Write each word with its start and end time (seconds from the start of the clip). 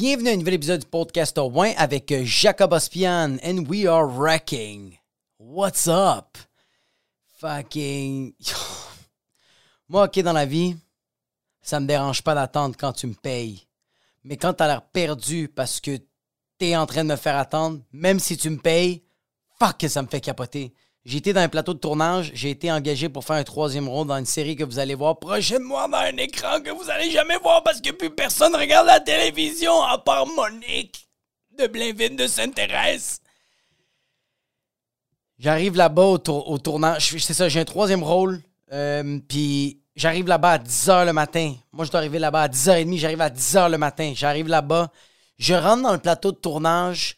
Bienvenue 0.00 0.28
à 0.28 0.32
un 0.34 0.36
nouvel 0.36 0.54
épisode 0.54 0.82
du 0.82 0.86
podcast 0.86 1.36
au 1.38 1.50
moins 1.50 1.72
avec 1.76 2.12
euh, 2.12 2.22
Jacob 2.24 2.72
Ospian 2.72 3.36
and 3.42 3.64
we 3.68 3.84
are 3.84 4.06
wrecking. 4.06 4.96
What's 5.40 5.88
up? 5.88 6.38
Fucking. 7.40 8.32
Moi, 9.88 10.04
ok, 10.04 10.20
dans 10.20 10.32
la 10.32 10.46
vie, 10.46 10.76
ça 11.60 11.80
me 11.80 11.86
dérange 11.88 12.22
pas 12.22 12.36
d'attendre 12.36 12.76
quand 12.78 12.92
tu 12.92 13.08
me 13.08 13.14
payes. 13.14 13.66
Mais 14.22 14.36
quand 14.36 14.54
t'as 14.54 14.68
l'air 14.68 14.82
perdu 14.82 15.48
parce 15.48 15.80
que 15.80 15.98
t'es 16.58 16.76
en 16.76 16.86
train 16.86 17.02
de 17.02 17.10
me 17.10 17.16
faire 17.16 17.36
attendre, 17.36 17.80
même 17.90 18.20
si 18.20 18.36
tu 18.36 18.50
me 18.50 18.58
payes, 18.58 19.02
fuck 19.58 19.78
que 19.78 19.88
ça 19.88 20.00
me 20.02 20.06
fait 20.06 20.20
capoter. 20.20 20.72
J'ai 21.04 21.18
été 21.18 21.32
dans 21.32 21.40
un 21.40 21.48
plateau 21.48 21.74
de 21.74 21.78
tournage, 21.78 22.30
j'ai 22.34 22.50
été 22.50 22.70
engagé 22.70 23.08
pour 23.08 23.24
faire 23.24 23.36
un 23.36 23.44
troisième 23.44 23.88
rôle 23.88 24.06
dans 24.06 24.18
une 24.18 24.26
série 24.26 24.56
que 24.56 24.64
vous 24.64 24.78
allez 24.78 24.94
voir 24.94 25.18
prochainement 25.18 25.88
dans 25.88 25.98
un 25.98 26.16
écran 26.16 26.60
que 26.60 26.70
vous 26.70 26.90
allez 26.90 27.10
jamais 27.10 27.38
voir 27.38 27.62
parce 27.62 27.80
que 27.80 27.90
plus 27.90 28.10
personne 28.10 28.54
regarde 28.54 28.86
la 28.86 29.00
télévision 29.00 29.82
à 29.82 29.98
part 29.98 30.26
Monique 30.26 31.08
de 31.58 31.66
Blainville 31.66 32.16
de 32.16 32.26
Sainte-Thérèse. 32.26 33.20
J'arrive 35.38 35.76
là-bas 35.76 36.02
au, 36.02 36.18
tournage, 36.58 37.16
c'est 37.18 37.32
ça, 37.32 37.48
j'ai 37.48 37.60
un 37.60 37.64
troisième 37.64 38.02
rôle, 38.02 38.42
euh, 38.72 39.20
puis 39.28 39.80
j'arrive 39.94 40.26
là-bas 40.26 40.52
à 40.52 40.58
10h 40.58 41.06
le 41.06 41.12
matin. 41.12 41.54
Moi, 41.72 41.84
je 41.84 41.90
dois 41.90 42.00
arriver 42.00 42.18
là-bas 42.18 42.42
à 42.42 42.48
10h30, 42.48 42.98
j'arrive 42.98 43.20
à 43.20 43.30
10h 43.30 43.70
le 43.70 43.78
matin. 43.78 44.12
J'arrive 44.16 44.48
là-bas, 44.48 44.90
je 45.38 45.54
rentre 45.54 45.82
dans 45.84 45.92
le 45.92 45.98
plateau 45.98 46.32
de 46.32 46.36
tournage, 46.36 47.16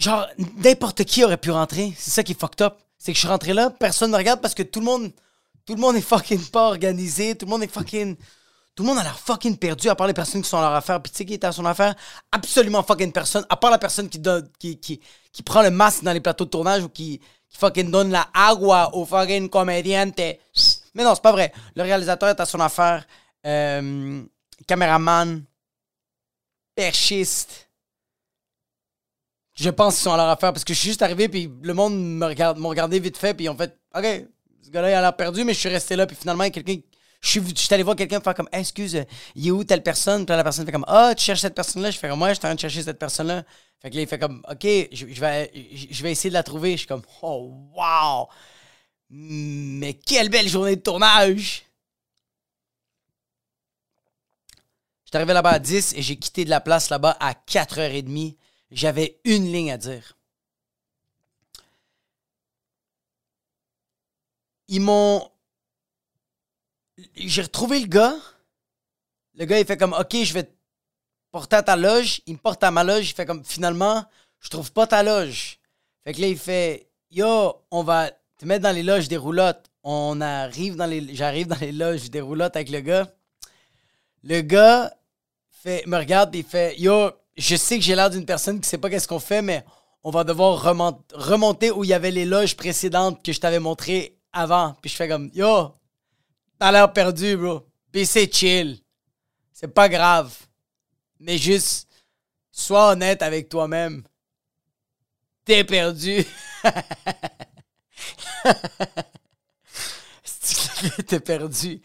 Genre, 0.00 0.26
n'importe 0.56 1.04
qui 1.04 1.22
aurait 1.24 1.36
pu 1.36 1.50
rentrer. 1.50 1.92
C'est 1.96 2.10
ça 2.10 2.22
qui 2.22 2.32
est 2.32 2.40
fucked 2.40 2.62
up. 2.62 2.78
C'est 2.96 3.12
que 3.12 3.16
je 3.16 3.20
suis 3.20 3.28
rentré 3.28 3.52
là, 3.52 3.70
personne 3.70 4.10
ne 4.10 4.16
regarde 4.16 4.40
parce 4.40 4.54
que 4.54 4.62
tout 4.62 4.80
le 4.80 4.86
monde. 4.86 5.12
Tout 5.66 5.74
le 5.74 5.80
monde 5.80 5.94
est 5.94 6.00
fucking 6.00 6.42
pas 6.46 6.68
organisé. 6.68 7.36
Tout 7.36 7.44
le 7.44 7.50
monde 7.50 7.62
est 7.62 7.72
fucking. 7.72 8.16
Tout 8.74 8.82
le 8.82 8.88
monde 8.88 8.98
a 8.98 9.02
l'air 9.02 9.18
fucking 9.18 9.58
perdu, 9.58 9.88
à 9.88 9.94
part 9.94 10.06
les 10.06 10.14
personnes 10.14 10.40
qui 10.40 10.48
sont 10.48 10.56
à 10.56 10.62
leur 10.62 10.74
affaire. 10.74 11.02
Puis 11.02 11.12
tu 11.12 11.18
sais 11.18 11.24
qui 11.26 11.34
est 11.34 11.44
à 11.44 11.52
son 11.52 11.66
affaire? 11.66 11.94
Absolument 12.32 12.82
fucking 12.82 13.12
personne. 13.12 13.44
À 13.50 13.56
part 13.56 13.70
la 13.70 13.78
personne 13.78 14.08
qui, 14.08 14.18
donne, 14.18 14.48
qui, 14.58 15.00
prend 15.44 15.62
le 15.62 15.70
masque 15.70 16.02
dans 16.02 16.12
les 16.12 16.20
plateaux 16.20 16.46
de 16.46 16.50
tournage 16.50 16.82
ou 16.82 16.88
qui, 16.88 17.20
fucking 17.50 17.90
donne 17.90 18.10
la 18.10 18.28
agua 18.32 18.94
au 18.94 19.04
fucking 19.04 19.50
comédiante. 19.50 20.18
Mais 20.94 21.04
non, 21.04 21.14
c'est 21.14 21.22
pas 21.22 21.32
vrai. 21.32 21.52
Le 21.76 21.82
réalisateur 21.82 22.30
est 22.30 22.40
à 22.40 22.46
son 22.46 22.60
affaire. 22.60 23.06
Euh, 23.46 24.22
caméraman. 24.66 25.44
Perchiste 26.74 27.69
je 29.60 29.70
pense 29.70 29.96
qu'ils 29.96 30.04
sont 30.04 30.12
à 30.12 30.16
leur 30.16 30.28
affaire 30.28 30.52
parce 30.52 30.64
que 30.64 30.72
je 30.72 30.78
suis 30.78 30.88
juste 30.88 31.02
arrivé 31.02 31.28
puis 31.28 31.50
le 31.62 31.74
monde 31.74 31.94
me 31.94 32.24
regarde, 32.24 32.58
regardé 32.58 32.98
vite 32.98 33.18
fait 33.18 33.34
puis 33.34 33.44
ils 33.44 33.48
ont 33.48 33.56
fait 33.56 33.76
OK, 33.94 34.04
ce 34.62 34.70
gars-là 34.70 34.90
il 34.90 34.94
a 34.94 35.00
l'air 35.00 35.16
perdu 35.16 35.44
mais 35.44 35.54
je 35.54 35.58
suis 35.58 35.68
resté 35.68 35.96
là 35.96 36.06
puis 36.06 36.16
finalement 36.16 36.48
quelqu'un 36.50 36.76
je 37.20 37.28
suis, 37.28 37.42
je 37.54 37.74
allé 37.74 37.82
voir 37.82 37.96
quelqu'un 37.96 38.18
faire 38.20 38.34
comme 38.34 38.48
excuse, 38.50 39.04
il 39.34 39.48
est 39.48 39.50
où 39.50 39.62
telle 39.62 39.82
personne? 39.82 40.24
Puis 40.24 40.34
la 40.34 40.42
personne 40.42 40.64
fait 40.64 40.72
comme 40.72 40.86
ah 40.88 41.14
tu 41.14 41.22
cherches 41.22 41.40
cette 41.40 41.54
personne 41.54 41.82
là 41.82 41.90
je 41.90 41.98
fais 41.98 42.08
comme 42.08 42.18
moi 42.18 42.30
je 42.30 42.34
suis 42.34 42.40
en 42.40 42.48
train 42.48 42.54
de 42.54 42.60
chercher 42.60 42.82
cette 42.82 42.98
personne 42.98 43.26
là 43.26 43.44
fait 43.80 43.90
que 43.90 43.96
là 43.96 44.02
il 44.02 44.08
fait 44.08 44.18
comme 44.18 44.42
OK 44.50 44.62
je, 44.62 45.20
vais 45.20 45.50
je 45.90 46.02
vais 46.02 46.12
essayer 46.12 46.30
de 46.30 46.34
la 46.34 46.42
trouver. 46.42 46.72
Je 46.72 46.78
suis 46.78 46.86
comme 46.86 47.02
oh 47.22 47.52
wow! 47.74 48.28
Mais 49.10 49.94
quelle 49.94 50.28
belle 50.28 50.48
journée 50.48 50.76
de 50.76 50.80
tournage! 50.80 51.64
Je 55.04 55.08
suis 55.10 55.16
arrivé 55.16 55.32
là-bas 55.32 55.50
à 55.50 55.58
10 55.58 55.94
et 55.96 56.02
j'ai 56.02 56.16
quitté 56.16 56.44
de 56.44 56.50
la 56.50 56.60
place 56.60 56.88
là-bas 56.88 57.16
à 57.18 57.32
4h30 57.32 58.36
j'avais 58.70 59.20
une 59.24 59.50
ligne 59.50 59.72
à 59.72 59.78
dire. 59.78 60.16
Ils 64.68 64.80
m'ont. 64.80 65.28
J'ai 67.16 67.42
retrouvé 67.42 67.80
le 67.80 67.86
gars. 67.86 68.16
Le 69.34 69.44
gars, 69.44 69.58
il 69.58 69.66
fait 69.66 69.76
comme 69.76 69.94
Ok, 69.94 70.16
je 70.22 70.32
vais 70.32 70.44
te 70.44 70.52
porter 71.32 71.56
à 71.56 71.62
ta 71.62 71.76
loge. 71.76 72.20
Il 72.26 72.34
me 72.34 72.38
porte 72.38 72.62
à 72.62 72.70
ma 72.70 72.84
loge. 72.84 73.10
Il 73.10 73.14
fait 73.14 73.26
comme 73.26 73.44
Finalement, 73.44 74.04
je 74.38 74.48
trouve 74.48 74.72
pas 74.72 74.86
ta 74.86 75.02
loge. 75.02 75.58
Fait 76.04 76.12
que 76.12 76.20
là, 76.20 76.28
il 76.28 76.38
fait 76.38 76.88
Yo, 77.10 77.56
on 77.70 77.82
va 77.82 78.10
te 78.38 78.44
mettre 78.44 78.62
dans 78.62 78.74
les 78.74 78.84
loges 78.84 79.08
des 79.08 79.16
roulottes. 79.16 79.70
On 79.82 80.20
arrive 80.20 80.76
dans 80.76 80.86
les. 80.86 81.14
J'arrive 81.14 81.48
dans 81.48 81.58
les 81.58 81.72
loges 81.72 82.10
des 82.10 82.20
roulottes 82.20 82.54
avec 82.54 82.70
le 82.70 82.80
gars. 82.80 83.12
Le 84.22 84.40
gars 84.42 84.94
fait, 85.50 85.84
me 85.86 85.96
regarde 85.96 86.34
et 86.34 86.38
il 86.38 86.44
fait 86.44 86.78
Yo, 86.78 87.10
je 87.40 87.56
sais 87.56 87.78
que 87.78 87.84
j'ai 87.84 87.94
l'air 87.94 88.10
d'une 88.10 88.26
personne 88.26 88.60
qui 88.60 88.68
sait 88.68 88.76
pas 88.76 88.90
qu'est-ce 88.90 89.08
qu'on 89.08 89.18
fait, 89.18 89.40
mais 89.40 89.64
on 90.02 90.10
va 90.10 90.24
devoir 90.24 90.62
remonter 90.62 91.70
où 91.70 91.84
il 91.84 91.88
y 91.88 91.94
avait 91.94 92.10
les 92.10 92.26
loges 92.26 92.54
précédentes 92.54 93.24
que 93.24 93.32
je 93.32 93.40
t'avais 93.40 93.58
montrées 93.58 94.18
avant. 94.32 94.74
Puis 94.82 94.90
je 94.90 94.96
fais 94.96 95.08
comme, 95.08 95.30
yo, 95.32 95.74
t'as 96.58 96.70
l'air 96.70 96.92
perdu, 96.92 97.34
bro. 97.36 97.66
Puis 97.90 98.04
c'est 98.04 98.30
chill. 98.32 98.78
C'est 99.52 99.72
pas 99.72 99.88
grave. 99.88 100.36
Mais 101.18 101.38
juste, 101.38 101.88
sois 102.52 102.92
honnête 102.92 103.22
avec 103.22 103.48
toi-même. 103.48 104.04
T'es 105.44 105.64
perdu. 105.64 106.24
T'es 111.06 111.20
perdu. 111.20 111.80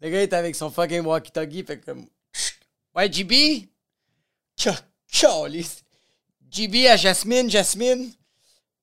Le 0.00 0.10
gars 0.10 0.22
est 0.22 0.34
avec 0.34 0.54
son 0.54 0.70
fucking 0.70 1.04
walkie-talkie, 1.04 1.64
fait 1.64 1.80
comme, 1.80 2.06
ouais, 2.94 3.10
GB? 3.10 3.68
Charlie. 5.10 5.68
JB 6.50 6.86
à 6.88 6.96
Jasmine, 6.96 7.50
Jasmine. 7.50 8.12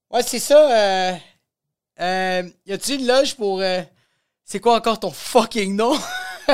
Ouais, 0.09 0.23
c'est 0.23 0.39
ça. 0.39 0.71
Euh, 0.71 1.15
euh, 1.99 2.49
y 2.65 2.73
a-tu 2.73 2.95
une 2.95 3.05
loge 3.07 3.35
pour. 3.35 3.61
Euh, 3.61 3.81
c'est 4.45 4.59
quoi 4.59 4.75
encore 4.75 4.99
ton 4.99 5.11
fucking 5.11 5.75
nom? 5.75 5.97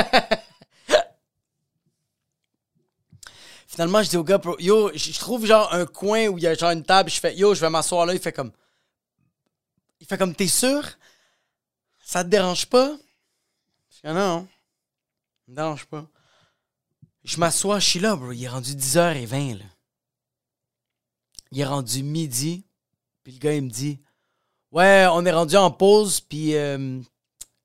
Finalement, 3.68 4.04
je 4.04 4.10
dis 4.10 4.18
au 4.18 4.24
gars, 4.24 4.40
yo, 4.60 4.92
je 4.94 5.20
trouve 5.20 5.46
genre 5.48 5.74
un 5.74 5.86
coin 5.86 6.28
où 6.28 6.38
il 6.38 6.44
y 6.44 6.48
a 6.48 6.54
genre 6.54 6.72
une 6.72 6.84
table. 6.84 7.10
Je 7.10 7.20
fais, 7.20 7.36
yo, 7.36 7.56
je 7.56 7.62
vais 7.62 7.70
m'asseoir 7.70 8.06
là. 8.06 8.14
Il 8.14 8.20
fait 8.20 8.32
comme. 8.32 8.52
Il 10.00 10.08
fait 10.08 10.18
comme, 10.18 10.36
t'es 10.36 10.48
sûr? 10.48 10.84
Ça 12.04 12.24
te 12.24 12.30
dérange 12.30 12.66
pas? 12.68 12.96
Je 14.04 14.10
non. 14.10 14.48
Ça 15.46 15.52
me 15.52 15.56
dérange 15.56 15.86
pas. 15.86 16.06
Je 17.24 17.38
m'assois, 17.38 17.80
je 17.80 17.88
suis 17.88 18.00
là, 18.00 18.16
bro. 18.16 18.32
Il 18.32 18.44
est 18.44 18.50
rendu 18.50 18.74
10h20, 18.76 19.60
là. 19.60 19.66
Il 21.52 21.60
est 21.60 21.66
rendu 21.66 22.04
midi. 22.04 22.64
Puis 23.24 23.34
le 23.34 23.40
gars, 23.40 23.54
il 23.54 23.64
me 23.64 23.70
dit 23.70 24.00
Ouais, 24.72 25.06
on 25.12 25.26
est 25.26 25.32
rendu 25.32 25.56
en 25.56 25.72
pause, 25.72 26.20
puis. 26.20 26.56
Euh, 26.56 27.00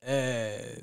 euh, 0.06 0.76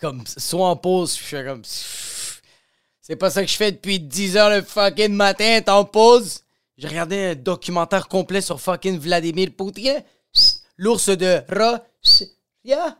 comme, 0.00 0.24
soit 0.26 0.68
en 0.68 0.76
pause. 0.76 1.16
Je 1.16 1.22
fais 1.22 1.44
comme. 1.44 1.62
C'est 1.64 3.16
pas 3.16 3.30
ça 3.30 3.44
que 3.44 3.50
je 3.50 3.56
fais 3.56 3.72
depuis 3.72 3.98
10h 3.98 4.56
le 4.56 4.62
fucking 4.62 5.12
matin, 5.12 5.60
t'es 5.60 5.70
en 5.70 5.84
pause. 5.84 6.42
J'ai 6.76 6.88
regardé 6.88 7.24
un 7.24 7.34
documentaire 7.34 8.08
complet 8.08 8.40
sur 8.40 8.60
fucking 8.60 8.98
Vladimir 8.98 9.50
Poutine. 9.56 10.02
L'ours 10.76 11.10
de 11.10 11.42
Russia. 11.48 12.96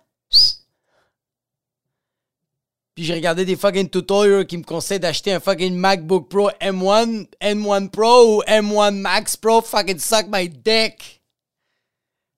Puis 2.94 3.04
j'ai 3.04 3.14
regardé 3.14 3.44
des 3.44 3.56
fucking 3.56 3.88
tutorials 3.88 4.46
qui 4.46 4.58
me 4.58 4.64
conseillent 4.64 5.00
d'acheter 5.00 5.32
un 5.32 5.40
fucking 5.40 5.74
MacBook 5.74 6.28
Pro 6.28 6.50
M1, 6.60 7.26
M1 7.40 7.88
Pro 7.88 8.36
ou 8.36 8.42
M1 8.42 8.94
Max 8.94 9.36
Pro. 9.36 9.62
Fucking 9.62 9.98
suck 9.98 10.26
my 10.28 10.48
dick. 10.48 11.20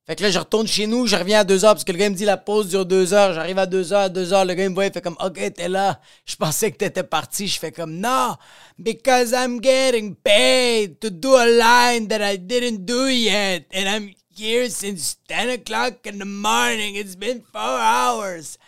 Fait 0.05 0.17
que 0.17 0.25
là, 0.25 0.31
je 0.31 0.39
retourne 0.41 0.67
chez 0.67 0.89
nous, 0.89 1.07
je 1.07 1.15
reviens 1.15 1.41
à 1.41 1.45
2 1.45 1.65
heures 1.65 1.75
parce 1.75 1.85
que 1.85 1.93
le 1.93 1.99
gars 1.99 2.11
me 2.11 2.17
dit 2.17 2.25
la 2.25 2.37
pause 2.37 2.69
dure 2.69 2.85
2 2.85 3.15
heures. 3.15 3.35
J'arrive 3.35 3.59
à 3.59 3.67
2 3.67 3.93
heures, 3.93 4.01
à 4.01 4.09
2 4.09 4.33
heures, 4.33 4.45
le 4.45 4.55
gars 4.55 4.69
me 4.69 4.75
voit, 4.75 4.87
il 4.87 4.93
fait 4.93 5.01
comme 5.01 5.17
OK, 5.25 5.41
t'es 5.55 5.69
là. 5.69 6.01
Je 6.27 6.35
pensais 6.35 6.73
que 6.73 6.77
t'étais 6.79 7.05
parti. 7.05 7.47
Je 7.47 7.59
fais 7.59 7.71
comme 7.71 8.01
non, 8.01 8.35
because 8.79 9.31
I'm 9.31 9.61
getting 9.63 10.17
paid 10.17 10.99
to 10.99 11.09
do 11.09 11.37
a 11.37 11.47
line 11.47 12.09
that 12.09 12.21
I 12.21 12.37
didn't 12.37 12.85
do 12.85 13.07
yet. 13.07 13.67
And 13.73 13.89
I'm 13.89 14.13
here 14.37 14.69
since 14.69 15.19
10 15.29 15.51
o'clock 15.51 16.05
in 16.05 16.19
the 16.19 16.27
morning. 16.27 16.97
It's 16.97 17.15
been 17.15 17.41
4 17.53 17.63
hours. 17.63 18.59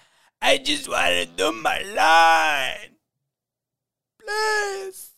I 0.47 0.59
just 0.63 0.89
want 0.89 1.09
to 1.09 1.27
do 1.37 1.53
my 1.53 1.83
line. 1.97 2.93
Please. 4.19 5.13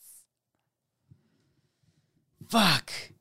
Fuck. 2.48 3.12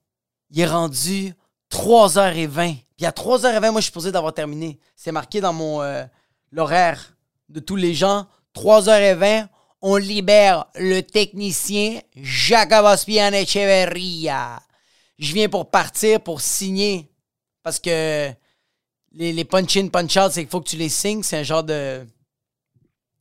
Il 0.51 0.59
est 0.59 0.67
rendu 0.67 1.33
3h20. 1.71 2.77
Puis 2.95 3.05
à 3.07 3.11
3h20, 3.11 3.71
moi, 3.71 3.81
je 3.81 3.85
suis 3.85 3.85
supposé 3.85 4.11
d'avoir 4.11 4.35
terminé. 4.35 4.79
C'est 4.95 5.11
marqué 5.11 5.41
dans 5.41 5.51
mon 5.51 5.81
euh, 5.81 6.05
l'horaire 6.51 7.17
de 7.49 7.59
tous 7.59 7.75
les 7.75 7.95
gens. 7.95 8.27
3h20, 8.53 9.47
on 9.81 9.95
libère 9.95 10.65
le 10.75 11.01
technicien 11.01 12.01
Jacob 12.15 12.85
Ospian 12.85 13.33
Echeverria. 13.33 14.59
Je 15.17 15.33
viens 15.33 15.49
pour 15.49 15.71
partir, 15.71 16.21
pour 16.21 16.41
signer. 16.41 17.11
Parce 17.63 17.79
que 17.79 18.31
les, 19.15 19.45
punch-in, 19.45 19.87
punch-out, 19.87 20.31
c'est 20.31 20.41
qu'il 20.41 20.49
faut 20.49 20.61
que 20.61 20.69
tu 20.69 20.77
les 20.77 20.89
signes. 20.89 21.23
C'est 21.23 21.37
un 21.37 21.43
genre 21.43 21.63
de. 21.63 22.05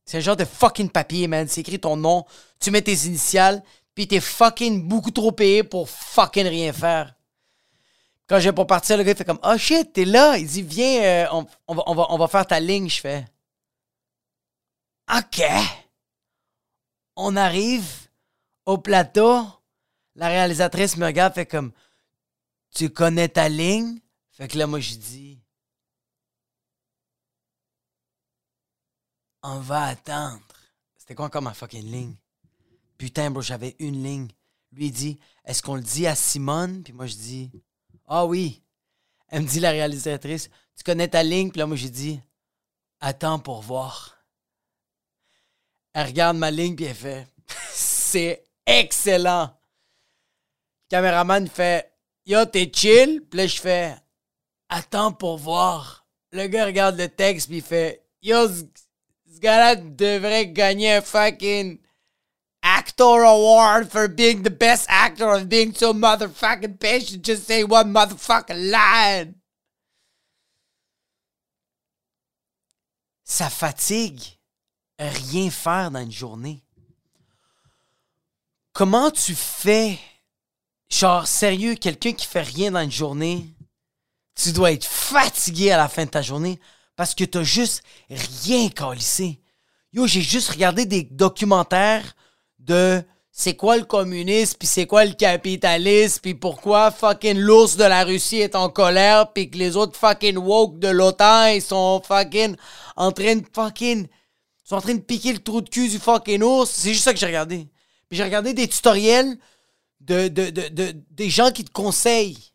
C'est 0.05 0.17
un 0.17 0.21
genre 0.21 0.35
de 0.35 0.45
fucking 0.45 0.89
papier, 0.89 1.27
man. 1.27 1.47
C'est 1.47 1.61
écrit 1.61 1.79
ton 1.79 1.95
nom, 1.95 2.25
tu 2.59 2.69
mets 2.69 2.81
tes 2.81 3.05
initiales, 3.05 3.63
puis 3.95 4.07
t'es 4.07 4.19
fucking 4.19 4.87
beaucoup 4.87 5.11
trop 5.11 5.31
payé 5.31 5.63
pour 5.63 5.89
fucking 5.89 6.45
rien 6.45 6.73
faire. 6.73 7.15
Quand 8.27 8.39
j'ai 8.39 8.51
pour 8.51 8.67
partir, 8.67 8.97
le 8.97 9.03
gars 9.03 9.11
il 9.11 9.17
fait 9.17 9.25
comme 9.25 9.39
Oh 9.43 9.57
shit, 9.57 9.93
t'es 9.93 10.05
là. 10.05 10.37
Il 10.37 10.47
dit 10.47 10.61
Viens, 10.61 11.03
euh, 11.03 11.27
on, 11.31 11.45
on, 11.67 11.75
va, 11.75 11.83
on, 11.87 11.95
va, 11.95 12.05
on 12.09 12.17
va 12.17 12.27
faire 12.27 12.45
ta 12.45 12.59
ligne. 12.59 12.89
Je 12.89 13.01
fais 13.01 13.25
OK. 15.15 15.43
On 17.15 17.35
arrive 17.35 17.85
au 18.65 18.77
plateau. 18.77 19.45
La 20.15 20.27
réalisatrice 20.27 20.97
me 20.97 21.05
regarde, 21.05 21.33
fait 21.33 21.45
comme 21.45 21.71
Tu 22.73 22.89
connais 22.89 23.29
ta 23.29 23.49
ligne? 23.49 23.99
Fait 24.31 24.47
que 24.47 24.57
là, 24.57 24.67
moi, 24.67 24.79
je 24.79 24.95
dis 24.95 25.39
On 29.47 29.59
va 29.59 29.83
attendre. 29.83 30.41
C'était 30.97 31.13
quoi 31.13 31.25
encore 31.25 31.43
ma 31.43 31.53
fucking 31.53 31.85
ligne? 31.85 32.15
Putain, 32.97 33.29
bro, 33.29 33.43
j'avais 33.43 33.75
une 33.77 34.01
ligne. 34.01 34.27
Lui, 34.71 34.87
il 34.87 34.91
dit 34.91 35.19
Est-ce 35.45 35.61
qu'on 35.61 35.75
le 35.75 35.83
dit 35.83 36.07
à 36.07 36.15
Simone? 36.15 36.81
Puis 36.81 36.93
moi, 36.93 37.05
je 37.05 37.13
dis 37.13 37.51
Ah 38.07 38.25
oui. 38.25 38.63
Elle 39.27 39.43
me 39.43 39.47
dit, 39.47 39.59
la 39.59 39.69
réalisatrice 39.69 40.49
Tu 40.75 40.83
connais 40.83 41.07
ta 41.07 41.21
ligne? 41.21 41.51
Puis 41.51 41.59
là, 41.59 41.67
moi, 41.67 41.75
j'ai 41.75 41.91
dit 41.91 42.19
Attends 42.99 43.37
pour 43.37 43.61
voir. 43.61 44.17
Elle 45.93 46.07
regarde 46.07 46.37
ma 46.37 46.49
ligne, 46.49 46.75
puis 46.75 46.85
elle 46.85 46.95
fait 46.95 47.27
C'est 47.71 48.43
excellent. 48.65 49.55
Le 50.85 50.89
caméraman 50.89 51.47
fait 51.47 51.93
Yo, 52.25 52.43
t'es 52.45 52.71
chill? 52.73 53.21
Puis 53.29 53.37
là, 53.37 53.45
je 53.45 53.61
fais 53.61 53.95
Attends 54.69 55.13
pour 55.13 55.37
voir. 55.37 56.07
Le 56.31 56.47
gars 56.47 56.65
regarde 56.65 56.97
le 56.97 57.09
texte, 57.09 57.47
puis 57.47 57.57
il 57.57 57.63
fait 57.63 58.03
Yo, 58.23 58.47
ce 59.35 59.39
gars-là 59.41 59.75
devrait 59.75 60.47
gagner 60.47 60.93
un 60.93 61.01
fucking 61.01 61.79
actor 62.61 63.23
award 63.23 63.91
for 63.91 64.07
being 64.07 64.43
the 64.43 64.49
best 64.49 64.85
actor 64.89 65.29
of 65.29 65.49
being 65.49 65.73
so 65.73 65.93
motherfucking 65.93 66.79
patient. 66.79 67.23
Just 67.23 67.45
say 67.45 67.63
one 67.63 67.91
motherfucking 67.91 68.71
line. 68.71 69.35
Ça 73.25 73.49
fatigue 73.49 74.21
rien 74.99 75.49
faire 75.49 75.91
dans 75.91 76.01
une 76.01 76.11
journée. 76.11 76.63
Comment 78.71 79.09
tu 79.09 79.35
fais, 79.35 79.97
genre 80.89 81.27
sérieux, 81.27 81.75
quelqu'un 81.75 82.13
qui 82.13 82.25
fait 82.25 82.41
rien 82.41 82.71
dans 82.71 82.81
une 82.81 82.91
journée, 82.91 83.53
tu 84.35 84.51
dois 84.51 84.71
être 84.71 84.85
fatigué 84.85 85.71
à 85.71 85.77
la 85.77 85.87
fin 85.87 86.05
de 86.05 86.09
ta 86.09 86.21
journée 86.21 86.59
parce 86.95 87.15
que 87.15 87.23
t'as 87.23 87.43
juste 87.43 87.83
rien 88.09 88.69
calissé. 88.69 89.39
Yo, 89.93 90.07
j'ai 90.07 90.21
juste 90.21 90.49
regardé 90.49 90.85
des 90.85 91.03
documentaires 91.03 92.15
de 92.59 93.03
c'est 93.31 93.55
quoi 93.55 93.75
le 93.75 93.83
communisme, 93.83 94.57
puis 94.57 94.67
c'est 94.67 94.87
quoi 94.87 95.03
le 95.03 95.13
capitalisme, 95.13 96.19
puis 96.21 96.35
pourquoi 96.35 96.89
fucking 96.89 97.37
l'ours 97.37 97.75
de 97.75 97.83
la 97.83 98.05
Russie 98.05 98.37
est 98.37 98.55
en 98.55 98.69
colère, 98.69 99.33
puis 99.33 99.49
que 99.49 99.57
les 99.57 99.75
autres 99.75 99.99
fucking 99.99 100.37
woke 100.37 100.79
de 100.79 100.87
l'OTAN, 100.87 101.47
ils 101.47 101.61
sont 101.61 102.01
fucking 102.05 102.55
en 102.95 103.11
train 103.11 103.35
de 103.35 103.45
fucking... 103.53 104.07
Ils 104.07 104.69
sont 104.69 104.77
en 104.77 104.81
train 104.81 104.95
de 104.95 105.01
piquer 105.01 105.33
le 105.33 105.39
trou 105.39 105.61
de 105.61 105.69
cul 105.69 105.89
du 105.89 105.99
fucking 105.99 106.41
ours. 106.41 106.71
C'est 106.71 106.93
juste 106.93 107.03
ça 107.03 107.13
que 107.13 107.19
j'ai 107.19 107.27
regardé. 107.27 107.67
Puis 108.09 108.17
j'ai 108.17 108.23
regardé 108.23 108.53
des 108.53 108.67
tutoriels 108.67 109.37
de, 109.99 110.27
de, 110.27 110.49
de, 110.49 110.95
des 111.11 111.29
gens 111.29 111.51
qui 111.51 111.63
te 111.63 111.71
conseillent 111.71 112.53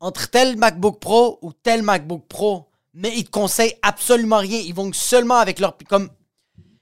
entre 0.00 0.28
tel 0.30 0.56
MacBook 0.56 0.98
Pro 0.98 1.38
ou 1.42 1.52
tel 1.52 1.82
MacBook 1.82 2.26
Pro. 2.26 2.71
Mais 2.94 3.16
ils 3.16 3.24
te 3.24 3.30
conseillent 3.30 3.78
absolument 3.82 4.38
rien. 4.38 4.58
Ils 4.58 4.74
vont 4.74 4.92
seulement 4.92 5.36
avec 5.36 5.58
leur... 5.58 5.76
Comme 5.88 6.10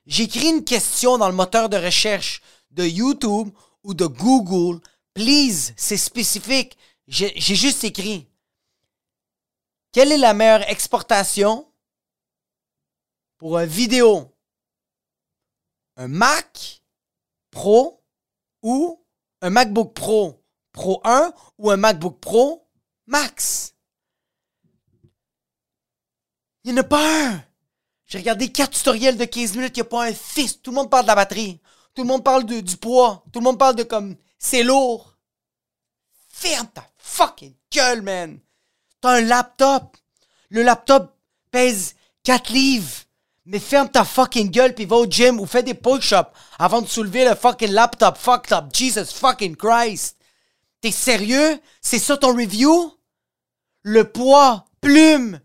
j'écris 0.07 0.49
une 0.49 0.65
question 0.65 1.19
dans 1.19 1.29
le 1.29 1.35
moteur 1.35 1.69
de 1.69 1.77
recherche 1.77 2.43
de 2.71 2.85
YouTube 2.85 3.51
ou 3.85 3.95
de 3.95 4.07
Google, 4.07 4.81
please, 5.15 5.73
c'est 5.77 5.97
spécifique. 5.97 6.77
J'ai 7.07 7.33
juste 7.39 7.85
écrit 7.85 8.27
quelle 9.93 10.13
est 10.13 10.19
la 10.19 10.35
meilleure 10.35 10.69
exportation 10.71 11.67
pour 13.39 13.59
une 13.59 13.67
vidéo? 13.67 14.37
Un 15.97 16.07
Mac 16.07 16.83
Pro 17.51 18.05
ou 18.63 19.05
un 19.41 19.51
MacBook 19.51 19.93
Pro? 19.95 20.45
Pro 20.73 21.01
1 21.05 21.33
ou 21.59 21.71
un 21.71 21.77
MacBook 21.77 22.21
Pro 22.21 22.69
Max? 23.07 23.75
Il 26.65 26.73
n'y 26.73 26.79
en 26.79 26.83
a 26.83 26.85
pas 26.85 27.29
un 27.29 27.43
j'ai 28.11 28.19
regardé 28.19 28.51
quatre 28.51 28.77
tutoriels 28.77 29.17
de 29.17 29.25
15 29.25 29.55
minutes, 29.55 29.77
il 29.77 29.81
n'y 29.83 29.87
a 29.87 29.89
pas 29.89 30.09
un 30.09 30.13
fils. 30.13 30.61
Tout 30.61 30.73
le 30.73 30.75
monde 30.75 30.91
parle 30.91 31.05
de 31.05 31.09
la 31.09 31.15
batterie. 31.15 31.61
Tout 31.95 32.03
le 32.03 32.09
monde 32.09 32.25
parle 32.25 32.45
de, 32.45 32.59
du 32.59 32.77
poids. 32.77 33.25
Tout 33.33 33.39
le 33.39 33.45
monde 33.45 33.59
parle 33.59 33.77
de 33.77 33.85
comme 33.85 34.17
c'est 34.37 34.65
lourd. 34.65 35.17
Ferme 36.29 36.67
ta 36.75 36.85
fucking 36.99 37.55
gueule, 37.73 38.03
man. 38.03 38.41
T'as 39.01 39.19
un 39.19 39.21
laptop. 39.21 39.97
Le 40.49 40.65
laptop 40.65 41.17
pèse 41.53 41.95
4 42.25 42.51
livres. 42.51 42.97
Mais 43.47 43.61
ferme 43.61 43.89
ta 43.89 44.05
fucking 44.05 44.51
gueule 44.51 44.75
puis 44.75 44.87
va 44.87 44.97
au 44.97 45.07
gym 45.07 45.39
ou 45.39 45.47
fais 45.47 45.63
des 45.63 45.75
push-ups 45.75 46.31
avant 46.59 46.83
de 46.83 46.89
soulever 46.89 47.25
le 47.25 47.37
fucking 47.37 47.71
laptop. 47.71 48.19
Fucked 48.19 48.53
up. 48.53 48.75
Jesus 48.75 49.15
fucking 49.15 49.55
Christ. 49.55 50.17
T'es 50.81 50.91
sérieux? 50.91 51.61
C'est 51.81 52.01
ça 52.01 52.17
ton 52.17 52.35
review? 52.35 52.93
Le 53.83 54.11
poids, 54.11 54.67
plume, 54.81 55.41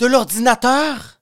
de 0.00 0.06
l'ordinateur? 0.06 1.20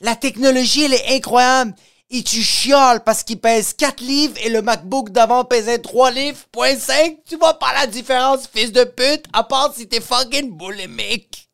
La 0.00 0.14
technologie, 0.16 0.84
elle 0.84 0.94
est 0.94 1.16
incroyable. 1.16 1.74
Et 2.10 2.22
tu 2.22 2.42
chiales 2.42 3.02
parce 3.04 3.22
qu'il 3.22 3.40
pèse 3.40 3.72
4 3.72 4.02
livres 4.02 4.36
et 4.42 4.50
le 4.50 4.60
MacBook 4.60 5.08
d'avant 5.08 5.46
pesait 5.46 5.78
3 5.78 6.10
livres, 6.10 6.44
point 6.52 6.78
5. 6.78 7.24
Tu 7.26 7.38
vois 7.38 7.58
pas 7.58 7.72
la 7.72 7.86
différence, 7.86 8.46
fils 8.46 8.70
de 8.70 8.84
pute, 8.84 9.24
à 9.32 9.44
part 9.44 9.74
si 9.74 9.88
t'es 9.88 10.02
fucking 10.02 10.50
boulimique. 10.50 11.48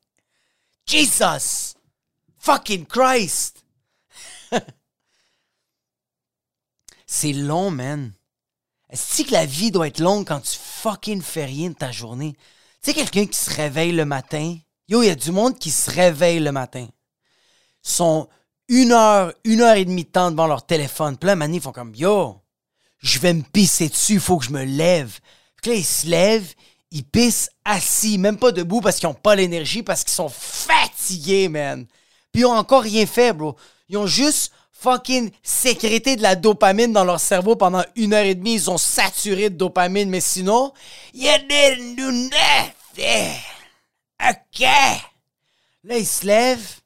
Jesus! 0.84 1.76
Fucking 2.38 2.86
Christ! 2.86 3.64
C'est 7.06 7.32
long, 7.32 7.70
man. 7.70 8.12
Est-ce 8.90 9.22
que 9.22 9.30
la 9.30 9.46
vie 9.46 9.70
doit 9.70 9.86
être 9.86 10.00
longue 10.00 10.26
quand 10.26 10.40
tu 10.40 10.58
fucking 10.58 11.22
fais 11.22 11.44
rien 11.44 11.70
de 11.70 11.74
ta 11.74 11.92
journée? 11.92 12.34
Tu 12.82 12.90
sais, 12.90 12.94
quelqu'un 12.94 13.26
qui 13.26 13.38
se 13.38 13.54
réveille 13.54 13.92
le 13.92 14.06
matin, 14.06 14.58
Yo, 14.88 15.02
il 15.02 15.06
y 15.06 15.10
a 15.10 15.14
du 15.14 15.32
monde 15.32 15.58
qui 15.58 15.70
se 15.70 15.90
réveille 15.90 16.40
le 16.40 16.50
matin. 16.50 16.86
Sont 17.82 18.28
une 18.68 18.92
heure, 18.92 19.32
une 19.44 19.60
heure 19.60 19.76
et 19.76 19.84
demie 19.84 20.04
de 20.04 20.10
temps 20.10 20.30
devant 20.30 20.46
leur 20.46 20.64
téléphone. 20.64 21.16
Plein 21.16 21.36
là, 21.36 21.46
ils 21.46 21.60
font 21.60 21.72
comme 21.72 21.94
Yo, 21.94 22.40
je 22.98 23.18
vais 23.18 23.34
me 23.34 23.42
pisser 23.42 23.88
dessus, 23.88 24.14
il 24.14 24.20
faut 24.20 24.38
que 24.38 24.46
je 24.46 24.50
me 24.50 24.64
lève. 24.64 25.18
Puis 25.62 25.72
là, 25.72 25.76
ils 25.76 25.84
se 25.84 26.06
lèvent, 26.06 26.54
ils 26.90 27.04
pissent 27.04 27.50
assis, 27.64 28.16
même 28.16 28.38
pas 28.38 28.50
debout 28.50 28.80
parce 28.80 28.96
qu'ils 28.96 29.08
ont 29.08 29.14
pas 29.14 29.36
l'énergie, 29.36 29.82
parce 29.82 30.04
qu'ils 30.04 30.14
sont 30.14 30.30
fatigués, 30.30 31.48
man. 31.48 31.86
Puis 32.32 32.42
ils 32.42 32.46
ont 32.46 32.56
encore 32.56 32.82
rien 32.82 33.06
fait, 33.06 33.32
bro. 33.32 33.56
Ils 33.88 33.98
ont 33.98 34.06
juste 34.06 34.52
fucking 34.72 35.30
sécrété 35.42 36.16
de 36.16 36.22
la 36.22 36.34
dopamine 36.36 36.92
dans 36.92 37.04
leur 37.04 37.20
cerveau 37.20 37.56
pendant 37.56 37.84
une 37.96 38.14
heure 38.14 38.24
et 38.24 38.34
demie. 38.34 38.54
Ils 38.54 38.70
ont 38.70 38.78
saturé 38.78 39.50
de 39.50 39.56
dopamine, 39.56 40.08
mais 40.08 40.20
sinon, 40.20 40.72
you 41.12 41.30
didn't 41.48 41.96
do. 41.96 42.28
OK! 44.22 44.60
Là, 45.84 45.96
ils 45.96 46.06
se 46.06 46.26
lèvent. 46.26 46.80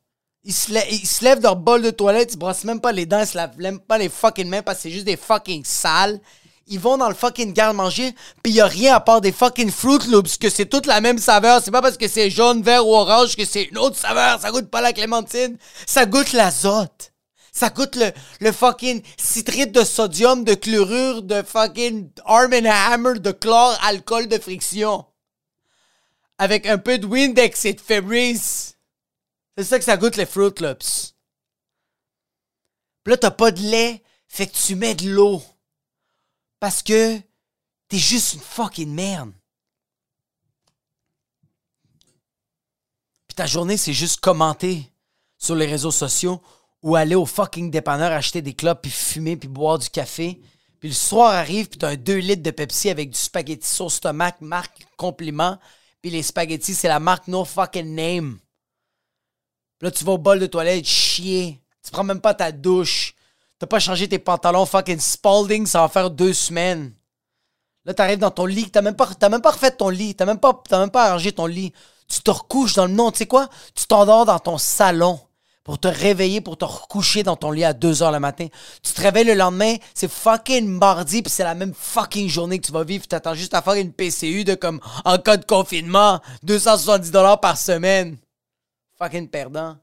Ils 0.45 0.53
se, 0.53 0.73
lèvent, 0.73 0.89
ils 0.91 1.25
lèvent 1.25 1.41
leur 1.41 1.57
bol 1.57 1.83
de 1.83 1.91
toilette, 1.91 2.35
ils 2.35 2.39
brossent 2.39 2.65
même 2.65 2.81
pas 2.81 2.91
les 2.91 3.07
dents, 3.07 3.21
ils 3.21 3.27
se 3.27 3.37
lavent 3.37 3.57
même 3.59 3.79
pas 3.79 3.97
les 3.97 4.09
fucking 4.09 4.49
mains 4.49 4.63
parce 4.63 4.79
que 4.79 4.83
c'est 4.83 4.91
juste 4.91 5.05
des 5.07 5.17
fucking 5.17 5.65
sales. 5.65 6.21
Ils 6.67 6.81
vont 6.81 6.99
dans 6.99 7.09
le 7.09 7.15
fucking 7.15 7.53
garde-manger, 7.53 8.15
puis 8.43 8.53
y 8.53 8.61
a 8.61 8.67
rien 8.67 8.95
à 8.95 9.01
part 9.01 9.21
des 9.21 9.31
fucking 9.31 9.71
Fruit 9.71 10.09
Loops, 10.09 10.39
que 10.39 10.51
c'est 10.51 10.67
toute 10.67 10.87
la 10.87 11.01
même 11.01 11.19
saveur. 11.19 11.61
C'est 11.63 11.71
pas 11.71 11.83
parce 11.83 11.97
que 11.97 12.09
c'est 12.09 12.31
jaune, 12.31 12.63
vert 12.63 12.87
ou 12.87 12.95
orange 12.95 13.37
que 13.37 13.45
c'est 13.45 13.65
une 13.65 13.79
autre 13.79 13.97
saveur. 13.97 14.41
Ça 14.41 14.51
goûte 14.51 14.71
pas 14.71 14.81
la 14.81 14.93
clémentine. 14.93 15.59
Ça 15.87 16.07
goûte 16.07 16.33
l'azote. 16.33 17.13
Ça 17.53 17.69
goûte 17.69 17.99
le, 18.41 18.53
fucking 18.53 19.03
citrite 19.17 19.73
de 19.73 19.85
sodium, 19.85 20.43
de 20.43 20.55
chlorure, 20.55 21.23
de 21.23 21.43
fucking 21.43 22.09
Arm 22.25 22.53
Hammer, 22.53 23.19
de 23.19 23.31
chlore, 23.31 23.79
alcool 23.83 24.27
de 24.27 24.39
friction 24.39 25.05
avec 26.43 26.67
un 26.67 26.77
peu 26.77 26.99
de 26.99 27.07
Windex 27.07 27.67
et 27.67 27.73
de 27.73 27.81
Febreze. 27.81 28.77
C'est 29.57 29.63
ça 29.63 29.79
que 29.79 29.85
ça 29.85 29.97
goûte 29.97 30.17
les 30.17 30.27
Fruit 30.27 30.51
Loops. 30.59 31.15
Puis 33.05 33.13
là, 33.13 33.17
t'as 33.17 33.31
pas 33.31 33.53
de 33.53 33.61
lait, 33.61 34.03
fait 34.27 34.49
que 34.49 34.57
tu 34.57 34.75
mets 34.75 34.97
de 34.97 35.09
l'eau. 35.09 35.41
Parce 36.59 36.83
que 36.83 37.17
t'es 37.87 37.97
juste 37.97 38.35
une 38.35 38.41
fucking 38.41 38.93
merde. 38.93 39.33
Puis 43.29 43.37
ta 43.37 43.47
journée, 43.47 43.77
c'est 43.77 43.93
juste 43.93 44.19
commenter 44.19 44.93
sur 45.39 45.55
les 45.55 45.67
réseaux 45.67 45.93
sociaux 45.93 46.43
ou 46.83 46.97
aller 46.97 47.15
au 47.15 47.25
fucking 47.25 47.71
dépanneur 47.71 48.11
acheter 48.11 48.43
des 48.43 48.55
clopes 48.55 48.83
puis 48.83 48.91
fumer 48.91 49.37
puis 49.37 49.49
boire 49.49 49.79
du 49.79 49.91
café. 49.91 50.43
Puis 50.81 50.89
le 50.89 50.95
soir 50.97 51.35
arrive 51.35 51.69
puis 51.69 51.79
t'as 51.79 51.91
un 51.91 51.97
2 51.97 52.17
litres 52.17 52.43
de 52.43 52.51
Pepsi 52.51 52.91
avec 52.91 53.11
du 53.11 53.19
spaghetti 53.19 53.69
sauce 53.69 54.01
tomate, 54.01 54.41
marque 54.41 54.85
compliment 54.97 55.61
puis 56.03 56.11
les 56.11 56.23
spaghettis, 56.23 56.75
c'est 56.75 56.89
la 56.89 56.99
marque 56.99 57.29
No 57.29 57.45
Fucking 57.45 57.95
Name. 57.95 58.39
là, 59.81 59.91
tu 59.91 60.05
vas 60.05 60.13
au 60.13 60.19
bol 60.19 60.41
de 60.41 60.47
toilette 60.47 60.85
chier. 60.85 61.63
Tu 61.83 61.91
prends 61.91 62.05
même 62.05 62.21
pas 62.21 62.35
ta 62.35 62.53
douche. 62.53 63.15
T'as 63.59 63.67
pas 63.67 63.79
changé 63.79 64.09
tes 64.09 64.19
pantalons 64.19 64.67
fucking 64.67 64.99
Spalding, 64.99 65.67
ça 65.67 65.83
va 65.83 65.89
faire 65.89 66.11
deux 66.11 66.33
semaines. 66.33 66.93
Là, 67.85 67.95
t'arrives 67.95 68.19
dans 68.19 68.31
ton 68.31 68.47
lit, 68.47 68.71
t'as 68.71 68.83
même 68.83 68.97
pas, 68.97 69.09
même 69.29 69.41
pas 69.41 69.53
refait 69.53 69.71
ton 69.71 69.89
lit, 69.89 70.17
t'as 70.17 70.25
même 70.25 70.41
même 70.71 70.91
pas 70.91 71.07
arrangé 71.07 71.33
ton 71.33 71.47
lit. 71.47 71.73
Tu 72.09 72.21
te 72.23 72.31
recouches 72.31 72.75
dans 72.75 72.87
le 72.87 72.93
nom, 72.93 73.13
tu 73.13 73.19
sais 73.19 73.27
quoi? 73.27 73.49
Tu 73.75 73.87
t'endors 73.87 74.27
dans 74.27 74.39
ton 74.39 74.59
salon. 74.59 75.21
Pour 75.65 75.79
te 75.79 75.89
réveiller, 75.89 76.41
pour 76.41 76.57
te 76.57 76.65
recoucher 76.65 77.23
dans 77.23 77.37
ton 77.37 77.51
lit 77.51 77.65
à 77.65 77.73
2 77.73 78.03
heures 78.03 78.13
le 78.13 78.19
matin. 78.19 78.49
Tu 78.83 78.93
te 78.93 79.01
réveilles 79.01 79.25
le 79.25 79.35
lendemain, 79.35 79.77
c'est 79.95 80.11
fucking 80.11 80.67
mardi, 80.67 81.23
puis 81.23 81.31
c'est 81.31 81.45
la 81.45 81.55
même 81.55 81.75
fucking 81.75 82.29
journée 82.29 82.59
que 82.59 82.67
tu 82.67 82.73
vas 82.73 82.85
vivre. 82.85 83.07
Tu 83.07 83.15
attends 83.15 83.35
juste 83.35 83.55
à 83.55 83.63
faire 83.63 83.75
une 83.75 83.93
PCU 83.93 84.45
de 84.45 84.55
comme 84.55 84.81
en 85.05 85.19
cas 85.19 85.37
de 85.37 85.45
confinement, 85.45 86.21
270 86.43 87.11
dollars 87.11 87.41
par 87.41 87.57
semaine. 87.57 88.17
Fucking 88.99 89.29
perdant. 89.29 89.77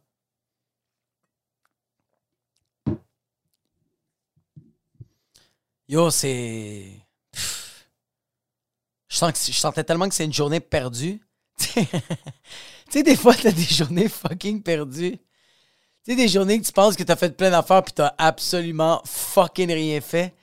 Yo, 5.88 6.12
c'est. 6.12 6.86
Je, 9.07 9.25
je 9.25 9.59
sentais 9.59 9.83
tellement 9.83 10.07
que 10.07 10.13
c'est 10.13 10.25
une 10.25 10.33
journée 10.33 10.59
perdue. 10.59 11.19
tu 11.57 11.81
sais, 12.89 13.03
des 13.03 13.15
fois, 13.15 13.33
t'as 13.33 13.51
des 13.51 13.63
journées 13.63 14.07
fucking 14.07 14.62
perdues. 14.62 15.19
Tu 16.09 16.15
sais, 16.15 16.21
des 16.23 16.27
journées 16.27 16.59
que 16.59 16.65
tu 16.65 16.71
penses 16.71 16.95
que 16.95 17.03
t'as 17.03 17.15
fait 17.15 17.37
plein 17.37 17.51
d'affaires 17.51 17.83
puis 17.83 17.93
t'as 17.93 18.15
absolument 18.17 18.99
fucking 19.05 19.71
rien 19.71 20.01
fait. 20.01 20.33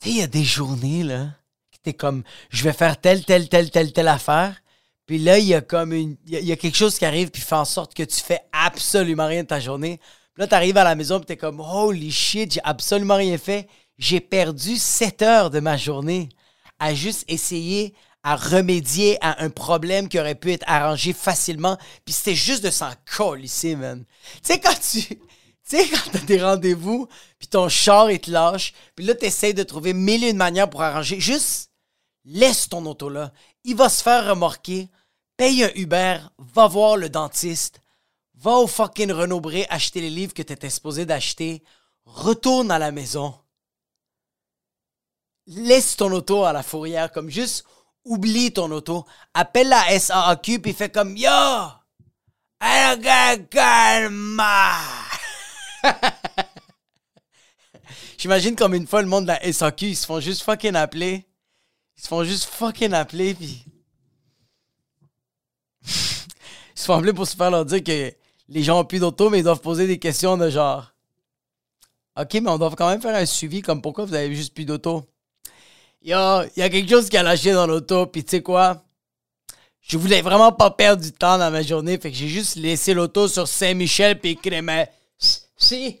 Tu 0.00 0.08
sais, 0.08 0.14
il 0.14 0.18
y 0.20 0.22
a 0.22 0.26
des 0.26 0.44
journées, 0.44 1.02
là, 1.02 1.26
que 1.70 1.76
t'es 1.82 1.92
comme, 1.92 2.22
je 2.48 2.64
vais 2.64 2.72
faire 2.72 2.98
telle, 2.98 3.22
telle, 3.24 3.50
telle, 3.50 3.70
telle, 3.70 3.92
telle 3.92 4.08
affaire. 4.08 4.62
Puis 5.04 5.18
là, 5.18 5.38
il 5.38 5.44
y 5.44 5.54
a 5.54 5.60
comme. 5.60 5.92
Il 5.92 6.16
y, 6.26 6.52
a 6.52 6.56
quelque 6.56 6.74
chose 6.74 6.98
qui 6.98 7.04
arrive 7.04 7.30
puis 7.30 7.42
fait 7.42 7.54
en 7.54 7.66
sorte 7.66 7.92
que 7.92 8.02
tu 8.02 8.16
fais 8.16 8.40
absolument 8.50 9.26
rien 9.26 9.42
de 9.42 9.48
ta 9.48 9.60
journée. 9.60 10.00
Puis 10.32 10.40
là, 10.40 10.46
t'arrives 10.46 10.78
à 10.78 10.84
la 10.84 10.94
maison 10.94 11.18
puis 11.18 11.26
t'es 11.26 11.36
comme, 11.36 11.60
holy 11.60 12.10
shit, 12.10 12.54
j'ai 12.54 12.60
absolument 12.64 13.16
rien 13.16 13.36
fait 13.38 13.68
j'ai 13.98 14.20
perdu 14.20 14.76
7 14.76 15.22
heures 15.22 15.50
de 15.50 15.60
ma 15.60 15.76
journée 15.76 16.28
à 16.78 16.94
juste 16.94 17.24
essayer 17.28 17.94
à 18.26 18.34
remédier 18.34 19.18
à 19.24 19.40
un 19.44 19.50
problème 19.50 20.08
qui 20.08 20.18
aurait 20.18 20.34
pu 20.34 20.52
être 20.52 20.64
arrangé 20.66 21.12
facilement. 21.12 21.78
Puis 22.04 22.12
c'était 22.12 22.34
juste 22.34 22.64
de 22.64 22.70
s'en 22.70 22.90
coller, 23.16 23.48
man. 23.76 24.04
Tu 24.34 24.40
sais, 24.42 24.60
quand 24.60 24.74
tu. 24.74 25.18
Tu 25.68 25.76
sais, 25.76 25.88
quand 25.88 26.10
t'as 26.12 26.18
des 26.20 26.42
rendez-vous, 26.42 27.08
puis 27.38 27.48
ton 27.48 27.68
char, 27.68 28.10
il 28.10 28.20
te 28.20 28.30
lâche, 28.30 28.72
puis 28.94 29.04
là, 29.04 29.16
t'essayes 29.16 29.54
de 29.54 29.64
trouver 29.64 29.92
mille 29.92 30.22
et 30.22 30.30
une 30.30 30.36
manières 30.36 30.70
pour 30.70 30.82
arranger. 30.82 31.18
Juste, 31.18 31.70
laisse 32.24 32.68
ton 32.68 32.86
auto 32.86 33.08
là. 33.08 33.32
Il 33.64 33.74
va 33.74 33.88
se 33.88 34.02
faire 34.02 34.28
remorquer. 34.28 34.88
Paye 35.36 35.64
un 35.64 35.70
Uber, 35.74 36.18
va 36.38 36.66
voir 36.68 36.96
le 36.96 37.10
dentiste, 37.10 37.80
va 38.34 38.52
au 38.52 38.66
fucking 38.66 39.10
Renaud 39.10 39.40
Bré 39.40 39.66
acheter 39.68 40.00
les 40.00 40.10
livres 40.10 40.34
que 40.34 40.42
t'étais 40.42 40.70
supposé 40.70 41.04
d'acheter, 41.04 41.62
retourne 42.04 42.70
à 42.70 42.78
la 42.78 42.92
maison 42.92 43.34
laisse 45.46 45.96
ton 45.96 46.12
auto 46.12 46.44
à 46.44 46.52
la 46.52 46.62
fourrière, 46.62 47.12
comme 47.12 47.30
juste 47.30 47.64
oublie 48.06 48.52
ton 48.52 48.70
auto, 48.70 49.04
appelle 49.34 49.68
la 49.68 49.98
SAQ 49.98 50.60
puis 50.60 50.72
fais 50.72 50.88
comme 50.88 51.16
Yo! 51.16 51.28
calma! 53.50 54.78
J'imagine 58.18 58.56
comme 58.56 58.74
une 58.74 58.86
fois 58.86 59.02
le 59.02 59.08
monde 59.08 59.24
de 59.24 59.32
la 59.32 59.52
SAQ, 59.52 59.88
ils 59.88 59.96
se 59.96 60.06
font 60.06 60.20
juste 60.20 60.42
fucking 60.42 60.74
appeler. 60.74 61.26
Ils 61.98 62.02
se 62.02 62.08
font 62.08 62.24
juste 62.24 62.44
fucking 62.44 62.92
appeler 62.92 63.34
puis. 63.34 63.64
ils 65.84 65.90
se 66.74 66.84
font 66.84 66.94
appeler 66.94 67.12
pour 67.12 67.26
se 67.26 67.36
faire 67.36 67.50
leur 67.50 67.64
dire 67.64 67.84
que 67.84 68.12
les 68.48 68.62
gens 68.62 68.80
ont 68.80 68.84
plus 68.84 69.00
d'auto, 69.00 69.28
mais 69.28 69.40
ils 69.40 69.44
doivent 69.44 69.60
poser 69.60 69.86
des 69.86 69.98
questions 69.98 70.36
de 70.36 70.48
genre. 70.48 70.92
Ok, 72.18 72.34
mais 72.34 72.48
on 72.48 72.58
doit 72.58 72.74
quand 72.76 72.88
même 72.88 73.02
faire 73.02 73.14
un 73.14 73.26
suivi 73.26 73.60
comme 73.60 73.82
pourquoi 73.82 74.06
vous 74.06 74.14
avez 74.14 74.34
juste 74.34 74.54
plus 74.54 74.64
d'auto. 74.64 75.06
Il 76.06 76.10
y 76.10 76.12
a 76.62 76.70
quelque 76.70 76.88
chose 76.88 77.08
qui 77.08 77.16
a 77.16 77.22
lâché 77.24 77.52
dans 77.52 77.66
l'auto, 77.66 78.06
puis 78.06 78.22
tu 78.22 78.30
sais 78.30 78.40
quoi? 78.40 78.80
Je 79.80 79.98
voulais 79.98 80.22
vraiment 80.22 80.52
pas 80.52 80.70
perdre 80.70 81.02
du 81.02 81.10
temps 81.10 81.36
dans 81.36 81.50
ma 81.50 81.62
journée, 81.62 81.98
fait 81.98 82.12
que 82.12 82.16
j'ai 82.16 82.28
juste 82.28 82.54
laissé 82.54 82.94
l'auto 82.94 83.26
sur 83.26 83.48
Saint-Michel, 83.48 84.20
puis 84.20 84.30
écrit 84.30 84.62
mais 84.62 84.88
si. 85.18 86.00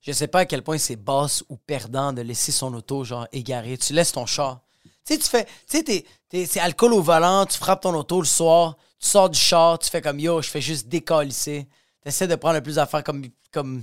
Je 0.00 0.12
sais 0.12 0.28
pas 0.28 0.40
à 0.40 0.44
quel 0.46 0.62
point 0.62 0.78
c'est 0.78 0.96
basse 0.96 1.44
ou 1.50 1.58
perdant 1.58 2.14
de 2.14 2.22
laisser 2.22 2.52
son 2.52 2.72
auto, 2.72 3.04
genre, 3.04 3.28
égaré. 3.32 3.76
Tu 3.76 3.92
laisses 3.92 4.12
ton 4.12 4.24
chat. 4.24 4.62
Tu 5.04 5.14
sais, 5.14 5.18
tu 5.18 5.28
fais. 5.28 5.46
Tu 5.68 6.04
sais, 6.32 6.46
c'est 6.46 6.60
alcool 6.60 6.94
au 6.94 7.02
volant, 7.02 7.44
tu 7.44 7.58
frappes 7.58 7.82
ton 7.82 7.94
auto 7.94 8.18
le 8.20 8.26
soir, 8.26 8.78
tu 9.04 9.10
sors 9.10 9.28
du 9.28 9.38
char, 9.38 9.78
tu 9.78 9.90
fais 9.90 10.00
comme 10.00 10.18
yo, 10.18 10.40
je 10.40 10.48
fais 10.48 10.62
juste 10.62 10.88
décalisser. 10.88 11.68
Tu 12.02 12.08
essaies 12.08 12.26
de 12.26 12.36
prendre 12.36 12.54
le 12.54 12.62
plus 12.62 12.76
d'affaires 12.76 13.04
comme. 13.04 13.26
comme... 13.52 13.82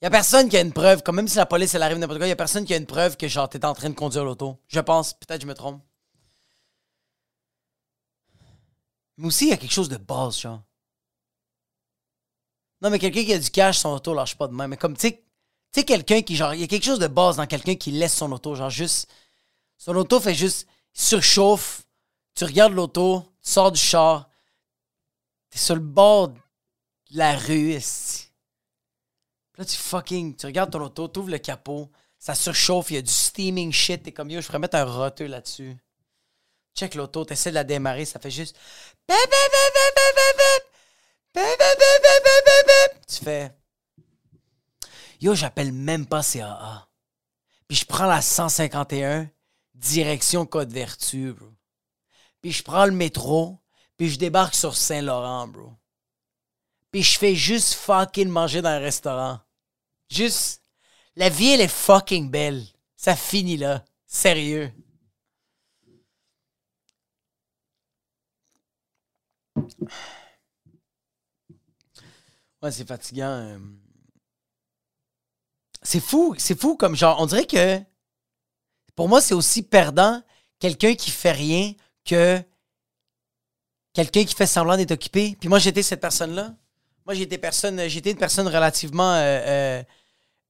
Il 0.00 0.06
a 0.06 0.10
personne 0.10 0.48
qui 0.48 0.56
a 0.56 0.60
une 0.60 0.72
preuve, 0.72 1.02
comme 1.02 1.16
même 1.16 1.26
si 1.26 1.38
la 1.38 1.46
police 1.46 1.74
elle 1.74 1.82
arrive 1.82 1.98
n'importe 1.98 2.20
quoi, 2.20 2.28
il 2.28 2.30
a 2.30 2.36
personne 2.36 2.64
qui 2.64 2.72
a 2.72 2.76
une 2.76 2.86
preuve 2.86 3.16
que 3.16 3.26
genre 3.26 3.48
t'es 3.48 3.64
en 3.64 3.74
train 3.74 3.90
de 3.90 3.96
conduire 3.96 4.24
l'auto. 4.24 4.56
Je 4.68 4.78
pense, 4.78 5.14
peut-être 5.14 5.42
je 5.42 5.46
me 5.48 5.54
trompe. 5.54 5.82
Mais 9.16 9.26
aussi, 9.26 9.46
il 9.46 9.50
y 9.50 9.52
a 9.52 9.56
quelque 9.56 9.72
chose 9.72 9.88
de 9.88 9.96
base, 9.96 10.38
genre. 10.38 10.62
Non, 12.80 12.90
mais 12.90 13.00
quelqu'un 13.00 13.24
qui 13.24 13.32
a 13.32 13.38
du 13.40 13.50
cash, 13.50 13.78
son 13.78 13.88
auto 13.88 14.14
lâche 14.14 14.36
pas 14.36 14.46
de 14.46 14.52
main. 14.52 14.68
Mais 14.68 14.76
comme, 14.76 14.96
tu 14.96 15.08
sais, 15.72 15.84
quelqu'un 15.84 16.22
qui, 16.22 16.36
genre, 16.36 16.54
il 16.54 16.60
y 16.60 16.64
a 16.64 16.68
quelque 16.68 16.84
chose 16.84 17.00
de 17.00 17.08
base 17.08 17.36
dans 17.38 17.46
quelqu'un 17.46 17.74
qui 17.74 17.90
laisse 17.90 18.14
son 18.14 18.30
auto, 18.30 18.54
genre, 18.54 18.70
juste. 18.70 19.10
Son 19.78 19.96
auto 19.96 20.20
fait 20.20 20.34
juste. 20.34 20.68
surchauffe. 20.92 21.82
Tu 22.36 22.44
regardes 22.44 22.72
l'auto, 22.72 23.24
sors 23.48 23.72
du 23.72 23.80
char, 23.80 24.28
t'es 25.50 25.58
sur 25.58 25.74
le 25.74 25.80
bord 25.80 26.28
de 26.28 26.38
la 27.10 27.36
rue, 27.36 27.78
Là, 29.56 29.64
tu 29.64 29.76
fucking, 29.76 30.36
tu 30.36 30.46
regardes 30.46 30.70
ton 30.70 30.80
auto, 30.80 31.08
t'ouvres 31.08 31.30
le 31.30 31.38
capot, 31.38 31.90
ça 32.16 32.36
surchauffe, 32.36 32.92
il 32.92 32.94
y 32.94 32.98
a 32.98 33.02
du 33.02 33.10
steaming 33.10 33.72
shit, 33.72 34.04
t'es 34.04 34.12
comme 34.12 34.30
yo, 34.30 34.40
je 34.40 34.46
pourrais 34.46 34.60
mettre 34.60 34.76
un 34.76 34.84
roteux 34.84 35.26
là-dessus. 35.26 35.76
Check 36.76 36.94
l'auto, 36.94 37.24
t'essaies 37.24 37.50
de 37.50 37.56
la 37.56 37.64
démarrer, 37.64 38.04
ça 38.04 38.20
fait 38.20 38.30
juste. 38.30 38.56
Tu 43.08 43.24
fais. 43.24 43.52
Yo, 45.20 45.34
j'appelle 45.34 45.72
même 45.72 46.06
pas 46.06 46.22
CAA. 46.22 46.88
Puis 47.66 47.78
je 47.78 47.84
prends 47.84 48.06
la 48.06 48.22
151, 48.22 49.28
direction 49.74 50.46
Côte 50.46 50.70
Vertu, 50.70 51.32
bro. 51.32 51.57
Puis 52.40 52.52
je 52.52 52.62
prends 52.62 52.86
le 52.86 52.92
métro, 52.92 53.58
puis 53.96 54.08
je 54.08 54.18
débarque 54.18 54.54
sur 54.54 54.76
Saint-Laurent, 54.76 55.48
bro. 55.48 55.72
Puis 56.90 57.02
je 57.02 57.18
fais 57.18 57.34
juste 57.34 57.74
fucking 57.74 58.28
manger 58.28 58.62
dans 58.62 58.70
un 58.70 58.78
restaurant. 58.78 59.40
Juste. 60.08 60.62
La 61.16 61.28
vie, 61.28 61.48
elle 61.48 61.60
est 61.60 61.68
fucking 61.68 62.30
belle. 62.30 62.64
Ça 62.96 63.16
finit 63.16 63.56
là. 63.56 63.84
Sérieux. 64.06 64.72
Ouais, 72.62 72.72
c'est 72.72 72.86
fatigant. 72.86 73.26
Euh. 73.26 73.58
C'est 75.82 76.00
fou, 76.00 76.34
c'est 76.38 76.58
fou 76.58 76.76
comme 76.76 76.96
genre, 76.96 77.20
on 77.20 77.26
dirait 77.26 77.46
que 77.46 77.80
pour 78.96 79.08
moi, 79.08 79.20
c'est 79.20 79.34
aussi 79.34 79.62
perdant 79.62 80.22
quelqu'un 80.58 80.94
qui 80.94 81.10
fait 81.10 81.32
rien 81.32 81.72
que 82.08 82.42
quelqu'un 83.92 84.24
qui 84.24 84.34
fait 84.34 84.46
semblant 84.46 84.76
d'être 84.76 84.92
occupé. 84.92 85.36
Puis 85.38 85.48
moi, 85.48 85.58
j'étais 85.58 85.82
cette 85.82 86.00
personne-là. 86.00 86.54
Moi, 87.06 87.14
j'étais 87.14 87.38
personne, 87.38 87.88
j'étais 87.88 88.10
une 88.12 88.16
personne 88.16 88.46
relativement. 88.46 89.12
Euh, 89.14 89.40
euh, 89.46 89.82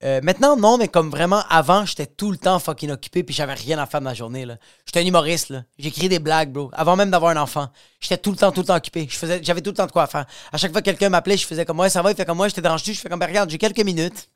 euh, 0.04 0.20
maintenant, 0.22 0.56
non, 0.56 0.78
mais 0.78 0.88
comme 0.88 1.10
vraiment, 1.10 1.42
avant, 1.48 1.84
j'étais 1.84 2.06
tout 2.06 2.30
le 2.30 2.36
temps 2.36 2.58
fucking 2.58 2.90
occupé, 2.90 3.24
puis 3.24 3.34
j'avais 3.34 3.54
rien 3.54 3.78
à 3.78 3.86
faire 3.86 4.00
de 4.00 4.04
ma 4.04 4.14
journée. 4.14 4.46
J'étais 4.84 5.00
un 5.00 5.06
humoriste, 5.06 5.50
là. 5.50 5.64
J'écris 5.78 6.08
des 6.08 6.18
blagues, 6.18 6.52
bro. 6.52 6.70
Avant 6.72 6.94
même 6.94 7.10
d'avoir 7.10 7.32
un 7.32 7.40
enfant. 7.40 7.68
J'étais 8.00 8.18
tout 8.18 8.30
le 8.30 8.36
temps, 8.36 8.52
tout 8.52 8.60
le 8.60 8.66
temps 8.66 8.76
occupé. 8.76 9.08
Je 9.10 9.40
j'avais 9.42 9.60
tout 9.60 9.70
le 9.70 9.76
temps 9.76 9.86
de 9.86 9.92
quoi 9.92 10.06
faire. 10.06 10.26
À 10.52 10.56
chaque 10.56 10.72
fois 10.72 10.80
que 10.80 10.86
quelqu'un 10.86 11.08
m'appelait, 11.08 11.36
je 11.36 11.46
faisais 11.46 11.64
comme, 11.64 11.80
ouais, 11.80 11.90
ça 11.90 12.02
va, 12.02 12.10
il 12.10 12.16
fait 12.16 12.24
comme, 12.24 12.36
moi, 12.36 12.48
j'étais 12.48 12.62
dérangé, 12.62 12.92
je 12.92 13.00
fais 13.00 13.08
comme, 13.08 13.18
ben, 13.18 13.26
regarde, 13.26 13.50
j'ai 13.50 13.58
quelques 13.58 13.84
minutes. 13.84 14.28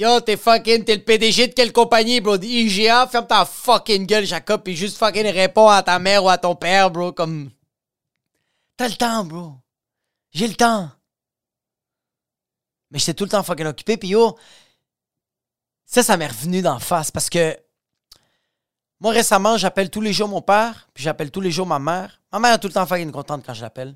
Yo, 0.00 0.18
t'es 0.22 0.38
fucking, 0.38 0.82
t'es 0.82 0.96
le 0.96 1.04
PDG 1.04 1.48
de 1.48 1.52
quelle 1.52 1.74
compagnie, 1.74 2.22
bro? 2.22 2.38
IGA, 2.38 3.06
ferme 3.06 3.26
ta 3.26 3.44
fucking 3.44 4.06
gueule, 4.06 4.24
Jacob, 4.24 4.62
pis 4.62 4.74
juste 4.74 4.96
fucking 4.96 5.26
réponds 5.26 5.68
à 5.68 5.82
ta 5.82 5.98
mère 5.98 6.24
ou 6.24 6.30
à 6.30 6.38
ton 6.38 6.56
père, 6.56 6.90
bro, 6.90 7.12
comme. 7.12 7.50
T'as 8.78 8.88
le 8.88 8.94
temps, 8.94 9.26
bro. 9.26 9.56
J'ai 10.32 10.48
le 10.48 10.54
temps. 10.54 10.90
Mais 12.90 12.98
j'étais 12.98 13.12
tout 13.12 13.24
le 13.24 13.30
temps 13.30 13.42
fucking 13.42 13.66
occupé, 13.66 13.98
pis 13.98 14.08
yo, 14.08 14.38
ça, 15.84 16.02
ça 16.02 16.16
m'est 16.16 16.28
revenu 16.28 16.62
d'en 16.62 16.78
face 16.78 17.10
parce 17.10 17.28
que 17.28 17.58
moi, 19.00 19.12
récemment, 19.12 19.58
j'appelle 19.58 19.90
tous 19.90 20.00
les 20.00 20.14
jours 20.14 20.28
mon 20.28 20.40
père, 20.40 20.88
puis 20.94 21.04
j'appelle 21.04 21.30
tous 21.30 21.42
les 21.42 21.50
jours 21.50 21.66
ma 21.66 21.78
mère. 21.78 22.22
Ma 22.32 22.38
mère 22.38 22.54
est 22.54 22.58
tout 22.58 22.68
le 22.68 22.72
temps 22.72 22.86
fucking 22.86 23.12
contente 23.12 23.44
quand 23.44 23.52
je 23.52 23.60
l'appelle. 23.60 23.94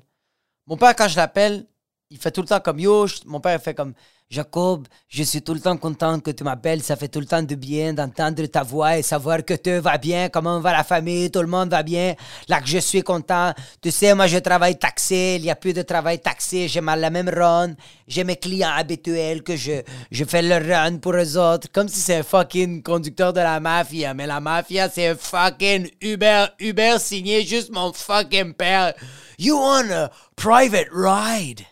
Mon 0.67 0.77
père, 0.77 0.95
quand 0.95 1.07
je 1.07 1.15
l'appelle, 1.15 1.65
il 2.11 2.19
fait 2.19 2.31
tout 2.31 2.41
le 2.41 2.47
temps 2.47 2.59
comme 2.59 2.79
yo. 2.79 3.07
Mon 3.25 3.39
père, 3.39 3.59
fait 3.59 3.73
comme 3.73 3.95
Jacob, 4.27 4.87
je 5.07 5.21
suis 5.21 5.43
tout 5.43 5.53
le 5.53 5.59
temps 5.59 5.77
content 5.77 6.19
que 6.19 6.31
tu 6.31 6.43
m'appelles. 6.43 6.81
Ça 6.81 6.95
fait 6.95 7.07
tout 7.07 7.19
le 7.19 7.27
temps 7.27 7.43
de 7.43 7.53
bien 7.53 7.93
d'entendre 7.93 8.43
ta 8.47 8.63
voix 8.63 8.97
et 8.97 9.03
savoir 9.03 9.45
que 9.45 9.53
tout 9.53 9.81
va 9.83 9.99
bien, 9.99 10.29
comment 10.29 10.59
va 10.59 10.71
la 10.71 10.83
famille, 10.83 11.29
tout 11.29 11.41
le 11.41 11.47
monde 11.47 11.69
va 11.69 11.83
bien. 11.83 12.15
Là 12.49 12.59
que 12.59 12.67
je 12.67 12.79
suis 12.79 13.03
content. 13.03 13.53
Tu 13.81 13.91
sais, 13.91 14.15
moi, 14.15 14.25
je 14.25 14.39
travaille 14.39 14.79
taxé. 14.79 15.35
Il 15.37 15.43
n'y 15.43 15.51
a 15.51 15.55
plus 15.55 15.73
de 15.73 15.83
travail 15.83 16.19
taxé. 16.19 16.67
J'ai 16.67 16.81
mal 16.81 17.01
la 17.01 17.11
même 17.11 17.29
run. 17.29 17.75
J'ai 18.07 18.23
mes 18.23 18.35
clients 18.35 18.71
habituels 18.75 19.43
que 19.43 19.55
je, 19.55 19.83
je 20.09 20.25
fais 20.25 20.41
le 20.41 20.55
run 20.55 20.97
pour 20.97 21.13
eux 21.13 21.37
autres. 21.37 21.71
Comme 21.71 21.87
si 21.87 21.99
c'est 21.99 22.17
un 22.17 22.23
fucking 22.23 22.81
conducteur 22.81 23.31
de 23.31 23.41
la 23.41 23.59
mafia. 23.59 24.15
Mais 24.15 24.25
la 24.25 24.39
mafia, 24.39 24.89
c'est 24.89 25.09
un 25.09 25.15
fucking 25.15 25.87
Uber, 26.01 26.47
Uber 26.59 26.95
signé 26.97 27.45
juste 27.45 27.71
mon 27.71 27.93
fucking 27.93 28.53
père. 28.53 28.93
You 29.37 29.55
want 29.55 29.91
a 29.91 30.09
private 30.35 30.87
ride 30.91 31.65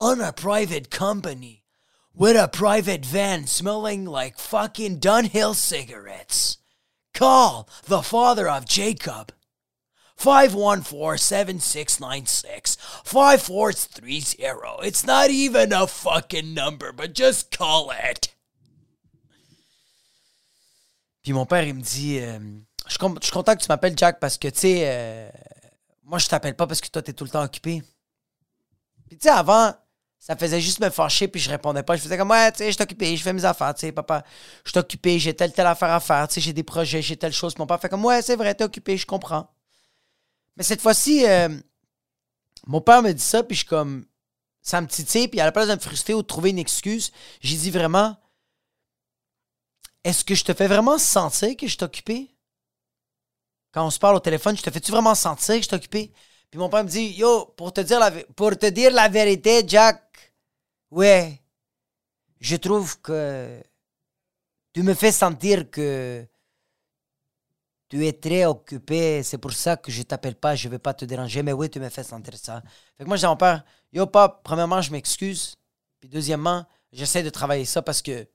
on 0.00 0.20
a 0.20 0.32
private 0.32 0.90
company 0.90 1.61
with 2.14 2.36
a 2.36 2.48
private 2.48 3.04
van 3.04 3.46
smelling 3.46 4.04
like 4.04 4.38
fucking 4.38 5.00
Dunhill 5.00 5.54
cigarettes. 5.54 6.58
Call 7.14 7.68
the 7.84 8.02
father 8.02 8.48
of 8.48 8.66
Jacob. 8.66 9.32
514-7696 10.18 12.76
5430. 13.04 14.86
It's 14.86 15.04
not 15.04 15.30
even 15.30 15.72
a 15.72 15.86
fucking 15.86 16.52
number, 16.54 16.92
but 16.92 17.14
just 17.14 17.50
call 17.50 17.90
it. 17.90 18.28
Puis 21.22 21.32
mon 21.32 21.46
père, 21.46 21.64
il 21.64 21.74
me 21.74 21.82
dit 21.82 22.20
euh, 22.20 22.38
je, 22.86 22.98
je 22.98 23.22
suis 23.22 23.32
content 23.32 23.56
que 23.56 23.62
tu 23.62 23.68
m'appelles 23.68 23.96
Jack 23.96 24.20
parce 24.20 24.38
que, 24.38 24.48
tu 24.48 24.60
sais, 24.60 24.82
euh, 24.84 25.30
moi, 26.04 26.18
je 26.18 26.26
t'appelle 26.26 26.56
pas 26.56 26.66
parce 26.66 26.80
que 26.80 26.88
toi, 26.88 27.02
t'es 27.02 27.12
tout 27.12 27.24
le 27.24 27.30
temps 27.30 27.44
occupé. 27.44 27.82
Puis, 29.08 29.18
tu 29.18 29.24
sais, 29.24 29.30
avant, 29.30 29.74
ça 30.22 30.36
faisait 30.36 30.60
juste 30.60 30.78
me 30.78 30.88
fâcher, 30.88 31.26
puis 31.26 31.40
je 31.40 31.50
répondais 31.50 31.82
pas. 31.82 31.96
Je 31.96 32.02
faisais 32.02 32.16
comme, 32.16 32.30
ouais, 32.30 32.52
tu 32.52 32.58
sais, 32.58 32.70
je 32.70 32.80
occupé, 32.80 33.16
je 33.16 33.24
fais 33.24 33.32
mes 33.32 33.44
affaires, 33.44 33.74
tu 33.74 33.80
sais, 33.80 33.90
papa, 33.90 34.22
je 34.64 34.78
occupé, 34.78 35.18
j'ai 35.18 35.34
telle, 35.34 35.52
telle 35.52 35.66
affaire 35.66 35.90
à 35.90 35.98
faire, 35.98 36.28
tu 36.28 36.34
sais, 36.34 36.40
j'ai 36.40 36.52
des 36.52 36.62
projets, 36.62 37.02
j'ai 37.02 37.16
telle 37.16 37.32
chose. 37.32 37.58
Mon 37.58 37.66
père 37.66 37.80
fait 37.80 37.88
comme, 37.88 38.04
ouais, 38.04 38.22
c'est 38.22 38.36
vrai, 38.36 38.54
t'es 38.54 38.62
occupé, 38.62 38.96
je 38.96 39.04
comprends. 39.04 39.52
Mais 40.56 40.62
cette 40.62 40.80
fois-ci, 40.80 41.26
euh, 41.26 41.48
mon 42.68 42.80
père 42.80 43.02
me 43.02 43.10
dit 43.10 43.20
ça, 43.20 43.42
puis 43.42 43.56
je 43.56 43.66
comme, 43.66 44.06
ça 44.60 44.80
me 44.80 44.86
titille, 44.86 45.26
puis 45.26 45.40
à 45.40 45.44
la 45.44 45.50
place 45.50 45.66
de 45.66 45.74
me 45.74 45.80
frustrer 45.80 46.14
ou 46.14 46.22
de 46.22 46.26
trouver 46.28 46.50
une 46.50 46.58
excuse, 46.60 47.10
j'ai 47.40 47.56
dit 47.56 47.72
vraiment, 47.72 48.16
est-ce 50.04 50.24
que 50.24 50.36
je 50.36 50.44
te 50.44 50.54
fais 50.54 50.68
vraiment 50.68 50.98
sentir 50.98 51.56
que 51.56 51.66
je 51.66 51.76
occupé? 51.82 52.30
Quand 53.72 53.84
on 53.84 53.90
se 53.90 53.98
parle 53.98 54.14
au 54.14 54.20
téléphone, 54.20 54.56
je 54.56 54.62
te 54.62 54.70
fais-tu 54.70 54.92
vraiment 54.92 55.16
sentir 55.16 55.58
que 55.58 55.66
je 55.68 55.74
occupé? 55.74 56.12
Puis 56.48 56.60
mon 56.60 56.68
père 56.68 56.84
me 56.84 56.88
dit, 56.88 57.08
yo, 57.14 57.46
pour 57.56 57.72
te 57.72 57.80
dire 57.80 57.98
pour 58.36 58.56
te 58.56 58.66
dire 58.66 58.92
la 58.92 59.08
vérité, 59.08 59.64
Jack, 59.66 60.01
ouais, 60.92 61.40
je 62.40 62.56
trouve 62.56 63.00
que 63.00 63.62
tu 64.72 64.82
me 64.82 64.94
fais 64.94 65.12
sentir 65.12 65.70
que 65.70 66.26
tu 67.88 68.06
es 68.06 68.12
très 68.12 68.44
occupé. 68.44 69.22
C'est 69.22 69.38
pour 69.38 69.52
ça 69.52 69.76
que 69.76 69.90
je 69.90 70.02
t'appelle 70.02 70.36
pas, 70.36 70.54
je 70.54 70.68
vais 70.68 70.78
pas 70.78 70.94
te 70.94 71.04
déranger. 71.04 71.42
Mais 71.42 71.52
oui, 71.52 71.68
tu 71.70 71.80
me 71.80 71.88
fais 71.88 72.04
sentir 72.04 72.36
ça. 72.36 72.62
Fait 72.96 73.04
que 73.04 73.08
moi, 73.08 73.16
je 73.16 73.22
dis 73.22 73.26
à 73.26 73.30
mon 73.30 73.36
père, 73.36 73.64
yo, 73.92 74.06
papa, 74.06 74.40
premièrement, 74.44 74.80
je 74.80 74.92
m'excuse. 74.92 75.56
Puis 76.00 76.08
deuxièmement, 76.08 76.64
j'essaie 76.92 77.22
de 77.22 77.30
travailler 77.30 77.64
ça 77.64 77.82
parce 77.82 78.02
que 78.02 78.26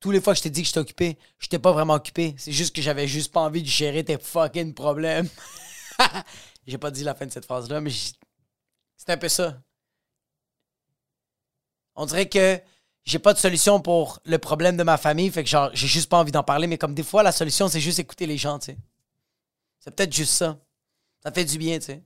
tous 0.00 0.10
les 0.12 0.20
fois 0.20 0.32
que 0.32 0.38
je 0.38 0.44
t'ai 0.44 0.50
dit 0.50 0.62
que 0.62 0.68
j'étais 0.68 0.80
occupé, 0.80 1.18
je 1.38 1.48
t'ai 1.48 1.58
pas 1.58 1.72
vraiment 1.72 1.94
occupé. 1.94 2.34
C'est 2.38 2.52
juste 2.52 2.74
que 2.74 2.82
j'avais 2.82 3.08
juste 3.08 3.32
pas 3.32 3.40
envie 3.40 3.62
de 3.62 3.68
gérer 3.68 4.04
tes 4.04 4.18
fucking 4.18 4.74
problèmes. 4.74 5.28
J'ai 6.66 6.78
pas 6.78 6.90
dit 6.90 7.02
la 7.02 7.14
fin 7.14 7.26
de 7.26 7.32
cette 7.32 7.46
phrase-là, 7.46 7.80
mais 7.80 7.90
c'est 7.90 9.10
un 9.10 9.16
peu 9.16 9.28
ça. 9.28 9.58
On 11.98 12.06
dirait 12.06 12.28
que 12.28 12.60
j'ai 13.04 13.18
pas 13.18 13.34
de 13.34 13.38
solution 13.38 13.80
pour 13.80 14.20
le 14.24 14.38
problème 14.38 14.76
de 14.76 14.84
ma 14.84 14.96
famille, 14.96 15.30
fait 15.30 15.42
que 15.42 15.50
genre, 15.50 15.70
j'ai 15.74 15.88
juste 15.88 16.08
pas 16.08 16.18
envie 16.18 16.30
d'en 16.30 16.44
parler, 16.44 16.68
mais 16.68 16.78
comme 16.78 16.94
des 16.94 17.02
fois, 17.02 17.22
la 17.22 17.32
solution, 17.32 17.68
c'est 17.68 17.80
juste 17.80 17.98
écouter 17.98 18.26
les 18.26 18.38
gens, 18.38 18.58
tu 18.58 18.66
sais. 18.66 18.78
C'est 19.80 19.94
peut-être 19.94 20.14
juste 20.14 20.32
ça. 20.32 20.58
Ça 21.22 21.32
fait 21.32 21.44
du 21.44 21.58
bien, 21.58 21.78
tu 21.78 21.86
sais. 21.86 22.02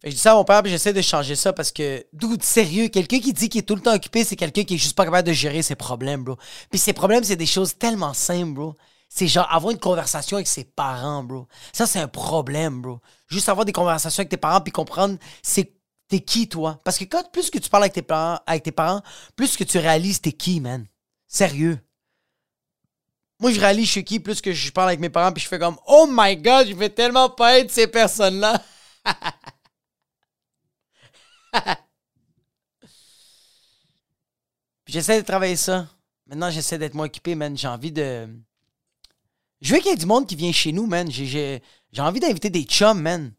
Fait 0.00 0.08
que 0.08 0.10
je 0.10 0.14
dis 0.14 0.20
ça 0.20 0.32
à 0.32 0.34
mon 0.36 0.44
père, 0.44 0.62
puis 0.62 0.70
j'essaie 0.70 0.92
de 0.92 1.02
changer 1.02 1.34
ça 1.34 1.52
parce 1.52 1.72
que, 1.72 2.06
doute, 2.12 2.44
sérieux, 2.44 2.86
quelqu'un 2.86 3.18
qui 3.18 3.32
dit 3.32 3.48
qu'il 3.48 3.58
est 3.58 3.64
tout 3.64 3.74
le 3.74 3.80
temps 3.80 3.94
occupé, 3.94 4.22
c'est 4.22 4.36
quelqu'un 4.36 4.62
qui 4.62 4.74
est 4.74 4.78
juste 4.78 4.94
pas 4.94 5.04
capable 5.04 5.26
de 5.26 5.32
gérer 5.32 5.62
ses 5.62 5.74
problèmes, 5.74 6.22
bro. 6.22 6.36
Puis 6.70 6.78
ses 6.78 6.92
problèmes, 6.92 7.24
c'est 7.24 7.34
des 7.34 7.46
choses 7.46 7.76
tellement 7.76 8.14
simples, 8.14 8.52
bro. 8.52 8.74
C'est 9.08 9.26
genre 9.26 9.48
avoir 9.50 9.72
une 9.72 9.80
conversation 9.80 10.36
avec 10.36 10.46
ses 10.46 10.62
parents, 10.62 11.24
bro. 11.24 11.48
Ça, 11.72 11.86
c'est 11.86 11.98
un 11.98 12.06
problème, 12.06 12.80
bro. 12.80 13.00
Juste 13.26 13.48
avoir 13.48 13.64
des 13.64 13.72
conversations 13.72 14.20
avec 14.20 14.28
tes 14.28 14.36
parents 14.36 14.60
puis 14.60 14.70
comprendre 14.70 15.18
c'est 15.42 15.77
t'es 16.08 16.20
qui, 16.20 16.48
toi? 16.48 16.80
Parce 16.84 16.98
que 16.98 17.04
quand 17.04 17.30
plus 17.30 17.50
que 17.50 17.58
tu 17.58 17.70
parles 17.70 17.84
avec 17.84 18.62
tes 18.62 18.72
parents, 18.72 19.02
plus 19.36 19.56
que 19.56 19.64
tu 19.64 19.78
réalises 19.78 20.20
t'es 20.20 20.32
qui, 20.32 20.60
man. 20.60 20.86
Sérieux. 21.26 21.78
Moi, 23.40 23.52
je 23.52 23.60
réalise 23.60 23.86
je 23.86 23.92
suis 23.92 24.04
qui 24.04 24.18
plus 24.18 24.40
que 24.40 24.52
je 24.52 24.72
parle 24.72 24.88
avec 24.88 24.98
mes 25.00 25.10
parents 25.10 25.32
puis 25.32 25.42
je 25.42 25.48
fais 25.48 25.58
comme 25.58 25.76
Oh 25.86 26.06
my 26.10 26.36
god, 26.36 26.68
je 26.68 26.74
vais 26.74 26.90
tellement 26.90 27.30
pas 27.30 27.58
être 27.58 27.70
ces 27.70 27.86
personnes-là. 27.86 28.62
j'essaie 34.86 35.20
de 35.20 35.26
travailler 35.26 35.56
ça. 35.56 35.88
Maintenant, 36.26 36.50
j'essaie 36.50 36.78
d'être 36.78 36.94
moins 36.94 37.06
occupé, 37.06 37.34
man. 37.34 37.56
J'ai 37.56 37.68
envie 37.68 37.92
de 37.92 38.28
je 39.60 39.74
veux 39.74 39.80
qu'il 39.80 39.90
y 39.90 39.94
ait 39.94 39.96
du 39.96 40.06
monde 40.06 40.26
qui 40.26 40.36
vient 40.36 40.52
chez 40.52 40.72
nous, 40.72 40.86
man. 40.86 41.10
J'ai 41.10 41.60
envie 41.98 42.20
d'inviter 42.20 42.50
des 42.50 42.62
chums, 42.62 43.00
man. 43.00 43.32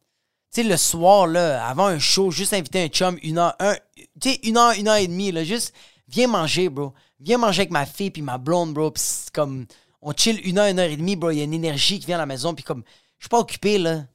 Sais, 0.52 0.64
le 0.64 0.78
soir, 0.78 1.28
là, 1.28 1.68
avant 1.68 1.88
un 1.88 2.00
show, 2.00 2.32
juste 2.32 2.54
inviter 2.54 2.84
un 2.84 2.88
chum 2.88 3.20
une 3.22 3.38
heure, 3.38 3.56
un, 3.60 3.76
tu 4.20 4.32
sais, 4.32 4.40
une 4.44 4.58
heure, 4.58 4.72
une 4.72 4.88
heure 4.88 4.96
et 4.96 5.08
demie, 5.08 5.32
là, 5.32 5.44
juste, 5.44 5.74
viens 6.08 6.28
manger, 6.28 6.70
bro. 6.70 6.94
Viens 7.20 7.38
manger 7.38 7.62
avec 7.62 7.72
ma 7.72 7.86
fille 7.86 8.12
puis 8.12 8.22
ma 8.22 8.38
blonde, 8.38 8.74
bro. 8.74 8.94
Comme, 9.34 9.68
on 10.02 10.14
chill 10.14 10.40
une 10.46 10.58
heure, 10.58 10.68
une 10.68 10.80
heure 10.80 10.90
et 10.90 10.98
demie, 10.98 11.16
bro. 11.16 11.32
Il 11.32 11.38
y 11.38 11.42
a 11.42 11.44
une 11.44 11.54
énergie 11.54 12.00
qui 12.00 12.08
vient 12.08 12.16
à 12.16 12.20
la 12.20 12.26
maison, 12.26 12.56
puis 12.56 12.64
comme, 12.64 12.84
je 13.20 13.26
suis 13.26 13.30
pas 13.30 13.40
occupé, 13.40 13.78
là. 13.78 14.06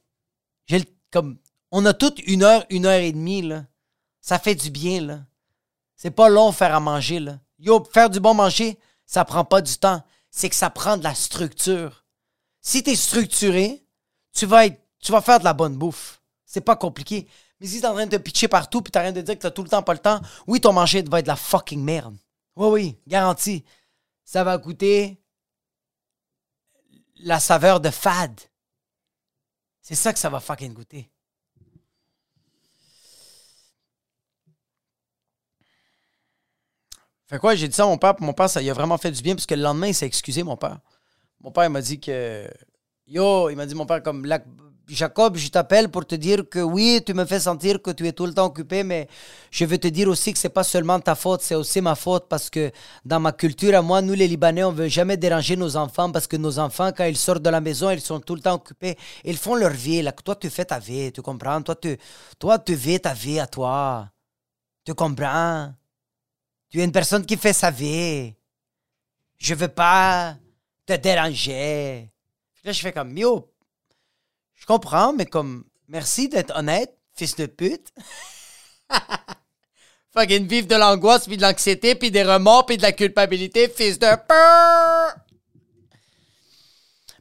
J'ai 0.65 0.83
comme, 1.11 1.37
on 1.71 1.85
a 1.85 1.93
toute 1.93 2.19
une 2.27 2.43
heure, 2.43 2.65
une 2.69 2.85
heure 2.85 2.99
et 2.99 3.11
demie, 3.11 3.41
là. 3.41 3.65
Ça 4.19 4.39
fait 4.39 4.55
du 4.55 4.69
bien, 4.71 5.01
là. 5.01 5.19
C'est 5.95 6.11
pas 6.11 6.27
long 6.27 6.51
faire 6.51 6.75
à 6.75 6.79
manger, 6.79 7.19
là. 7.19 7.39
Yo, 7.59 7.83
faire 7.93 8.09
du 8.09 8.19
bon 8.19 8.33
manger, 8.33 8.77
ça 9.05 9.23
prend 9.23 9.45
pas 9.45 9.61
du 9.61 9.77
temps 9.77 10.01
c'est 10.35 10.49
que 10.49 10.55
ça 10.55 10.69
prend 10.69 10.97
de 10.97 11.03
la 11.03 11.15
structure. 11.15 12.03
Si 12.59 12.83
tu 12.83 12.89
es 12.89 12.95
structuré, 12.95 13.85
tu 14.33 14.45
vas, 14.45 14.65
être, 14.65 14.81
tu 14.99 15.13
vas 15.13 15.21
faire 15.21 15.39
de 15.39 15.45
la 15.45 15.53
bonne 15.53 15.77
bouffe. 15.77 16.21
C'est 16.55 16.61
pas 16.61 16.77
compliqué. 16.77 17.27
Mais 17.59 17.67
si 17.67 17.81
t'es 17.81 17.87
en 17.87 17.95
train 17.95 18.05
de 18.05 18.17
pitcher 18.17 18.47
partout 18.47 18.81
puis 18.81 18.89
t'as 18.89 19.01
rien 19.01 19.11
de 19.11 19.19
dire 19.19 19.35
que 19.35 19.41
t'as 19.41 19.51
tout 19.51 19.61
le 19.61 19.67
temps 19.67 19.83
pas 19.83 19.91
le 19.91 19.99
temps, 19.99 20.21
oui, 20.47 20.61
ton 20.61 20.71
manger 20.71 21.01
va 21.01 21.19
être 21.19 21.25
de 21.25 21.29
la 21.29 21.35
fucking 21.35 21.83
merde. 21.83 22.15
Oui, 22.55 22.67
oui, 22.69 22.97
garanti. 23.05 23.65
Ça 24.23 24.45
va 24.45 24.57
coûter 24.57 25.21
la 27.17 27.41
saveur 27.41 27.81
de 27.81 27.89
fade. 27.89 28.39
C'est 29.81 29.95
ça 29.95 30.13
que 30.13 30.19
ça 30.19 30.29
va 30.29 30.39
fucking 30.39 30.73
goûter. 30.73 31.11
Fait 37.27 37.37
quoi, 37.37 37.55
j'ai 37.55 37.67
dit 37.67 37.75
ça 37.75 37.83
à 37.83 37.87
mon 37.87 37.97
père, 37.97 38.15
mon 38.21 38.31
père, 38.31 38.49
ça 38.49 38.61
lui 38.61 38.69
a 38.69 38.73
vraiment 38.73 38.97
fait 38.97 39.11
du 39.11 39.21
bien, 39.21 39.35
parce 39.35 39.45
que 39.45 39.55
le 39.55 39.61
lendemain, 39.61 39.87
il 39.87 39.93
s'est 39.93 40.05
excusé, 40.05 40.41
mon 40.41 40.55
père. 40.55 40.79
Mon 41.41 41.51
père, 41.51 41.65
il 41.65 41.69
m'a 41.71 41.81
dit 41.81 41.99
que. 41.99 42.49
Yo, 43.07 43.49
il 43.49 43.57
m'a 43.57 43.65
dit, 43.65 43.75
mon 43.75 43.85
père, 43.85 44.01
comme. 44.01 44.25
Jacob, 44.87 45.35
je 45.35 45.47
t'appelle 45.49 45.89
pour 45.89 46.05
te 46.05 46.13
dire 46.13 46.47
que 46.47 46.59
oui, 46.59 47.01
tu 47.03 47.13
me 47.13 47.25
fais 47.25 47.39
sentir 47.39 47.81
que 47.81 47.89
tu 47.89 48.07
es 48.07 48.13
tout 48.13 48.27
le 48.27 48.33
temps 48.33 48.45
occupé, 48.45 48.83
mais 48.83 49.07
je 49.49 49.65
veux 49.65 49.79
te 49.79 49.87
dire 49.87 50.07
aussi 50.07 50.31
que 50.31 50.37
c'est 50.37 50.49
pas 50.49 50.63
seulement 50.63 50.99
ta 50.99 51.15
faute, 51.15 51.41
c'est 51.41 51.55
aussi 51.55 51.81
ma 51.81 51.95
faute 51.95 52.27
parce 52.29 52.51
que 52.51 52.71
dans 53.03 53.19
ma 53.19 53.31
culture 53.31 53.75
à 53.75 53.81
moi, 53.81 54.01
nous 54.01 54.13
les 54.13 54.27
Libanais, 54.27 54.63
on 54.63 54.71
veut 54.71 54.87
jamais 54.87 55.17
déranger 55.17 55.55
nos 55.55 55.75
enfants 55.75 56.11
parce 56.11 56.27
que 56.27 56.37
nos 56.37 56.59
enfants, 56.59 56.91
quand 56.95 57.05
ils 57.05 57.17
sortent 57.17 57.41
de 57.41 57.49
la 57.49 57.61
maison, 57.61 57.89
ils 57.89 58.01
sont 58.01 58.19
tout 58.19 58.35
le 58.35 58.41
temps 58.41 58.53
occupés. 58.53 58.95
Ils 59.23 59.37
font 59.37 59.55
leur 59.55 59.71
vie. 59.71 60.03
Là, 60.03 60.11
toi, 60.11 60.35
tu 60.35 60.49
fais 60.51 60.65
ta 60.65 60.77
vie, 60.77 61.11
tu 61.11 61.21
comprends? 61.23 61.61
Toi, 61.63 61.75
tu, 61.75 61.97
toi, 62.37 62.59
tu 62.59 62.75
vis 62.75 62.99
ta 62.99 63.13
vie 63.13 63.39
à 63.39 63.47
toi. 63.47 64.07
Tu 64.83 64.93
comprends? 64.93 65.73
Tu 66.69 66.79
es 66.79 66.83
une 66.83 66.91
personne 66.91 67.25
qui 67.25 67.37
fait 67.37 67.53
sa 67.53 67.71
vie. 67.71 68.35
Je 69.37 69.55
veux 69.55 69.67
pas 69.67 70.35
te 70.85 70.93
déranger. 70.93 72.11
Là, 72.63 72.71
je 72.71 72.81
fais 72.81 72.91
comme, 72.91 73.17
yo, 73.17 73.51
je 74.65 74.73
comprends, 74.73 75.13
mais 75.13 75.27
comme, 75.27 75.63
merci 75.87 76.27
d'être 76.27 76.57
honnête, 76.57 76.97
fils 77.13 77.35
de 77.35 77.45
pute. 77.45 77.93
Fucking 80.11 80.47
vivre 80.47 80.65
de 80.65 80.73
l'angoisse, 80.73 81.27
puis 81.27 81.37
de 81.37 81.43
l'anxiété, 81.43 81.93
puis 81.93 82.09
des 82.09 82.23
remords, 82.23 82.65
puis 82.65 82.77
de 82.77 82.81
la 82.81 82.91
culpabilité, 82.91 83.69
fils 83.69 83.99
de 83.99 84.07
peur. 84.27 85.15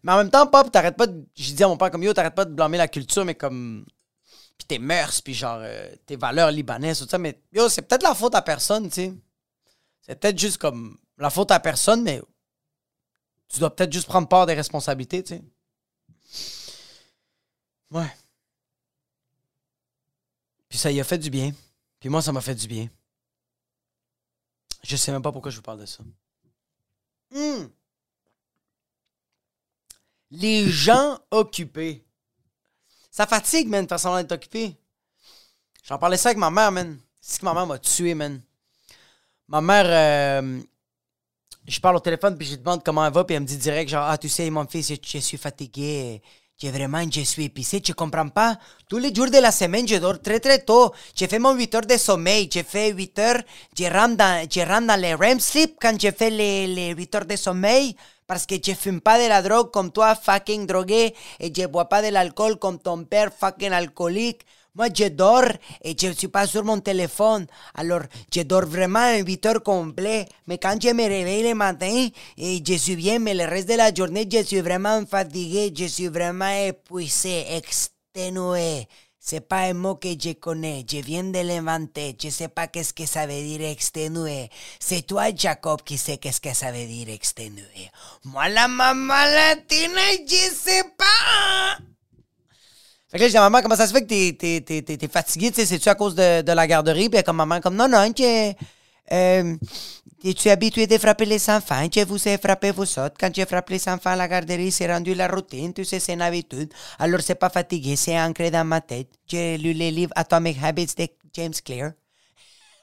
Mais 0.02 0.12
en 0.12 0.16
même 0.16 0.30
temps, 0.30 0.46
pop, 0.46 0.72
t'arrêtes 0.72 0.96
pas 0.96 1.07
de. 1.07 1.22
J'ai 1.35 1.52
dit 1.52 1.62
à 1.62 1.68
mon 1.68 1.76
père, 1.76 1.90
comme 1.90 2.02
yo, 2.02 2.14
t'arrêtes 2.14 2.35
pas 2.35 2.46
de 2.46 2.54
blâmer 2.54 2.78
la 2.78 2.88
culture, 2.88 3.26
mais 3.26 3.35
comme. 3.35 3.85
Puis 4.57 4.66
tes 4.66 4.78
mœurs, 4.78 5.20
puis 5.20 5.35
genre, 5.35 5.59
euh, 5.61 5.94
tes 6.07 6.16
valeurs 6.16 6.50
libanaises, 6.50 7.00
tout 7.00 7.09
ça. 7.09 7.18
Mais 7.18 7.42
yo, 7.52 7.68
c'est 7.68 7.83
peut-être 7.83 8.04
la 8.04 8.14
faute 8.14 8.35
à 8.35 8.40
personne, 8.40 8.88
tu 8.88 8.94
sais. 8.94 9.12
C'est 10.00 10.18
peut-être 10.18 10.38
juste 10.38 10.57
comme 10.57 10.96
la 11.18 11.28
faute 11.28 11.50
à 11.50 11.61
personne, 11.61 12.04
mais 12.04 12.22
tu 13.48 13.61
dois 13.61 13.76
peut-être 13.76 13.92
juste 13.92 14.07
prendre 14.07 14.28
part 14.28 14.46
des 14.46 14.54
responsabilités, 14.54 15.22
tu 15.22 15.35
sais. 15.35 15.42
Ouais. 17.94 18.12
Puis 20.68 20.78
ça 20.78 20.90
y 20.90 21.00
a 21.00 21.04
fait 21.04 21.18
du 21.18 21.30
bien. 21.30 21.52
Puis 22.00 22.09
moi, 22.09 22.20
ça 22.20 22.33
m'a 22.33 22.40
fait 22.40 22.57
du 22.57 22.66
bien. 22.66 22.88
Je 24.83 24.96
sais 24.96 25.12
même 25.12 25.22
pas 25.22 25.30
pourquoi 25.30 25.52
je 25.52 25.57
vous 25.57 25.62
parle 25.62 25.80
de 25.80 25.87
ça. 25.87 26.02
Hmm. 27.30 27.68
Les 30.33 30.68
gens 30.68 31.20
occupés. 31.30 32.04
Ça 33.12 33.26
fatigue, 33.28 33.68
man, 33.68 33.85
de 33.85 33.88
faire 33.88 34.00
semblant 34.00 34.20
d'être 34.20 34.33
occupé. 34.33 34.76
J'en 35.85 35.98
parlais 35.98 36.16
ça 36.16 36.30
avec 36.30 36.38
ma 36.38 36.50
mère, 36.50 36.72
man. 36.72 36.98
C'est 37.20 37.38
que 37.40 37.44
ma 37.44 37.54
mère 37.54 37.66
m'a 37.66 37.78
tué, 37.78 38.14
man. 38.14 38.42
Ma 39.46 39.61
mère, 39.61 40.42
euh, 40.42 40.61
je 41.64 41.78
parle 41.78 41.96
au 41.96 42.00
téléphone, 42.00 42.37
puis 42.37 42.46
je 42.46 42.52
lui 42.52 42.59
demande 42.59 42.83
comment 42.83 43.07
elle 43.07 43.12
va, 43.12 43.22
puis 43.22 43.37
elle 43.37 43.42
me 43.42 43.46
dit 43.46 43.57
direct, 43.57 43.88
genre, 43.88 44.09
ah, 44.09 44.18
tu 44.18 44.28
sais, 44.28 44.50
mon 44.50 44.66
fils, 44.66 44.88
je, 44.88 44.96
je 45.00 45.18
suis 45.18 45.38
fatigué. 45.38 46.20
Je 46.62 46.69
vraiment, 46.69 47.03
je 47.11 47.23
suis 47.23 47.45
épicé, 47.47 47.81
tu 47.81 47.95
comprends 47.95 48.29
pas? 48.29 48.57
Tous 48.88 48.99
les 48.99 49.12
jours 49.12 49.29
de 49.29 49.38
la 49.38 49.51
semaine, 49.51 49.88
je 49.88 49.97
dors 49.97 50.21
très 50.23 50.38
très 50.38 50.61
tôt. 50.61 50.93
J'ai 51.14 51.27
fait 51.27 51.40
mon 51.40 51.53
8 51.55 51.75
heures 51.75 51.87
de 51.87 51.97
sommeil. 51.97 52.49
J'ai 52.53 52.62
fait 52.62 52.93
8 52.93 53.19
heures, 53.19 53.43
je 53.77 53.85
rentre 53.85 54.17
dans, 54.17 54.47
je 54.49 54.61
rentre 54.61 54.87
dans 54.87 55.01
les 55.01 55.14
REM 55.14 55.40
sleep 55.40 55.77
quand 55.81 56.01
je 56.01 56.11
fais 56.12 56.31
les, 56.31 56.69
les 56.69 56.95
8 56.95 57.14
heures 57.17 57.27
de 57.27 57.35
sommeil. 57.35 57.97
Parce 58.29 58.47
que 58.47 58.55
je 58.64 58.73
fume 58.73 59.01
pas 59.01 59.19
de 59.23 59.29
la 59.29 59.43
drogue 59.43 59.73
comme 59.73 59.90
toi, 59.90 60.14
fucking 60.14 60.64
drogué. 60.67 61.12
Et 61.40 61.53
je 61.53 61.67
bois 61.67 61.87
pas 61.87 62.03
de 62.03 62.09
l'alcool 62.09 62.57
comme 62.57 62.79
ton 62.79 63.03
père, 63.05 63.33
fucking 63.37 63.73
alcoolique. 63.73 64.47
Moi, 64.76 64.88
je 64.92 65.08
dors 65.08 65.44
et 65.84 65.94
je 65.96 66.10
suis 66.12 66.26
pas 66.26 66.48
sur 66.48 66.64
mon 66.64 66.80
téléphone. 66.80 67.46
Alors, 67.76 68.02
je 68.34 68.42
dors 68.42 68.66
vraiment 68.66 69.18
8 69.18 69.46
heures 69.46 69.62
complètes. 69.62 70.28
Mais 70.48 70.58
quand 70.58 70.76
je 70.82 70.88
me 70.88 71.04
réveille 71.04 71.44
le 71.44 71.54
matin, 71.54 72.08
et 72.37 72.62
je 72.66 72.74
suis 72.74 72.96
bien, 72.96 73.20
mais 73.20 73.34
le 73.34 73.44
reste 73.44 73.68
de 73.68 73.74
la 73.74 73.94
journée, 73.94 74.28
je 74.28 74.42
suis 74.42 74.60
vraiment 74.60 75.06
fatigué. 75.06 75.72
Je 75.76 75.84
suis 75.84 76.08
vraiment 76.08 76.50
épuisé, 76.50 77.44
exténué. 77.54 78.88
C'est 79.20 79.48
pas 79.48 79.60
un 79.60 79.74
mot 79.74 79.94
que 79.94 80.08
je 80.08 80.32
connais. 80.32 80.84
Je 80.90 80.98
viens 80.98 81.22
de 81.22 81.38
l'inventer. 81.38 82.16
Je 82.20 82.28
sais 82.30 82.48
pas 82.48 82.66
qu'est-ce 82.66 82.92
que 82.92 83.06
ça 83.06 83.28
veut 83.28 83.42
dire 83.42 83.62
exténué. 83.62 84.50
C'est 84.80 85.06
toi, 85.06 85.26
Jacob, 85.34 85.82
qui 85.82 85.96
sais 85.98 86.18
qu'est-ce 86.18 86.40
que 86.40 86.52
ça 86.52 86.72
veut 86.72 86.87
dire 86.87 87.10
exténué. 87.10 87.90
Moi, 88.24 88.48
la 88.48 88.66
maman 88.66 89.14
latina, 89.14 90.00
je 90.26 90.52
sais 90.52 90.82
pas. 90.98 91.78
Fait 93.14 93.29
que 93.29 93.33
là, 93.33 93.44
à 93.44 93.48
maman, 93.48 93.62
comment 93.62 93.77
ça 93.77 93.87
se 93.87 93.92
fait 93.92 94.03
que 94.03 94.09
t'es, 94.09 94.33
t'es, 94.37 94.83
t'es, 94.83 94.96
t'es, 94.96 95.07
fatigué? 95.07 95.53
Tu 95.53 95.61
sais, 95.61 95.66
c'est-tu 95.66 95.88
à 95.88 95.94
cause 95.94 96.16
de, 96.16 96.53
la 96.53 96.66
garderie? 96.66 97.09
Puis 97.09 97.22
comme 97.22 97.37
maman, 97.37 97.61
comme 97.61 97.77
non, 97.77 97.87
non, 97.87 98.12
que, 98.12 98.50
euh, 99.12 99.57
tu 100.20 100.48
es 100.48 100.50
habitué 100.50 100.88
de 100.88 100.98
frapper 100.98 101.24
les 101.24 101.48
enfants, 101.48 101.87
je 101.94 102.00
vous 102.05 102.27
ai 102.27 102.38
frappé 102.38 102.72
vous 102.72 102.83
autres? 102.83 103.14
Quand 103.16 103.31
je 103.33 103.44
frappe 103.44 103.70
les 103.70 103.88
enfants 103.88 104.11
à 104.11 104.16
la 104.16 104.27
garderie, 104.27 104.72
c'est 104.72 104.92
rendu 104.92 105.14
la 105.14 105.29
routine, 105.29 105.72
tu 105.72 105.85
sais, 105.85 106.00
c'est 106.00 106.14
une 106.14 106.22
habitude. 106.22 106.72
Alors, 106.98 107.20
c'est 107.20 107.37
pas 107.37 107.50
fatigué, 107.50 107.94
c'est 107.94 108.20
ancré 108.20 108.50
dans 108.50 108.64
ma 108.64 108.81
tête. 108.81 109.11
J'ai 109.29 109.59
lu 109.59 109.74
les 109.74 109.92
livres 109.92 110.12
Atomic 110.16 110.59
Habits 110.61 110.94
de 110.98 111.07
James 111.35 111.55
Clear. 111.64 111.92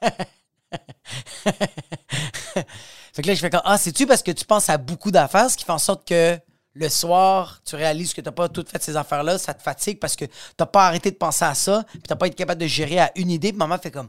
fait 3.12 3.22
que 3.22 3.26
là, 3.26 3.34
je 3.34 3.40
fais 3.40 3.50
comme, 3.50 3.60
ah, 3.66 3.76
c'est-tu 3.76 4.06
parce 4.06 4.22
que 4.22 4.30
tu 4.30 4.46
penses 4.46 4.70
à 4.70 4.78
beaucoup 4.78 5.10
d'affaires, 5.10 5.50
ce 5.50 5.58
qui 5.58 5.66
fait 5.66 5.72
en 5.72 5.78
sorte 5.78 6.08
que 6.08 6.38
le 6.74 6.88
soir, 6.88 7.60
tu 7.64 7.76
réalises 7.76 8.14
que 8.14 8.20
tu 8.20 8.26
n'as 8.26 8.32
pas 8.32 8.48
toutes 8.48 8.70
fait 8.70 8.82
ces 8.82 8.96
affaires-là, 8.96 9.38
ça 9.38 9.54
te 9.54 9.62
fatigue 9.62 9.98
parce 9.98 10.16
que 10.16 10.24
tu 10.24 10.32
n'as 10.58 10.66
pas 10.66 10.86
arrêté 10.86 11.10
de 11.10 11.16
penser 11.16 11.44
à 11.44 11.54
ça, 11.54 11.84
puis 11.88 12.00
tu 12.00 12.10
n'as 12.10 12.16
pas 12.16 12.26
été 12.26 12.36
capable 12.36 12.60
de 12.60 12.66
gérer 12.66 12.98
à 12.98 13.12
une 13.16 13.30
idée, 13.30 13.50
puis 13.50 13.58
maman 13.58 13.78
fait 13.78 13.90
comme, 13.90 14.08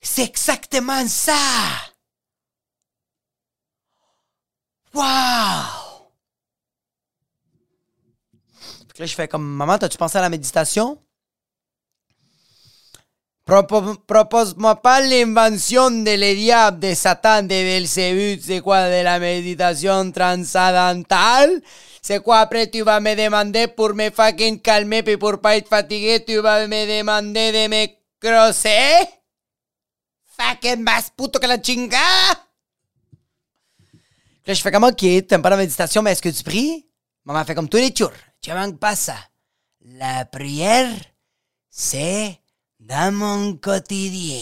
c'est 0.00 0.24
exactement 0.24 1.06
ça! 1.08 1.34
Wow! 4.92 6.04
Que 8.94 9.02
là, 9.02 9.06
je 9.06 9.14
fais 9.16 9.26
comme, 9.26 9.44
maman, 9.44 9.76
t'as-tu 9.76 9.98
pensé 9.98 10.18
à 10.18 10.20
la 10.20 10.28
méditation? 10.28 11.03
Propo- 13.46 13.98
Propose-moi 14.06 14.76
pas 14.80 15.00
l'invention 15.02 15.90
de 15.90 16.16
le 16.16 16.34
diable, 16.34 16.78
de 16.80 16.94
Satan, 16.94 17.42
de 17.42 17.48
Belzébuth, 17.48 18.42
c'est 18.42 18.60
quoi 18.62 18.88
de 18.88 19.02
la 19.04 19.18
méditation 19.18 20.10
transcendantale? 20.12 21.60
C'est 22.00 22.22
quoi 22.22 22.38
après 22.40 22.70
tu 22.70 22.80
vas 22.82 23.00
me 23.00 23.14
demander 23.14 23.68
pour 23.68 23.94
me 23.94 24.10
fucking 24.10 24.60
calmer 24.60 25.02
puis 25.02 25.18
pour 25.18 25.40
pas 25.40 25.56
être 25.56 25.68
fatigué, 25.68 26.24
tu 26.26 26.38
vas 26.38 26.66
me 26.66 26.98
demander 26.98 27.52
de 27.52 27.68
me 27.68 27.86
crosser? 28.18 29.06
Fucking 30.38 30.82
más 30.82 31.10
puto 31.14 31.38
que 31.38 31.46
la 31.46 31.60
chingada! 31.60 32.40
Là, 34.46 34.52
je 34.52 34.60
fais 34.60 34.70
comme, 34.70 34.84
OK, 34.84 34.96
t'aimes 35.26 35.42
pas 35.42 35.50
la 35.50 35.56
méditation, 35.56 36.02
mais 36.02 36.12
est-ce 36.12 36.22
que 36.22 36.28
tu 36.28 36.42
pries? 36.42 36.86
Maman 37.24 37.44
fait 37.44 37.54
comme 37.54 37.68
tous 37.68 37.78
les 37.78 37.94
jours. 37.94 38.12
Tu 38.42 38.50
manques 38.52 38.78
pas 38.78 38.96
ça. 38.96 39.16
La 39.84 40.24
prière, 40.26 40.90
c'est 41.70 42.38
dans 42.84 43.14
mon 43.14 43.56
quotidien. 43.56 44.40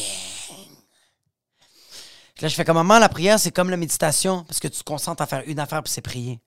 Là, 2.41 2.49
je 2.49 2.55
fais 2.55 2.65
comme, 2.65 2.77
maman, 2.77 2.99
la 2.99 3.09
prière, 3.09 3.39
c'est 3.39 3.53
comme 3.53 3.71
la 3.71 3.77
méditation, 3.77 4.43
parce 4.45 4.59
que 4.59 4.67
tu 4.67 4.79
te 4.79 4.85
concentres 4.85 5.23
à 5.23 5.27
faire 5.27 5.45
une 5.47 5.61
affaire, 5.61 5.83
puis 5.83 5.93
c'est 5.93 6.01
prier. 6.01 6.41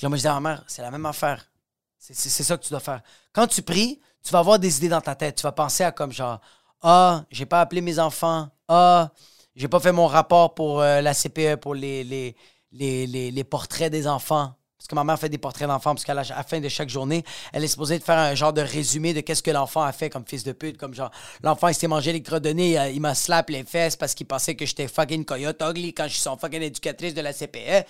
Là, 0.00 0.08
moi, 0.08 0.16
je 0.16 0.22
dis 0.22 0.28
à 0.28 0.40
ma 0.40 0.50
mère, 0.50 0.64
c'est 0.66 0.82
la 0.82 0.90
même 0.90 1.04
affaire. 1.06 1.50
C'est- 1.98 2.14
ça 2.14 2.56
que 2.56 2.62
tu 2.62 2.70
dois 2.70 2.80
faire. 2.80 3.02
Quand 3.32 3.46
tu 3.46 3.62
pries, 3.62 4.00
tu 4.22 4.30
vas 4.32 4.38
avoir 4.40 4.58
des 4.58 4.78
idées 4.78 4.88
dans 4.88 5.00
ta 5.00 5.14
tête. 5.14 5.36
Tu 5.36 5.42
vas 5.42 5.52
penser 5.52 5.84
à 5.84 5.92
comme 5.92 6.12
genre, 6.12 6.40
ah, 6.82 7.24
j'ai 7.30 7.46
pas 7.46 7.60
appelé 7.60 7.80
mes 7.80 7.98
enfants. 7.98 8.48
Ah, 8.68 9.10
j'ai 9.54 9.68
pas 9.68 9.80
fait 9.80 9.92
mon 9.92 10.06
rapport 10.06 10.54
pour 10.54 10.80
euh, 10.80 11.00
la 11.00 11.14
CPE, 11.14 11.56
pour 11.56 11.74
les, 11.74 12.04
les, 12.04 13.30
les 13.30 13.44
portraits 13.44 13.90
des 13.92 14.06
enfants. 14.06 14.54
Parce 14.84 14.90
que 14.90 14.94
ma 14.96 15.04
mère 15.04 15.18
fait 15.18 15.30
des 15.30 15.38
portraits 15.38 15.66
d'enfants, 15.66 15.94
parce 15.94 16.04
qu'à 16.04 16.12
la, 16.12 16.24
fin 16.24 16.60
de 16.60 16.68
chaque 16.68 16.90
journée, 16.90 17.24
elle 17.54 17.64
est 17.64 17.68
supposée 17.68 17.98
de 17.98 18.04
faire 18.04 18.18
un 18.18 18.34
genre 18.34 18.52
de 18.52 18.60
résumé 18.60 19.14
de 19.14 19.22
qu'est-ce 19.22 19.42
que 19.42 19.50
l'enfant 19.50 19.80
a 19.82 19.92
fait 19.92 20.10
comme 20.10 20.26
fils 20.26 20.44
de 20.44 20.52
pute. 20.52 20.76
Comme 20.76 20.92
genre, 20.92 21.10
l'enfant, 21.42 21.68
il 21.68 21.74
s'est 21.74 21.86
mangé 21.86 22.12
les 22.12 22.22
crottes 22.22 22.42
de 22.42 22.50
nez, 22.50 22.72
il, 22.72 22.76
a- 22.76 22.90
il 22.90 23.00
m'a 23.00 23.14
slap 23.14 23.48
les 23.48 23.64
fesses 23.64 23.96
parce 23.96 24.12
qu'il 24.12 24.26
pensait 24.26 24.56
que 24.56 24.66
j'étais 24.66 24.86
fucking 24.86 25.24
coyote 25.24 25.62
ugly 25.62 25.94
quand 25.94 26.04
je 26.04 26.10
suis 26.12 26.20
son 26.20 26.36
fucking 26.36 26.60
éducatrice 26.60 27.14
de 27.14 27.22
la 27.22 27.32
CPE. 27.32 27.86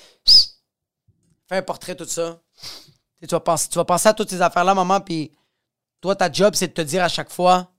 Fais 1.48 1.56
un 1.56 1.62
portrait, 1.62 1.96
tout 1.96 2.04
ça. 2.04 2.40
Tu 3.20 3.26
vas, 3.26 3.40
penser, 3.40 3.68
tu 3.68 3.74
vas 3.76 3.84
penser 3.84 4.08
à 4.10 4.14
toutes 4.14 4.30
ces 4.30 4.40
affaires-là, 4.40 4.72
maman, 4.72 5.00
puis 5.00 5.32
toi, 6.00 6.14
ta 6.14 6.30
job, 6.30 6.54
c'est 6.54 6.68
de 6.68 6.74
te 6.74 6.82
dire 6.82 7.02
à 7.02 7.08
chaque 7.08 7.30
fois, 7.30 7.72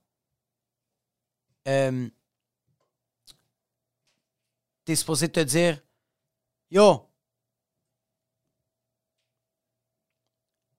euh, 1.68 2.06
t'es 4.84 4.94
supposé 4.94 5.30
te 5.30 5.40
dire, 5.40 5.80
yo, 6.70 7.08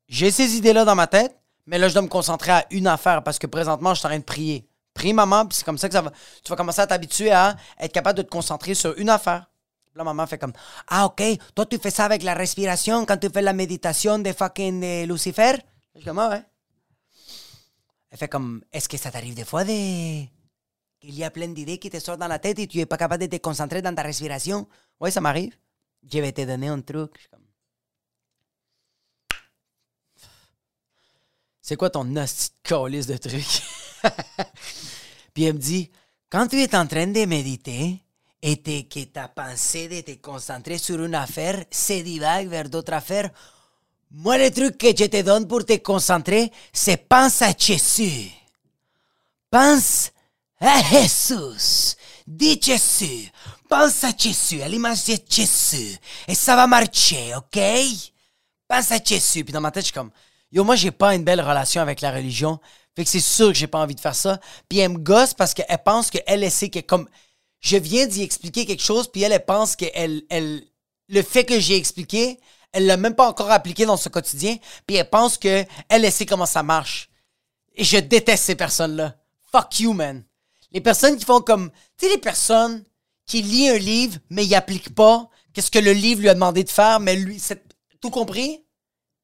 j'ai 0.08 0.32
ces 0.32 0.56
idées-là 0.56 0.86
dans 0.86 0.96
ma 0.96 1.08
tête, 1.08 1.38
mais 1.66 1.78
là, 1.78 1.90
je 1.90 1.94
dois 1.94 2.02
me 2.02 2.08
concentrer 2.08 2.52
à 2.52 2.66
une 2.72 2.88
affaire 2.88 3.24
parce 3.24 3.40
que 3.40 3.48
présentement, 3.48 3.94
je 3.94 4.00
suis 4.00 4.06
en 4.06 4.10
train 4.10 4.20
de 4.20 4.24
prier. 4.24 4.68
Prie, 4.94 5.14
maman, 5.14 5.46
puis 5.46 5.58
c'est 5.58 5.64
comme 5.66 5.78
ça 5.78 5.88
que 5.88 5.94
ça 5.94 6.02
va. 6.02 6.12
Tu 6.44 6.50
vas 6.50 6.56
commencer 6.56 6.82
à 6.82 6.88
t'habituer 6.88 7.32
à 7.32 7.56
être 7.80 7.92
capable 7.92 8.18
de 8.18 8.24
te 8.24 8.30
concentrer 8.30 8.74
sur 8.74 8.98
une 8.98 9.10
affaire. 9.10 9.48
Là, 9.94 10.04
maman 10.04 10.26
fait 10.28 10.38
comme 10.38 10.54
Ah, 10.88 11.06
ok, 11.06 11.22
toi, 11.54 11.66
tu 11.66 11.78
fais 11.78 11.92
ça 11.92 12.06
avec 12.06 12.24
la 12.24 12.34
respiration 12.34 13.06
quand 13.06 13.18
tu 13.18 13.30
fais 13.30 13.42
la 13.42 13.54
méditation 13.54 14.18
de 14.20 14.32
fucking 14.32 15.06
Lucifer. 15.08 15.58
Je 15.96 16.06
comme 16.06 16.20
Ah, 16.20 16.30
ouais. 16.30 16.44
Elle 18.10 18.18
fait 18.18 18.28
comme 18.28 18.64
Est-ce 18.72 18.88
que 18.88 18.98
ça 18.98 19.12
t'arrive 19.12 19.36
des 19.36 19.44
fois 19.44 19.64
de. 19.64 19.70
qu'il 21.00 21.16
y 21.16 21.24
a 21.24 21.30
plein 21.32 21.48
d'idées 21.50 21.78
qui 21.80 21.90
te 21.90 22.00
sortent 22.00 22.20
dans 22.20 22.28
la 22.28 22.40
tête 22.40 22.58
et 22.60 22.68
tu 22.68 22.78
n'es 22.78 22.86
pas 22.86 22.98
capable 22.98 23.28
de 23.28 23.38
te 23.38 23.42
concentrer 23.42 23.82
dans 23.82 23.94
ta 23.94 24.04
respiration? 24.04 24.68
Oui, 25.00 25.12
ça 25.12 25.20
m'arrive. 25.22 25.54
Je 26.12 26.20
vais 26.20 26.32
te 26.32 26.42
donner 26.46 26.70
un 26.70 26.82
truc. 26.82 27.12
Je 27.16 27.22
suis 27.22 27.30
comme 27.30 27.42
C'est 31.68 31.76
quoi 31.76 31.90
ton 31.90 32.06
de 32.06 32.26
calice 32.64 33.08
de 33.08 33.18
truc? 33.18 33.62
Puis 35.34 35.44
elle 35.44 35.56
me 35.56 35.60
dit, 35.60 35.92
quand 36.30 36.48
tu 36.48 36.62
es 36.62 36.74
en 36.74 36.88
train 36.88 37.08
de 37.08 37.26
méditer 37.26 38.02
et 38.42 38.56
que 38.56 39.04
ta 39.04 39.28
pensée 39.28 39.90
de 39.90 40.00
te 40.00 40.14
concentrer 40.22 40.78
sur 40.78 41.04
une 41.04 41.14
affaire 41.14 41.66
se 41.70 42.02
divague 42.02 42.48
vers 42.48 42.70
d'autres 42.70 42.94
affaires, 42.94 43.30
moi, 44.12 44.38
le 44.38 44.50
truc 44.50 44.78
que 44.78 44.88
je 44.98 45.08
te 45.08 45.22
donne 45.22 45.46
pour 45.46 45.66
te 45.66 45.76
concentrer, 45.80 46.54
c'est 46.72 47.06
pense 47.06 47.42
à 47.42 47.52
Jésus. 47.52 48.32
Pense 49.52 50.12
à 50.62 50.82
Jésus. 50.84 51.98
Dis 52.26 52.62
Jésus. 52.64 53.30
Pense 53.68 54.06
à 54.06 54.12
Jésus, 54.18 54.62
à 54.62 54.70
l'image 54.70 55.04
de 55.04 55.18
Jésus. 55.30 55.98
Et 56.30 56.34
ça 56.34 56.56
va 56.56 56.66
marcher, 56.66 57.36
OK? 57.36 57.60
Pense 58.70 58.90
à 58.94 59.04
Jésus. 59.04 59.44
Puis 59.44 59.52
dans 59.52 59.60
ma 59.60 59.72
tête, 59.72 59.84
je 59.84 59.88
suis 59.88 59.94
comme, 59.94 60.12
yo, 60.52 60.64
moi, 60.64 60.76
j'ai 60.76 60.92
pas 60.92 61.16
une 61.16 61.24
belle 61.24 61.42
relation 61.42 61.82
avec 61.82 62.02
la 62.02 62.12
religion. 62.12 62.60
Fait 62.96 63.04
que 63.04 63.10
c'est 63.10 63.20
sûr 63.20 63.50
que 63.50 63.54
j'ai 63.54 63.68
pas 63.68 63.80
envie 63.80 63.96
de 63.96 64.00
faire 64.00 64.16
ça. 64.16 64.40
Puis 64.68 64.80
elle 64.80 64.94
me 64.94 64.98
gosse 64.98 65.34
parce 65.34 65.54
qu'elle 65.54 65.78
pense 65.86 66.10
qu'elle, 66.10 66.24
elle 66.26 66.52
sait 66.52 66.70
que 66.70 66.80
comme, 66.80 67.08
je 67.60 67.78
viens 67.78 68.08
d'y 68.08 68.24
expliquer 68.24 68.66
quelque 68.66 68.84
chose, 68.84 69.08
puis 69.08 69.22
elle, 69.24 69.34
elle 69.34 69.46
pense 69.46 69.76
que 69.76 69.86
elle, 69.94 70.24
le 71.10 71.22
fait 71.22 71.46
que 71.46 71.60
j'ai 71.60 71.76
expliqué, 71.76 72.40
elle 72.72 72.86
l'a 72.86 72.98
même 72.98 73.16
pas 73.16 73.28
encore 73.28 73.52
appliqué 73.52 73.86
dans 73.86 73.98
son 73.98 74.10
quotidien, 74.10 74.58
puis 74.86 74.98
elle 74.98 75.10
pense 75.10 75.38
que 75.38 75.66
elle, 75.90 76.12
sait 76.12 76.26
comment 76.26 76.46
ça 76.46 76.64
marche. 76.64 77.10
Et 77.76 77.84
je 77.84 77.98
déteste 77.98 78.46
ces 78.46 78.56
personnes-là. 78.56 79.16
Fuck 79.52 79.80
you, 79.80 79.94
man. 79.94 80.24
Les 80.72 80.82
personnes 80.82 81.18
qui 81.18 81.26
font 81.26 81.42
comme, 81.42 81.70
tu 81.98 82.06
sais, 82.06 82.12
les 82.12 82.18
personnes 82.20 82.84
qui 83.26 83.42
lisent 83.42 83.72
un 83.72 83.78
livre, 83.78 84.18
mais 84.30 84.46
ils 84.46 84.56
appliquent 84.56 84.96
pas 84.96 85.30
qu'est-ce 85.54 85.72
que 85.72 85.80
le 85.80 85.94
livre 85.94 86.22
lui 86.22 86.30
a 86.30 86.34
demandé 86.34 86.64
de 86.64 86.70
faire, 86.70 87.00
mais 87.00 87.16
lui, 87.16 87.42
tout 88.02 88.10
compris? 88.10 88.64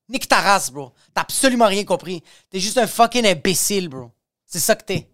Nique 0.09 0.27
ta 0.27 0.41
race, 0.41 0.71
bro. 0.71 0.93
T'as 1.13 1.21
absolument 1.21 1.67
rien 1.67 1.85
compris. 1.85 2.21
T'es 2.49 2.59
juste 2.59 2.77
un 2.77 2.87
fucking 2.87 3.25
imbécile, 3.25 3.87
bro. 3.89 4.11
C'est 4.45 4.59
ça 4.59 4.75
que 4.75 4.83
t'es. 4.83 5.09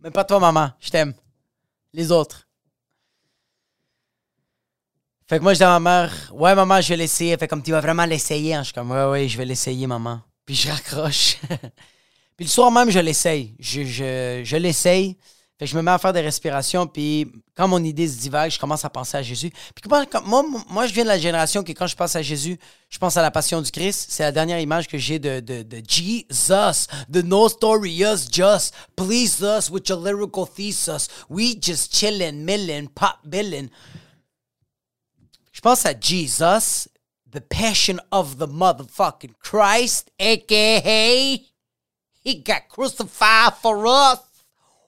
Même 0.00 0.12
pas 0.12 0.24
toi, 0.24 0.38
maman. 0.40 0.70
Je 0.80 0.90
t'aime. 0.90 1.14
Les 1.92 2.10
autres. 2.12 2.46
Fait 5.28 5.38
que 5.38 5.42
moi, 5.42 5.52
je 5.52 5.58
dis 5.58 5.64
à 5.64 5.78
ma 5.78 5.80
mère, 5.80 6.32
ouais, 6.34 6.54
maman, 6.54 6.80
je 6.80 6.88
vais 6.88 6.96
l'essayer. 6.96 7.36
Fait 7.36 7.46
comme, 7.46 7.62
tu 7.62 7.70
vas 7.70 7.80
vraiment 7.80 8.04
l'essayer. 8.04 8.54
hein? 8.54 8.60
Je 8.62 8.66
suis 8.66 8.74
comme, 8.74 8.90
ouais, 8.90 9.04
ouais, 9.10 9.28
je 9.28 9.36
vais 9.38 9.44
l'essayer, 9.44 9.86
maman. 9.86 10.20
Puis 10.44 10.54
je 10.54 10.70
raccroche. 10.70 11.36
puis 12.36 12.46
le 12.46 12.50
soir 12.50 12.70
même, 12.72 12.90
je 12.90 12.98
l'essaye. 12.98 13.54
Je, 13.58 13.82
je, 13.84 14.42
je 14.44 14.56
l'essaye. 14.56 15.16
Fait 15.60 15.66
que 15.66 15.72
je 15.72 15.76
me 15.76 15.82
mets 15.82 15.90
à 15.90 15.98
faire 15.98 16.14
des 16.14 16.22
respirations. 16.22 16.86
Puis 16.86 17.30
quand 17.54 17.68
mon 17.68 17.84
idée 17.84 18.08
se 18.08 18.16
divague, 18.16 18.50
je 18.50 18.58
commence 18.58 18.82
à 18.86 18.88
penser 18.88 19.18
à 19.18 19.22
Jésus. 19.22 19.50
Puis 19.74 19.90
moi, 19.90 20.42
moi, 20.70 20.86
je 20.86 20.94
viens 20.94 21.02
de 21.02 21.08
la 21.08 21.18
génération 21.18 21.62
que 21.62 21.72
quand 21.72 21.86
je 21.86 21.94
pense 21.94 22.16
à 22.16 22.22
Jésus, 22.22 22.58
je 22.88 22.96
pense 22.96 23.18
à 23.18 23.20
la 23.20 23.30
passion 23.30 23.60
du 23.60 23.70
Christ. 23.70 24.06
C'est 24.08 24.22
la 24.22 24.32
dernière 24.32 24.58
image 24.58 24.88
que 24.88 24.96
j'ai 24.96 25.18
de, 25.18 25.40
de, 25.40 25.62
de 25.62 25.82
Jesus. 25.86 26.86
The 27.12 27.22
no 27.22 27.50
story 27.50 28.02
us 28.02 28.26
just. 28.32 28.74
Please 28.96 29.42
us 29.42 29.68
with 29.68 29.86
your 29.86 29.98
lyrical 29.98 30.46
thesis. 30.46 31.08
We 31.28 31.60
just 31.60 31.94
chillin', 31.94 32.42
millin', 32.42 32.86
pop 32.86 33.18
billin'. 33.26 33.68
Je 35.52 35.60
pense 35.60 35.84
à 35.84 35.92
Jesus, 35.92 36.88
the 37.30 37.40
passion 37.40 37.98
of 38.10 38.38
the 38.38 38.46
motherfucking 38.46 39.34
Christ, 39.40 40.10
aka 40.18 41.44
he 42.22 42.34
got 42.36 42.70
crucified 42.70 43.52
for 43.60 43.86
us, 43.86 44.20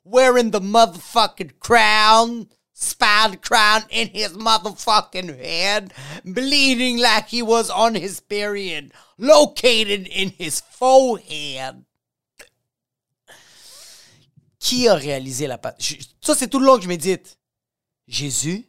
wearing 0.05 0.51
the 0.51 0.61
motherfucking 0.61 1.59
crown, 1.61 2.49
spider 2.73 3.37
crown 3.37 3.83
in 3.91 4.09
his 4.09 4.31
motherfucking 4.31 5.39
head, 5.39 5.93
bleeding 6.25 6.99
like 6.99 7.29
he 7.29 7.43
was 7.43 7.71
on 7.71 7.95
his 7.95 8.21
period, 8.21 8.93
located 9.19 10.07
in 10.09 10.31
his 10.39 10.61
forehead. 10.61 11.85
Qui 14.59 14.87
a 14.87 14.95
réalisé 14.95 15.49
la 15.49 15.59
passion? 15.59 15.99
Ça, 16.21 16.37
c'est 16.37 16.49
tout 16.49 16.61
le 16.61 16.67
long 16.67 16.77
que 16.77 16.85
je 16.85 16.89
médite. 16.89 17.37
Jésus, 18.07 18.65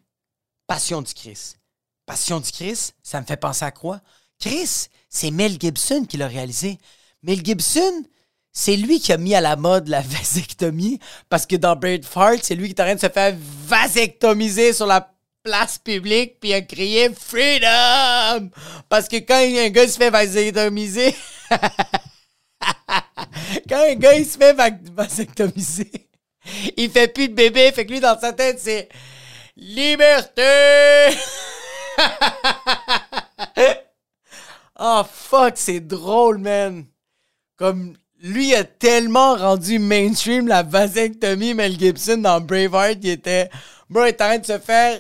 passion 0.66 1.02
du 1.02 1.14
Christ. 1.14 1.60
Passion 2.06 2.40
du 2.40 2.52
Christ, 2.52 2.96
ça 3.04 3.22
me 3.22 3.26
fait 3.26 3.38
penser 3.38 3.64
à 3.64 3.72
quoi? 3.72 4.02
Chris, 4.40 4.88
c'est 5.08 5.32
Mel 5.32 5.58
Gibson 5.60 6.06
qui 6.06 6.18
l'a 6.18 6.28
réalisé. 6.28 6.80
Mel 7.22 7.46
Gibson, 7.46 8.04
c'est 8.54 8.78
lui 8.78 9.00
qui 9.00 9.12
a 9.12 9.18
mis 9.18 9.34
à 9.36 9.42
la 9.42 9.56
mode 9.56 9.88
la 9.88 10.02
vasectomie 10.08 11.00
parce 11.30 11.46
que 11.46 11.56
dans 11.56 11.76
Braveheart, 11.76 12.44
c'est 12.44 12.56
lui 12.56 12.68
qui 12.68 12.76
est 12.76 12.82
en 12.82 12.86
train 12.86 12.96
de 12.96 13.00
se 13.00 13.10
faire 13.10 13.36
vasectomiser 13.68 14.74
sur 14.74 14.86
la 14.86 15.10
place 15.44 15.80
publique 15.80 16.40
puis 16.40 16.54
a 16.54 16.62
crié 16.62 17.10
Freedom! 17.14 18.50
Parce 18.88 19.08
que 19.10 19.18
quand 19.18 19.36
un 19.36 19.70
gars 19.70 19.88
se 19.88 19.98
fait 19.98 20.10
vasectomiser, 20.10 21.16
quand 23.68 23.84
un 23.90 23.96
gars 23.96 24.14
il 24.14 24.26
se 24.26 24.38
fait 24.38 24.54
va- 24.54 24.70
vasectomiser, 24.94 25.92
il 26.78 26.90
fait 26.92 27.08
plus 27.08 27.28
de 27.30 27.34
bébé, 27.34 27.72
fait 27.72 27.86
que 27.86 27.92
lui 27.92 28.00
dans 28.00 28.18
sa 28.20 28.34
tête 28.34 28.60
c'est 28.60 28.88
Liberté! 29.56 30.42
oh 34.80 35.04
fuck, 35.12 35.54
c'est 35.56 35.80
drôle, 35.80 36.40
man. 36.40 36.86
Comme 37.56 37.96
lui 38.24 38.56
a 38.56 38.64
tellement 38.64 39.36
rendu 39.36 39.80
mainstream 39.80 40.48
la 40.48 40.64
vasectomie, 40.64 41.54
Mel 41.54 41.78
Gibson 41.78 42.18
dans 42.18 42.40
Braveheart, 42.40 43.00
il 43.04 43.10
était. 43.10 43.50
Bro, 43.90 44.06
il 44.06 44.10
est 44.10 44.22
en 44.22 44.26
train 44.26 44.38
de 44.40 44.46
se 44.46 44.58
faire. 44.58 45.00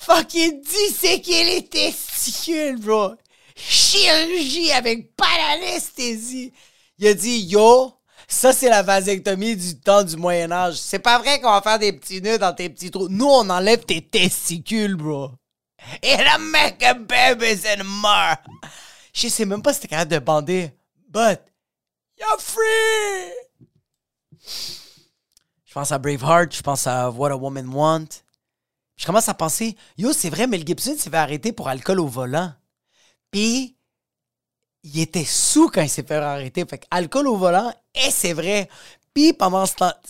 Fucking 0.00 0.60
disséquer 0.60 1.44
les 1.44 1.64
testicules, 1.66 2.80
bro. 2.80 3.12
Chirurgie 3.54 4.72
avec 4.72 5.14
pas. 5.14 5.24
Il 6.98 7.06
a 7.06 7.14
dit, 7.14 7.38
yo, 7.48 7.92
ça 8.26 8.52
c'est 8.52 8.68
la 8.68 8.82
vasectomie 8.82 9.54
du 9.54 9.78
temps 9.78 10.02
du 10.02 10.16
Moyen-Âge. 10.16 10.74
C'est 10.74 10.98
pas 10.98 11.20
vrai 11.20 11.40
qu'on 11.40 11.52
va 11.52 11.62
faire 11.62 11.78
des 11.78 11.92
petits 11.92 12.20
nœuds 12.20 12.38
dans 12.38 12.52
tes 12.52 12.68
petits 12.68 12.90
trous. 12.90 13.08
Nous, 13.08 13.26
on 13.26 13.48
enlève 13.50 13.84
tes 13.84 14.02
testicules, 14.02 14.96
bro. 14.96 15.30
It'll 16.02 16.38
make 16.40 16.82
a 16.82 16.94
babies 16.94 17.64
and 17.66 17.84
more. 17.84 18.36
Je 19.12 19.28
sais 19.28 19.44
même 19.44 19.62
pas 19.62 19.72
si 19.72 19.80
t'es 19.80 19.88
capable 19.88 20.10
de 20.10 20.18
bander, 20.18 20.70
but 21.08 21.40
Je 25.64 25.72
pense 25.74 25.90
à 25.90 25.98
Braveheart, 25.98 26.54
je 26.54 26.62
pense 26.62 26.86
à 26.86 27.10
What 27.10 27.30
a 27.30 27.36
Woman 27.36 27.66
Want. 27.72 28.06
Je 28.96 29.06
commence 29.06 29.28
à 29.28 29.34
penser, 29.34 29.76
yo, 29.96 30.12
c'est 30.12 30.30
vrai, 30.30 30.46
Mel 30.46 30.66
Gibson 30.66 30.96
s'est 30.96 31.10
fait 31.10 31.16
arrêter 31.16 31.52
pour 31.52 31.68
alcool 31.68 31.98
au 31.98 32.06
volant. 32.06 32.52
Puis, 33.30 33.76
il 34.82 35.00
était 35.00 35.24
sous 35.24 35.68
quand 35.68 35.82
il 35.82 35.88
s'est 35.88 36.02
fait 36.02 36.16
arrêter. 36.16 36.64
Fait 36.66 36.84
alcool 36.90 37.26
au 37.26 37.36
volant, 37.36 37.72
et 37.94 38.10
c'est 38.10 38.34
vrai. 38.34 38.68
Puis, 39.14 39.32
pendant 39.32 39.64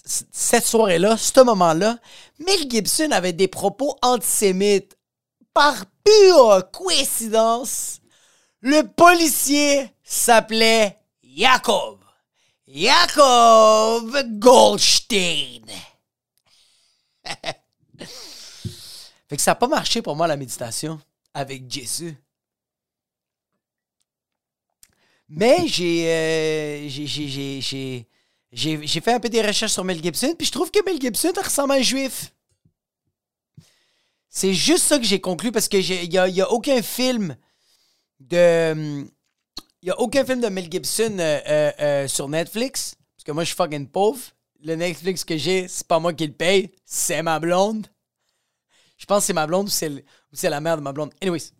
cette 0.05 0.66
soirée-là, 0.66 1.16
ce 1.16 1.40
moment-là, 1.40 1.98
Mel 2.38 2.70
Gibson 2.70 3.11
avait 3.12 3.33
des 3.33 3.48
propos 3.48 3.96
antisémites. 4.03 4.96
Par 5.55 5.85
pure 6.05 6.70
coïncidence, 6.72 8.01
le 8.61 8.83
policier 8.83 9.90
s'appelait 10.03 10.98
Jacob. 11.22 12.02
Jacob 12.74 14.16
Goldstein. 14.38 15.66
fait 17.28 17.56
que 19.37 19.42
ça 19.42 19.50
n'a 19.50 19.54
pas 19.56 19.68
marché 19.68 20.00
pour 20.00 20.16
moi 20.16 20.26
la 20.26 20.38
méditation 20.38 20.98
avec 21.35 21.70
Jésus. 21.70 22.16
Mais 25.28 25.66
j'ai 25.66 26.08
euh, 26.08 26.88
j'ai- 26.88 27.06
j'ai- 27.61 28.06
j'ai- 28.52 29.00
fait 29.00 29.12
un 29.12 29.20
peu 29.20 29.28
des 29.28 29.42
recherches 29.42 29.72
sur 29.72 29.85
Mel 29.85 30.02
Gibson, 30.02 30.35
puis 30.37 30.46
je 30.46 30.52
trouve 30.52 30.70
que 30.70 30.85
Mel 30.85 31.00
Gibson 31.00 31.32
ressemble 31.37 31.72
à 31.72 31.76
un 31.76 31.82
juif. 31.82 32.32
C'est 34.28 34.54
juste 34.54 34.85
ça 34.85 34.98
que 34.98 35.04
j'ai 35.04 35.20
conclu 35.20 35.52
parce 35.52 35.68
que 35.68 35.76
il 35.76 36.08
n'y 36.08 36.18
a, 36.18 36.46
a 36.46 36.50
aucun 36.50 36.82
film 36.82 37.37
de. 38.20 39.06
Il 39.83 39.90
a 39.90 39.99
aucun 39.99 40.25
film 40.25 40.40
de 40.40 40.49
Mel 40.49 40.71
Gibson 40.71 41.16
euh, 41.18 41.40
euh, 41.49 41.73
euh, 41.81 42.09
sur 42.09 42.29
Netflix. 42.29 42.95
Parce 43.16 43.25
que 43.25 43.33
moi, 43.33 43.42
je 43.42 43.49
suis 43.49 43.57
fucking 43.57 43.88
pauvre. 43.88 44.21
Le 44.64 44.77
Netflix 44.77 45.25
que 45.25 45.37
j'ai, 45.37 45.66
c'est 45.66 45.87
pas 45.87 45.99
moi 45.99 46.12
qui 46.12 46.25
le 46.25 46.33
paye, 46.33 46.71
c'est 46.85 47.21
ma 47.21 47.40
blonde. 47.40 47.88
Je 48.97 49.05
pense 49.07 49.25
que 49.25 49.27
c'est 49.27 49.33
ma 49.33 49.49
blonde 49.49 49.66
ou 49.66 49.71
c'est 49.71 50.51
la 50.51 50.61
mère 50.61 50.77
de 50.77 50.83
ma 50.83 50.92
blonde. 50.92 51.12
Anyways, 51.21 51.51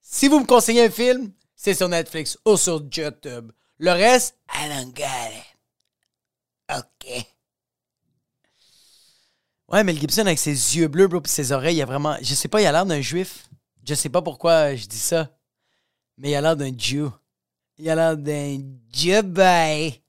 si 0.00 0.28
vous 0.28 0.38
me 0.38 0.46
conseillez 0.46 0.84
un 0.84 0.90
film, 0.90 1.32
c'est 1.56 1.74
sur 1.74 1.88
Netflix 1.88 2.38
ou 2.44 2.56
sur 2.56 2.80
YouTube. 2.80 3.50
Le 3.78 3.90
reste, 3.90 4.36
I 4.54 4.68
don't 4.68 4.94
get 4.94 5.32
it. 5.34 6.78
OK. 6.78 7.26
Ouais, 9.66 9.82
Mel 9.82 9.98
Gibson 9.98 10.26
avec 10.26 10.38
ses 10.38 10.76
yeux 10.76 10.86
bleus, 10.86 11.08
bro, 11.08 11.20
pis 11.20 11.30
ses 11.30 11.50
oreilles, 11.50 11.78
il 11.78 11.82
a 11.82 11.86
vraiment. 11.86 12.16
Je 12.22 12.34
sais 12.34 12.46
pas, 12.46 12.60
il 12.60 12.66
a 12.66 12.72
l'air 12.72 12.86
d'un 12.86 13.00
juif. 13.00 13.48
Je 13.84 13.94
sais 13.94 14.10
pas 14.10 14.22
pourquoi 14.22 14.76
je 14.76 14.86
dis 14.86 14.98
ça. 14.98 15.28
Mais 16.18 16.30
il 16.30 16.34
a 16.36 16.40
l'air 16.40 16.56
d'un 16.56 16.70
Jew. 16.76 17.10
Il 17.84 17.90
a 17.90 17.96
l'air 17.96 18.16
d'un 18.16 18.60
Jubei. 18.92 20.00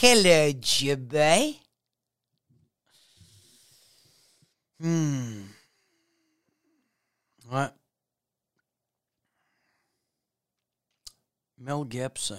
Hello, 0.00 0.56
Jubei. 0.62 1.56
Hmm. 4.78 5.46
Ouais. 7.50 7.70
Mel 11.58 11.84
Gibson 11.90 12.38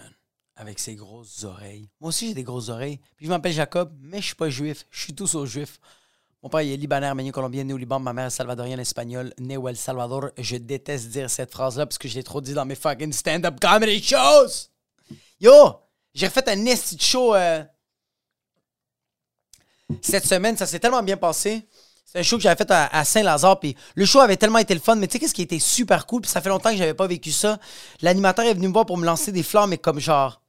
avec 0.55 0.79
ses 0.79 0.95
grosses 0.95 1.43
oreilles. 1.43 1.89
Moi 1.99 2.07
aussi, 2.07 2.29
j'ai 2.29 2.33
des 2.33 2.43
grosses 2.43 2.69
oreilles. 2.69 3.01
Puis 3.17 3.25
je 3.25 3.31
m'appelle 3.31 3.51
Jacob, 3.51 3.93
mais 3.99 4.21
je 4.21 4.27
suis 4.27 4.35
pas 4.35 4.49
juif. 4.49 4.85
Je 4.91 5.01
suis 5.01 5.13
tout 5.13 5.27
sauf 5.27 5.49
juif. 5.49 5.77
Mon 6.43 6.49
père 6.49 6.61
est 6.61 6.75
libanais, 6.75 7.05
arménien, 7.05 7.31
colombien, 7.31 7.63
né 7.63 7.71
au 7.71 7.77
Liban. 7.77 7.99
Ma 7.99 8.13
mère 8.13 8.25
est 8.25 8.31
salvadorienne, 8.31 8.79
espagnole, 8.79 9.31
née 9.37 9.57
au 9.57 9.67
El 9.67 9.77
Salvador. 9.77 10.29
Je 10.39 10.57
déteste 10.57 11.09
dire 11.09 11.29
cette 11.29 11.51
phrase-là 11.51 11.85
parce 11.85 11.99
que 11.99 12.07
je 12.07 12.15
l'ai 12.15 12.23
trop 12.23 12.41
dit 12.41 12.55
dans 12.55 12.65
mes 12.65 12.73
fucking 12.73 13.13
stand-up 13.13 13.59
comedy 13.59 14.01
shows. 14.01 14.69
Yo, 15.39 15.75
j'ai 16.15 16.25
refait 16.25 16.49
un 16.49 16.65
esti 16.65 16.97
show 16.99 17.35
euh, 17.35 17.63
cette 20.01 20.25
semaine. 20.25 20.57
Ça 20.57 20.65
s'est 20.65 20.79
tellement 20.79 21.03
bien 21.03 21.15
passé. 21.15 21.67
C'est 22.05 22.17
un 22.19 22.23
show 22.23 22.37
que 22.37 22.43
j'avais 22.43 22.57
fait 22.57 22.71
à, 22.71 22.87
à 22.87 23.05
Saint-Lazare. 23.05 23.59
Puis 23.59 23.75
le 23.93 24.05
show 24.05 24.19
avait 24.19 24.35
tellement 24.35 24.57
été 24.57 24.73
le 24.73 24.79
fun. 24.79 24.95
Mais 24.95 25.05
tu 25.05 25.13
sais, 25.13 25.19
qu'est-ce 25.19 25.35
qui 25.35 25.43
était 25.43 25.59
super 25.59 26.07
cool? 26.07 26.21
Puis 26.21 26.31
ça 26.31 26.41
fait 26.41 26.49
longtemps 26.49 26.71
que 26.71 26.77
j'avais 26.77 26.95
pas 26.95 27.05
vécu 27.05 27.31
ça. 27.31 27.59
L'animateur 28.01 28.45
est 28.45 28.55
venu 28.55 28.67
me 28.67 28.73
voir 28.73 28.87
pour 28.87 28.97
me 28.97 29.05
lancer 29.05 29.31
des 29.31 29.43
fleurs, 29.43 29.67
mais 29.67 29.77
comme 29.77 29.99
genre. 29.99 30.40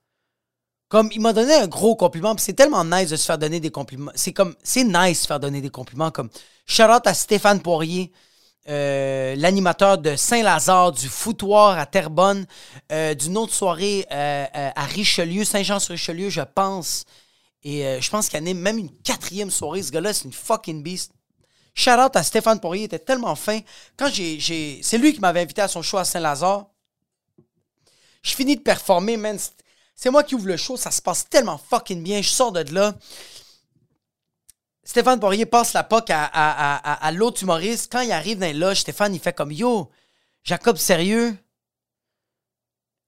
Comme 0.92 1.09
il 1.11 1.22
m'a 1.22 1.33
donné 1.33 1.55
un 1.55 1.68
gros 1.68 1.96
compliment, 1.96 2.35
c'est 2.37 2.52
tellement 2.52 2.85
nice 2.85 3.09
de 3.09 3.16
se 3.16 3.24
faire 3.24 3.38
donner 3.38 3.61
des 3.61 3.70
compliments. 3.70 4.12
C'est 4.14 4.35
comme 4.35 4.55
c'est 4.62 4.85
nice 4.85 5.20
de 5.20 5.22
se 5.22 5.26
faire 5.26 5.40
donner 5.40 5.62
des 5.62 5.70
compliments 5.70 6.11
comme 6.11 6.28
shout 6.66 6.83
out 6.83 7.07
à 7.07 7.14
Stéphane 7.14 7.62
Poirier, 7.62 8.12
euh, 8.68 9.35
l'animateur 9.37 9.96
de 9.96 10.16
Saint-Lazare, 10.16 10.92
du 10.92 11.09
foutoir 11.09 11.78
à 11.78 11.87
Terrebonne, 11.87 12.44
euh, 12.92 13.14
d'une 13.14 13.38
autre 13.38 13.55
soirée 13.55 14.05
euh, 14.12 14.44
à 14.52 14.85
Richelieu, 14.85 15.44
Saint-Jean-sur-Richelieu, 15.46 16.28
je 16.28 16.42
pense. 16.42 17.07
Et 17.62 17.98
je 17.98 18.11
pense 18.11 18.28
qu'il 18.28 18.37
anime 18.37 18.59
même 18.59 18.76
une 18.76 18.92
quatrième 19.02 19.50
soirée. 19.50 19.83
Ce 19.83 19.92
gars-là, 19.92 20.12
c'est 20.12 20.24
une 20.24 20.33
fucking 20.35 20.83
beast. 20.83 21.12
Shout 21.74 21.92
out 21.92 22.14
à 22.16 22.22
Stéphane 22.22 22.61
Poirier, 22.61 22.83
il 22.83 22.85
était 22.85 22.98
tellement 22.98 23.35
fin. 23.35 23.61
Quand 23.96 24.11
j'ai- 24.12 24.83
C'est 24.83 24.98
lui 24.98 25.14
qui 25.14 25.20
m'avait 25.20 25.40
invité 25.40 25.62
à 25.62 25.68
son 25.68 25.81
show 25.81 25.96
à 25.96 26.05
Saint-Lazare. 26.05 26.66
Je 28.22 28.35
finis 28.35 28.57
de 28.57 28.61
performer, 28.61 29.16
man. 29.16 29.38
C'est- 29.94 30.11
moi 30.11 30.24
qui 30.24 30.35
ouvre 30.35 30.48
le 30.48 30.57
show, 30.57 30.76
ça 30.76 30.90
se 30.90 31.00
passe 31.02 31.28
tellement 31.28 31.59
fucking 31.59 32.02
bien. 32.02 32.22
Je 32.22 32.28
sors 32.31 32.52
de 32.52 32.61
là. 32.72 32.94
Stéphane 34.85 35.20
Poirier 35.20 35.46
passe 35.46 35.74
la 35.74 35.85
POC 35.85 36.11
à, 36.11 37.12
l'autre 37.12 37.42
humoriste. 37.42 37.90
Quand 37.92 38.00
il 38.00 38.11
arrive 38.12 38.38
dans 38.38 38.46
les 38.46 38.52
loges, 38.52 38.81
Stéphane, 38.81 39.14
il 39.14 39.20
fait 39.20 39.33
comme 39.33 39.52
Yo, 39.52 39.90
Jacob, 40.42 40.76
sérieux? 40.76 41.37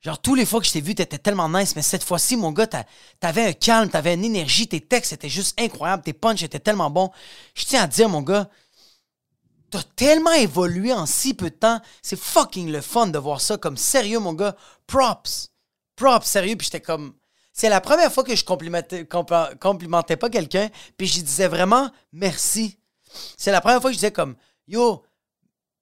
Genre, 0.01 0.20
tous 0.20 0.35
les 0.35 0.44
fois 0.44 0.61
que 0.61 0.66
je 0.66 0.73
t'ai 0.73 0.83
vu, 0.83 0.94
t'étais 0.94 1.18
tellement 1.18 1.49
nice, 1.49 1.75
mais 1.75 1.83
cette 1.83 2.05
fois-ci, 2.05 2.37
mon 2.37 2.53
gars, 2.53 2.66
t'a- 2.66 2.85
t'avais 3.20 3.47
un 3.47 3.53
calme, 3.55 3.88
t'avais 3.88 4.14
une 4.14 4.25
énergie, 4.25 4.68
tes 4.68 4.81
textes 4.83 5.14
étaient 5.14 5.31
juste 5.31 5.59
incroyables, 5.59 6.03
tes 6.03 6.12
punchs 6.12 6.42
étaient 6.42 6.61
tellement 6.61 6.90
bons. 6.90 7.11
Je 7.55 7.64
tiens 7.64 7.83
à 7.85 7.87
dire, 7.87 8.11
mon 8.11 8.20
gars, 8.20 8.51
t'as 9.70 9.83
tellement 9.97 10.33
évolué 10.33 10.92
en 10.92 11.07
si 11.07 11.33
peu 11.35 11.49
de 11.51 11.55
temps. 11.57 11.81
C'est 12.03 12.18
fucking 12.20 12.70
le 12.70 12.83
fun 12.83 13.07
de 13.07 13.18
voir 13.18 13.40
ça 13.40 13.57
comme 13.57 13.79
sérieux, 13.79 14.18
mon 14.20 14.35
gars. 14.35 14.55
Props. 14.87 15.51
Props, 15.96 16.26
sérieux. 16.26 16.57
Puis 16.57 16.66
j'étais 16.66 16.80
comme. 16.80 17.14
C'est 17.52 17.68
la 17.68 17.80
première 17.80 18.12
fois 18.12 18.24
que 18.24 18.35
je 18.35 18.44
complimentais, 18.44 19.04
compl- 19.04 19.57
complimentais 19.59 20.16
pas 20.16 20.28
quelqu'un, 20.28 20.68
puis 20.96 21.07
je 21.07 21.20
disais 21.20 21.46
vraiment 21.46 21.88
merci. 22.12 22.78
C'est 23.37 23.52
la 23.52 23.61
première 23.61 23.80
fois 23.80 23.90
que 23.90 23.94
je 23.94 23.98
disais 24.00 24.11
comme 24.11 24.35
Yo, 24.66 25.04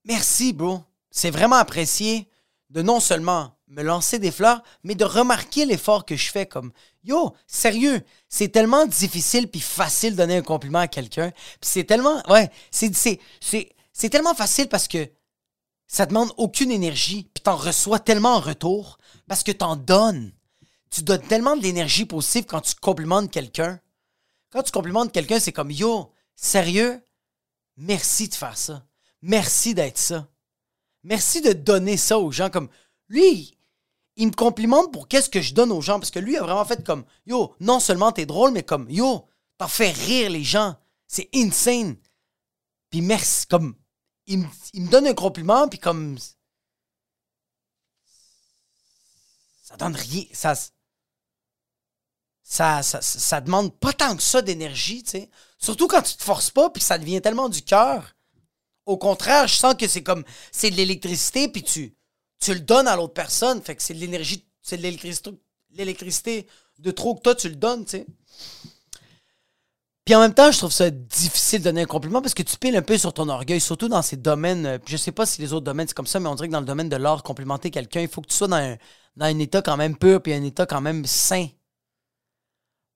merci, 0.05 0.53
bro. 0.53 0.81
C'est 1.11 1.31
vraiment 1.31 1.57
apprécié 1.57 2.29
de 2.69 2.83
non 2.83 3.01
seulement 3.01 3.57
me 3.69 3.83
lancer 3.83 4.19
des 4.19 4.31
fleurs, 4.31 4.63
mais 4.83 4.95
de 4.95 5.05
remarquer 5.05 5.65
l'effort 5.65 6.05
que 6.05 6.15
je 6.15 6.31
fais 6.31 6.45
comme 6.45 6.73
Yo, 7.05 7.35
sérieux, 7.47 8.03
c'est 8.29 8.49
tellement 8.49 8.85
difficile 8.85 9.49
puis 9.49 9.61
facile 9.61 10.13
de 10.13 10.19
donner 10.19 10.37
un 10.37 10.43
compliment 10.43 10.81
à 10.81 10.89
quelqu'un. 10.89 11.31
Puis 11.31 11.71
c'est 11.71 11.85
tellement 11.85 12.23
ouais, 12.29 12.51
c'est 12.71 12.95
c'est 12.95 13.19
c'est 13.41 13.71
c'est 13.95 14.11
tellement 14.11 14.35
facile 14.35 14.69
parce 14.69 14.89
que 14.89 15.09
ça 15.87 16.05
demande 16.07 16.33
aucune 16.37 16.71
énergie, 16.71 17.31
puis 17.35 17.43
t'en 17.43 17.57
reçois 17.57 17.99
tellement 17.99 18.37
en 18.37 18.41
retour 18.41 18.99
parce 19.33 19.45
que 19.45 19.53
t'en 19.53 19.77
donnes. 19.77 20.31
Tu 20.91 21.03
donnes 21.03 21.27
tellement 21.27 21.57
de 21.57 21.63
l'énergie 21.63 22.05
positive 22.05 22.45
quand 22.45 22.61
tu 22.61 22.75
complimentes 22.75 23.31
quelqu'un. 23.31 23.81
Quand 24.51 24.63
tu 24.63 24.71
complimentes 24.71 25.11
quelqu'un, 25.11 25.41
c'est 25.41 25.55
comme 25.55 25.71
Yo, 25.71 26.13
sérieux, 26.37 27.01
merci 27.79 28.29
de 28.29 28.35
faire 28.35 28.59
ça. 28.59 28.85
Merci 29.23 29.73
d'être 29.73 29.97
ça. 29.97 30.29
Merci 31.03 31.41
de 31.41 31.55
donner 31.55 31.97
ça 31.97 32.19
aux 32.19 32.31
gens. 32.31 32.51
Comme 32.51 32.69
lui, 33.09 33.57
il 34.17 34.27
me 34.27 34.33
complimente 34.33 34.93
pour 34.93 35.09
qu'est-ce 35.09 35.31
que 35.31 35.41
je 35.41 35.55
donne 35.55 35.73
aux 35.73 35.81
gens. 35.81 35.99
Parce 35.99 36.11
que 36.11 36.19
lui 36.19 36.37
a 36.37 36.43
vraiment 36.43 36.67
fait 36.67 36.85
comme 36.85 37.07
Yo, 37.25 37.55
non 37.59 37.81
seulement 37.81 38.13
t'es 38.13 38.27
drôle, 38.27 38.53
mais 38.53 38.65
comme 38.65 38.91
Yo, 38.91 39.27
t'en 39.57 39.67
fais 39.67 39.93
rire 39.93 40.29
les 40.29 40.45
gens. 40.45 40.77
C'est 41.09 41.31
insane. 41.35 41.97
Puis 42.91 43.01
merci. 43.01 43.47
Comme 43.47 43.77
il 44.27 44.45
il 44.75 44.83
me 44.83 44.91
donne 44.91 45.07
un 45.07 45.15
compliment, 45.15 45.69
puis 45.69 45.79
comme. 45.79 46.19
Ça 49.73 49.77
donne 49.79 49.97
rien. 49.97 50.25
Ça. 50.33 50.55
Ça, 52.45 52.83
ça, 52.83 53.41
demande 53.41 53.75
pas 53.79 53.95
tant 53.95 54.15
que 54.15 54.23
ça 54.23 54.43
d'énergie, 54.43 55.03
tu 55.03 55.11
sais. 55.11 55.31
Surtout 55.59 55.89
quand 55.89 56.03
tu 56.03 56.17
te 56.17 56.23
forces 56.23 56.51
pas, 56.51 56.69
puis 56.69 56.83
ça 56.83 56.99
devient 56.99 57.23
tellement 57.23 57.49
du 57.49 57.63
cœur. 57.63 58.15
Au 58.85 58.99
contraire, 58.99 59.49
je 59.49 59.55
sens 59.55 59.75
que 59.75 59.89
c'est 59.89 60.03
comme. 60.03 60.25
C'est 60.51 60.71
de 60.71 60.77
l'électricité, 60.77 61.49
puis 61.49 61.63
tu, 61.63 61.95
tu 62.41 62.53
le 62.53 62.61
donnes 62.61 62.89
à 62.89 62.97
l'autre 62.97 63.15
personne. 63.15 63.63
Fait 63.63 63.75
que 63.75 63.83
c'est 63.83 63.95
de 63.95 64.01
l'énergie. 64.01 64.45
C'est 64.61 64.77
de 64.77 64.83
l'électricité, 64.83 65.31
l'électricité 65.71 66.47
de 66.79 66.91
trop 66.91 67.15
que 67.15 67.23
toi, 67.23 67.35
tu 67.35 67.49
le 67.49 67.57
donnes, 67.57 67.85
tu 67.87 67.93
sais. 67.93 68.07
Puis 70.05 70.15
en 70.17 70.21
même 70.21 70.35
temps, 70.35 70.51
je 70.51 70.59
trouve 70.59 70.73
ça 70.73 70.91
difficile 70.91 71.61
de 71.61 71.65
donner 71.65 71.83
un 71.83 71.87
compliment 71.87 72.21
parce 72.21 72.35
que 72.35 72.43
tu 72.43 72.57
piles 72.59 72.77
un 72.77 72.83
peu 72.83 72.99
sur 72.99 73.15
ton 73.15 73.29
orgueil, 73.29 73.61
surtout 73.61 73.89
dans 73.89 74.03
ces 74.03 74.17
domaines. 74.17 74.67
euh, 74.67 74.79
Je 74.85 74.97
sais 74.97 75.13
pas 75.13 75.27
si 75.27 75.41
les 75.41 75.53
autres 75.53 75.65
domaines 75.65 75.87
c'est 75.87 75.95
comme 75.95 76.09
ça, 76.09 76.19
mais 76.19 76.29
on 76.29 76.35
dirait 76.35 76.49
que 76.49 76.53
dans 76.53 76.61
le 76.61 76.67
domaine 76.67 76.89
de 76.89 76.97
l'art, 76.97 77.23
complimenter 77.23 77.71
quelqu'un, 77.71 78.01
il 78.01 78.09
faut 78.09 78.21
que 78.21 78.27
tu 78.27 78.37
sois 78.37 78.49
dans 78.49 78.57
un, 78.57 78.77
dans 79.17 79.27
un 79.27 79.39
état 79.39 79.63
quand 79.63 79.77
même 79.77 79.97
pur 79.97 80.23
puis 80.23 80.33
un 80.33 80.43
état 80.43 80.67
quand 80.67 80.81
même 80.81 81.05
sain. 81.07 81.49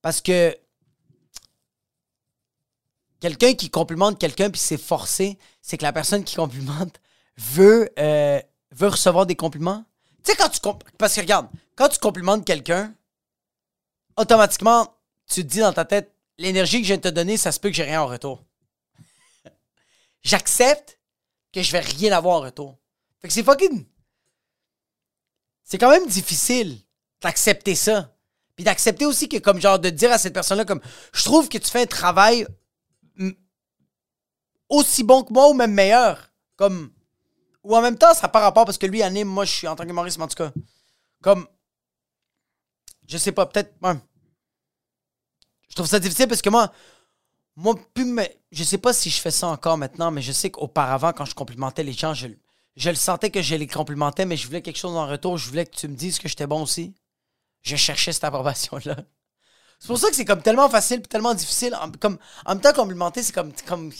Parce 0.02 0.20
que 0.20 0.57
quelqu'un 3.20 3.55
qui 3.55 3.70
complimente 3.70 4.18
quelqu'un 4.18 4.50
puis 4.50 4.61
c'est 4.61 4.79
forcé, 4.79 5.38
c'est 5.62 5.76
que 5.76 5.83
la 5.83 5.92
personne 5.92 6.24
qui 6.24 6.37
complimente 6.37 7.00
veut, 7.37 7.90
euh, 7.98 8.40
veut 8.70 8.88
recevoir 8.88 9.26
des 9.26 9.37
compliments. 9.37 9.85
Tu 10.24 10.33
sais, 10.33 10.37
quand 10.37 10.48
tu. 10.48 10.61
Parce 10.98 11.14
que 11.14 11.20
regarde, 11.20 11.48
quand 11.74 11.88
tu 11.88 11.98
complimentes 11.98 12.44
quelqu'un, 12.44 12.94
automatiquement, 14.16 14.94
tu 15.26 15.42
te 15.42 15.48
dis 15.48 15.61
dans 15.61 15.72
ta 15.72 15.85
tête, 15.85 16.12
l'énergie 16.38 16.79
que 16.79 16.85
je 16.85 16.88
viens 16.88 16.96
de 16.96 17.02
te 17.02 17.09
donner, 17.09 17.37
ça 17.37 17.52
se 17.52 17.61
peut 17.61 17.68
que 17.68 17.74
j'ai 17.74 17.85
rien 17.85 18.02
en 18.02 18.07
retour. 18.07 18.44
J'accepte 20.22 20.98
que 21.52 21.62
je 21.62 21.72
vais 21.72 21.81
rien 21.81 22.12
avoir 22.12 22.37
en 22.37 22.40
retour. 22.40 22.79
Fait 23.20 23.29
que 23.29 23.35
c'est 23.35 23.42
fucking. 23.42 23.87
C'est 25.66 25.79
quand 25.79 25.90
même 25.90 26.07
difficile 26.07 26.79
d'accepter 27.20 27.74
ça. 27.74 28.14
Puis 28.55 28.64
d'accepter 28.64 29.05
aussi 29.05 29.29
que, 29.29 29.37
comme 29.37 29.61
genre, 29.61 29.79
de 29.79 29.90
dire 29.90 30.12
à 30.12 30.16
cette 30.16 30.33
personne-là, 30.33 30.64
comme, 30.64 30.81
je 31.12 31.24
trouve 31.24 31.48
que 31.50 31.59
tu 31.59 31.68
fais 31.68 31.83
un 31.83 31.87
travail 31.87 32.46
aussi 34.68 35.02
bon 35.02 35.22
que 35.22 35.33
moi 35.33 35.50
ou 35.50 35.55
même 35.55 35.74
meilleur. 35.74 36.33
Comme. 36.57 36.90
Ou 37.62 37.76
en 37.76 37.83
même 37.83 37.98
temps, 37.98 38.14
ça 38.14 38.22
n'a 38.22 38.29
pas 38.29 38.40
rapport 38.40 38.64
parce 38.64 38.79
que 38.79 38.87
lui 38.87 39.02
anime, 39.02 39.29
moi 39.29 39.44
je 39.44 39.52
suis 39.52 39.68
en 39.68 39.74
tant 39.76 39.85
qu'humoriste, 39.85 40.18
mais 40.18 40.24
en 40.24 40.29
tout 40.29 40.37
cas. 40.37 40.52
Comme. 41.20 41.46
Je 43.09 43.18
sais 43.18 43.33
pas, 43.33 43.46
peut-être. 43.46 43.74
Je 45.68 45.74
trouve 45.74 45.87
ça 45.87 45.98
difficile 45.98 46.29
parce 46.29 46.42
que 46.42 46.50
moi, 46.50 46.72
moi, 47.57 47.74
plus 47.92 48.05
me- 48.05 48.29
je 48.52 48.64
sais 48.64 48.79
pas 48.79 48.92
si 48.92 49.11
je 49.11 49.20
fais 49.20 49.31
ça 49.31 49.48
encore 49.48 49.79
maintenant, 49.79 50.11
mais 50.11 50.22
je 50.22 50.33
sais 50.33 50.50
qu'auparavant, 50.50 51.12
quand 51.12 51.24
je 51.24 51.35
complimentais 51.35 51.83
les 51.83 51.92
gens, 51.92 52.14
je, 52.14 52.29
je 52.77 52.91
le 52.91 52.97
sentais 52.97 53.31
que 53.31 53.41
je 53.41 53.55
les 53.55 53.67
complimentais, 53.67 54.27
mais 54.27 54.37
je 54.37 54.47
voulais 54.47 54.62
quelque 54.62 54.79
chose 54.79 54.97
en 54.97 55.07
retour. 55.07 55.39
Je 55.39 55.49
voulais 55.49 55.65
que 55.65 55.75
tu 55.75 55.89
me 55.89 55.97
dises 55.97 56.19
que 56.19 56.29
j'étais 56.29 56.47
bon 56.47 56.62
aussi. 56.62 56.95
Je 57.62 57.75
cherchais 57.77 58.12
cette 58.12 58.25
approbation-là. 58.25 58.97
C'est 59.79 59.89
pour 59.89 59.99
ça 59.99 60.09
que 60.09 60.17
c'est 60.17 60.25
comme 60.25 60.43
tellement 60.43 60.69
facile 60.69 61.01
et 61.01 61.03
tellement 61.03 61.35
difficile. 61.35 61.75
En, 61.75 61.91
comme, 61.91 62.19
en 62.45 62.55
même 62.55 62.61
temps, 62.61 62.73
complimenter, 62.73 63.23
c'est 63.23 63.35
comme, 63.35 63.53
comme. 63.67 63.93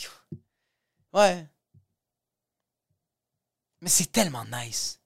Ouais. 1.13 1.49
Mais 3.81 3.89
c'est 3.89 4.11
tellement 4.11 4.45
nice. 4.45 5.01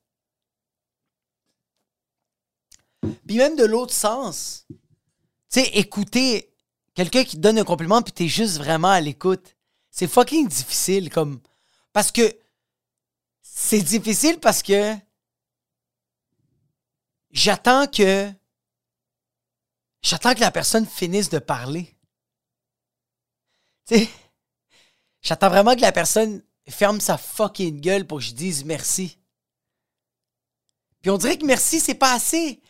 Puis 3.26 3.36
même 3.36 3.56
de 3.56 3.64
l'autre 3.64 3.94
sens, 3.94 4.66
tu 4.68 4.76
sais, 5.60 5.68
écouter 5.74 6.52
quelqu'un 6.94 7.24
qui 7.24 7.36
te 7.36 7.40
donne 7.40 7.58
un 7.58 7.64
compliment 7.64 8.02
puis 8.02 8.12
t'es 8.12 8.28
juste 8.28 8.58
vraiment 8.58 8.90
à 8.90 9.00
l'écoute, 9.00 9.56
c'est 9.90 10.06
fucking 10.06 10.48
difficile 10.48 11.10
comme 11.10 11.40
parce 11.92 12.12
que 12.12 12.36
c'est 13.62 13.82
difficile 13.82 14.40
parce 14.40 14.62
que 14.62 14.96
j'attends 17.30 17.86
que 17.86 18.32
j'attends 20.00 20.34
que 20.34 20.40
la 20.40 20.50
personne 20.50 20.86
finisse 20.86 21.28
de 21.28 21.38
parler. 21.38 21.94
Tu 23.86 23.98
sais, 23.98 24.08
j'attends 25.20 25.50
vraiment 25.50 25.76
que 25.76 25.82
la 25.82 25.92
personne 25.92 26.42
ferme 26.68 27.00
sa 27.00 27.18
fucking 27.18 27.82
gueule 27.82 28.06
pour 28.06 28.18
que 28.18 28.24
je 28.24 28.32
dise 28.32 28.64
merci. 28.64 29.18
Puis 31.02 31.10
on 31.10 31.18
dirait 31.18 31.36
que 31.36 31.46
merci, 31.46 31.80
c'est 31.80 31.94
pas 31.94 32.14
assez. 32.14 32.62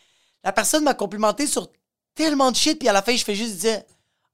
La 0.43 0.51
personne 0.51 0.83
m'a 0.83 0.93
complimenté 0.93 1.47
sur 1.47 1.71
tellement 2.13 2.51
de 2.51 2.57
shit, 2.57 2.77
puis 2.77 2.89
à 2.89 2.93
la 2.93 3.01
fin, 3.01 3.15
je 3.15 3.23
fais 3.23 3.35
juste 3.35 3.57
dire 3.59 3.81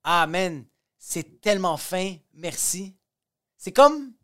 Ah, 0.03 0.25
man, 0.25 0.65
c'est 0.97 1.39
tellement 1.39 1.77
fin, 1.77 2.15
merci. 2.33 2.97
C'est 3.57 3.71
comme. 3.71 4.16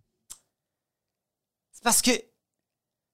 Parce 1.83 2.01
que 2.01 2.11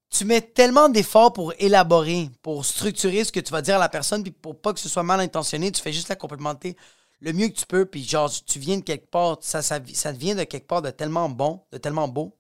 tu 0.10 0.25
mets 0.25 0.41
tellement 0.41 0.89
d'efforts 0.89 1.34
pour 1.34 1.53
élaborer, 1.60 2.29
pour 2.41 2.65
structurer 2.65 3.23
ce 3.23 3.32
que 3.32 3.39
tu 3.39 3.51
vas 3.51 3.62
dire 3.62 3.75
à 3.75 3.79
la 3.79 3.89
personne, 3.89 4.23
puis 4.23 4.32
pour 4.32 4.60
pas 4.60 4.73
que 4.73 4.79
ce 4.79 4.89
soit 4.89 5.03
mal 5.03 5.19
intentionné, 5.19 5.71
tu 5.71 5.82
fais 5.82 5.93
juste 5.93 6.10
la 6.10 6.15
complimenter 6.15 6.75
le 7.21 7.34
mieux 7.34 7.49
que 7.49 7.55
tu 7.55 7.65
peux, 7.65 7.86
puis 7.86 8.03
genre, 8.03 8.32
tu 8.45 8.60
viens 8.60 8.77
de 8.77 8.84
quelque 8.84 9.10
part, 9.10 9.38
ça, 9.41 9.62
ça, 9.62 9.79
ça 9.93 10.12
vient 10.12 10.36
de 10.36 10.43
quelque 10.45 10.67
part 10.67 10.82
de 10.82 10.89
tellement 10.89 11.29
bon, 11.29 11.63
de 11.71 11.77
tellement 11.77 12.08
beau. 12.08 12.38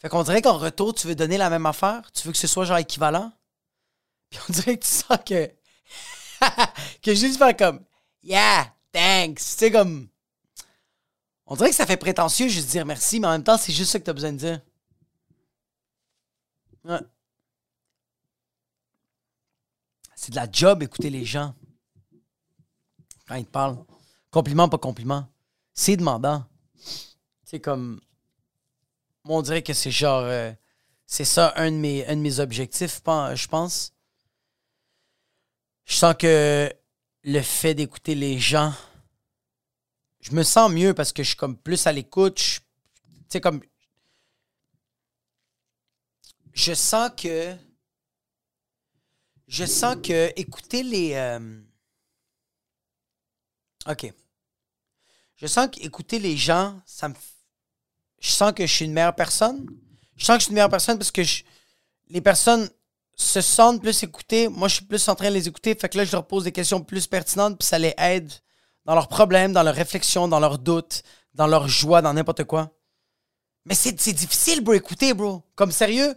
Fait 0.00 0.08
qu'on 0.08 0.22
dirait 0.22 0.42
qu'en 0.42 0.58
retour, 0.58 0.94
tu 0.94 1.06
veux 1.06 1.14
donner 1.14 1.38
la 1.38 1.50
même 1.50 1.66
affaire? 1.66 2.10
Tu 2.12 2.26
veux 2.26 2.32
que 2.32 2.38
ce 2.38 2.46
soit 2.46 2.64
genre 2.64 2.78
équivalent? 2.78 3.32
Puis 4.30 4.40
on 4.48 4.52
dirait 4.52 4.76
que 4.76 4.84
tu 4.84 4.90
sens 4.90 5.18
que. 5.24 5.50
que 7.02 7.14
juste 7.14 7.38
faire 7.38 7.56
comme. 7.56 7.84
Yeah, 8.22 8.74
thanks. 8.92 9.36
Tu 9.36 9.44
sais, 9.44 9.70
comme. 9.70 10.08
On 11.46 11.56
dirait 11.56 11.70
que 11.70 11.76
ça 11.76 11.86
fait 11.86 11.96
prétentieux 11.96 12.48
juste 12.48 12.70
dire 12.70 12.86
merci, 12.86 13.20
mais 13.20 13.26
en 13.26 13.32
même 13.32 13.44
temps, 13.44 13.58
c'est 13.58 13.72
juste 13.72 13.92
ça 13.92 13.98
que 13.98 14.04
tu 14.04 14.10
as 14.10 14.14
besoin 14.14 14.32
de 14.32 14.38
dire. 14.38 14.60
Ouais. 16.84 17.00
C'est 20.14 20.30
de 20.30 20.36
la 20.36 20.50
job 20.50 20.82
écouter 20.82 21.10
les 21.10 21.24
gens. 21.24 21.54
Quand 23.26 23.34
ils 23.34 23.44
te 23.44 23.50
parlent. 23.50 23.84
Compliment, 24.30 24.68
pas 24.68 24.78
compliment. 24.78 25.28
C'est 25.72 25.96
demandant. 25.96 26.44
C'est 27.44 27.60
comme. 27.60 28.00
Moi, 29.24 29.38
on 29.38 29.42
dirait 29.42 29.62
que 29.62 29.72
c'est 29.72 29.90
genre. 29.90 30.22
euh, 30.24 30.52
c'est 31.06 31.24
ça 31.24 31.52
un 31.56 31.70
de, 31.70 31.76
mes, 31.76 32.06
un 32.06 32.16
de 32.16 32.20
mes 32.20 32.40
objectifs, 32.40 33.02
je 33.04 33.46
pense. 33.48 33.92
Je 35.84 35.94
sens 35.94 36.14
que 36.18 36.72
le 37.22 37.40
fait 37.42 37.74
d'écouter 37.74 38.14
les 38.14 38.38
gens, 38.38 38.72
je 40.24 40.32
me 40.32 40.42
sens 40.42 40.72
mieux 40.72 40.94
parce 40.94 41.12
que 41.12 41.22
je 41.22 41.28
suis 41.28 41.36
comme 41.36 41.56
plus 41.56 41.86
à 41.86 41.92
l'écoute. 41.92 42.36
Tu 42.36 42.62
sais, 43.28 43.40
comme. 43.42 43.62
Je 46.54 46.72
sens 46.72 47.10
que. 47.14 47.54
Je 49.46 49.66
sens 49.66 49.96
que 50.02 50.32
écouter 50.34 50.82
les. 50.82 51.12
euh, 51.12 51.60
OK. 53.86 54.10
Je 55.36 55.46
sens 55.46 55.68
qu'écouter 55.70 56.18
les 56.18 56.38
gens, 56.38 56.80
ça 56.86 57.10
me. 57.10 57.14
Je 58.18 58.30
sens 58.30 58.52
que 58.54 58.66
je 58.66 58.72
suis 58.72 58.86
une 58.86 58.94
meilleure 58.94 59.14
personne. 59.14 59.66
Je 60.16 60.24
sens 60.24 60.36
que 60.36 60.40
je 60.40 60.44
suis 60.44 60.50
une 60.52 60.54
meilleure 60.54 60.70
personne 60.70 60.96
parce 60.96 61.12
que 61.12 61.20
les 62.08 62.22
personnes 62.22 62.70
se 63.14 63.42
sentent 63.42 63.82
plus 63.82 64.02
écoutées. 64.02 64.48
Moi, 64.48 64.68
je 64.68 64.76
suis 64.76 64.86
plus 64.86 65.06
en 65.06 65.14
train 65.14 65.28
de 65.28 65.34
les 65.34 65.48
écouter. 65.48 65.74
Fait 65.74 65.90
que 65.90 65.98
là, 65.98 66.06
je 66.06 66.12
leur 66.12 66.26
pose 66.26 66.44
des 66.44 66.52
questions 66.52 66.82
plus 66.82 67.06
pertinentes, 67.06 67.58
puis 67.58 67.68
ça 67.68 67.78
les 67.78 67.92
aide 67.98 68.32
dans 68.84 68.94
leurs 68.94 69.08
problèmes, 69.08 69.52
dans 69.52 69.62
leurs 69.62 69.74
réflexions, 69.74 70.28
dans 70.28 70.40
leurs 70.40 70.58
doutes, 70.58 71.02
dans 71.34 71.46
leur 71.46 71.68
joie, 71.68 72.02
dans 72.02 72.14
n'importe 72.14 72.44
quoi. 72.44 72.70
Mais 73.64 73.74
c'est 73.74 73.92
difficile, 73.92 74.60
bro, 74.62 74.74
écouter, 74.74 75.14
bro. 75.14 75.42
Comme 75.54 75.72
sérieux, 75.72 76.14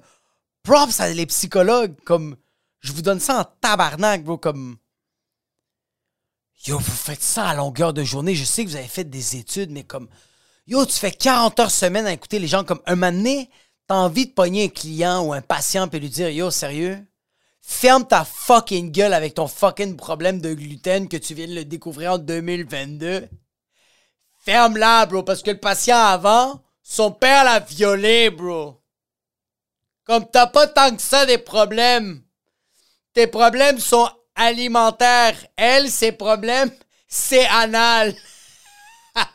props 0.64 1.00
à 1.00 1.10
les 1.10 1.26
psychologues. 1.26 1.96
Comme, 2.04 2.36
je 2.82 2.92
vous 2.92 3.02
donne 3.02 3.20
ça 3.20 3.40
en 3.40 3.46
tabarnak, 3.62 4.24
bro. 4.24 4.38
Comme, 4.38 4.78
yo, 6.66 6.78
vous 6.78 6.92
faites 6.92 7.24
ça 7.24 7.48
à 7.48 7.56
longueur 7.56 7.94
de 7.94 8.04
journée. 8.04 8.36
Je 8.36 8.44
sais 8.44 8.66
que 8.66 8.70
vous 8.70 8.76
avez 8.76 8.88
fait 8.88 9.06
des 9.06 9.38
études, 9.38 9.72
mais 9.72 9.84
comme, 9.84 10.10
yo, 10.66 10.86
tu 10.86 10.94
fais 10.94 11.12
40 11.12 11.60
heures 11.62 11.72
semaine 11.72 12.06
à 12.06 12.12
écouter 12.12 12.40
les 12.40 12.48
gens. 12.48 12.66
Comme, 12.66 12.82
un 12.86 12.96
moment 12.96 13.46
t'as 13.88 13.96
envie 13.96 14.28
de 14.28 14.34
pogner 14.34 14.66
un 14.66 14.70
client 14.70 15.26
ou 15.26 15.32
un 15.32 15.42
patient 15.42 15.90
et 15.90 16.00
lui 16.00 16.10
dire, 16.10 16.30
yo, 16.30 16.52
sérieux, 16.52 17.02
ferme 17.68 18.08
ta 18.08 18.24
fucking 18.24 18.92
gueule 18.94 19.14
avec 19.14 19.34
ton 19.34 19.48
fucking 19.48 19.98
problème 19.98 20.40
de 20.40 20.54
gluten 20.54 21.10
que 21.10 21.18
tu 21.18 21.34
viens 21.34 21.48
de 21.48 21.54
le 21.54 21.66
découvrir 21.66 22.14
en 22.14 22.18
2022. 22.18 23.28
Ferme-la, 24.40 25.06
bro, 25.06 25.22
parce 25.22 25.44
que 25.44 25.52
le 25.52 25.60
patient 25.60 25.98
avant, 25.98 26.64
son 26.82 27.12
père 27.12 27.44
l'a 27.44 27.60
violé, 27.60 28.30
bro. 28.30 28.82
Comme 30.06 30.26
t'as 30.32 30.48
pas 30.48 30.68
tant 30.68 30.96
que 30.96 31.02
ça 31.02 31.26
des 31.26 31.38
problèmes. 31.38 32.24
Tes 33.14 33.28
problèmes 33.28 33.80
sont 33.80 34.10
alimentaires. 34.36 35.36
Elle, 35.58 35.92
ses 35.92 36.14
problèmes, 36.14 36.72
c'est 37.10 37.48
anal. 37.48 38.16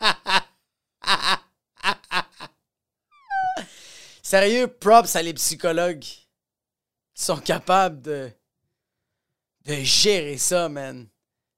Sérieux, 4.23 4.67
props 4.67 5.15
à 5.15 5.21
les 5.21 5.35
psychologues 5.35 6.22
sont 7.13 7.37
capables 7.39 8.01
de, 8.01 8.31
gérer 9.65 10.37
ça, 10.37 10.69
man. 10.69 11.07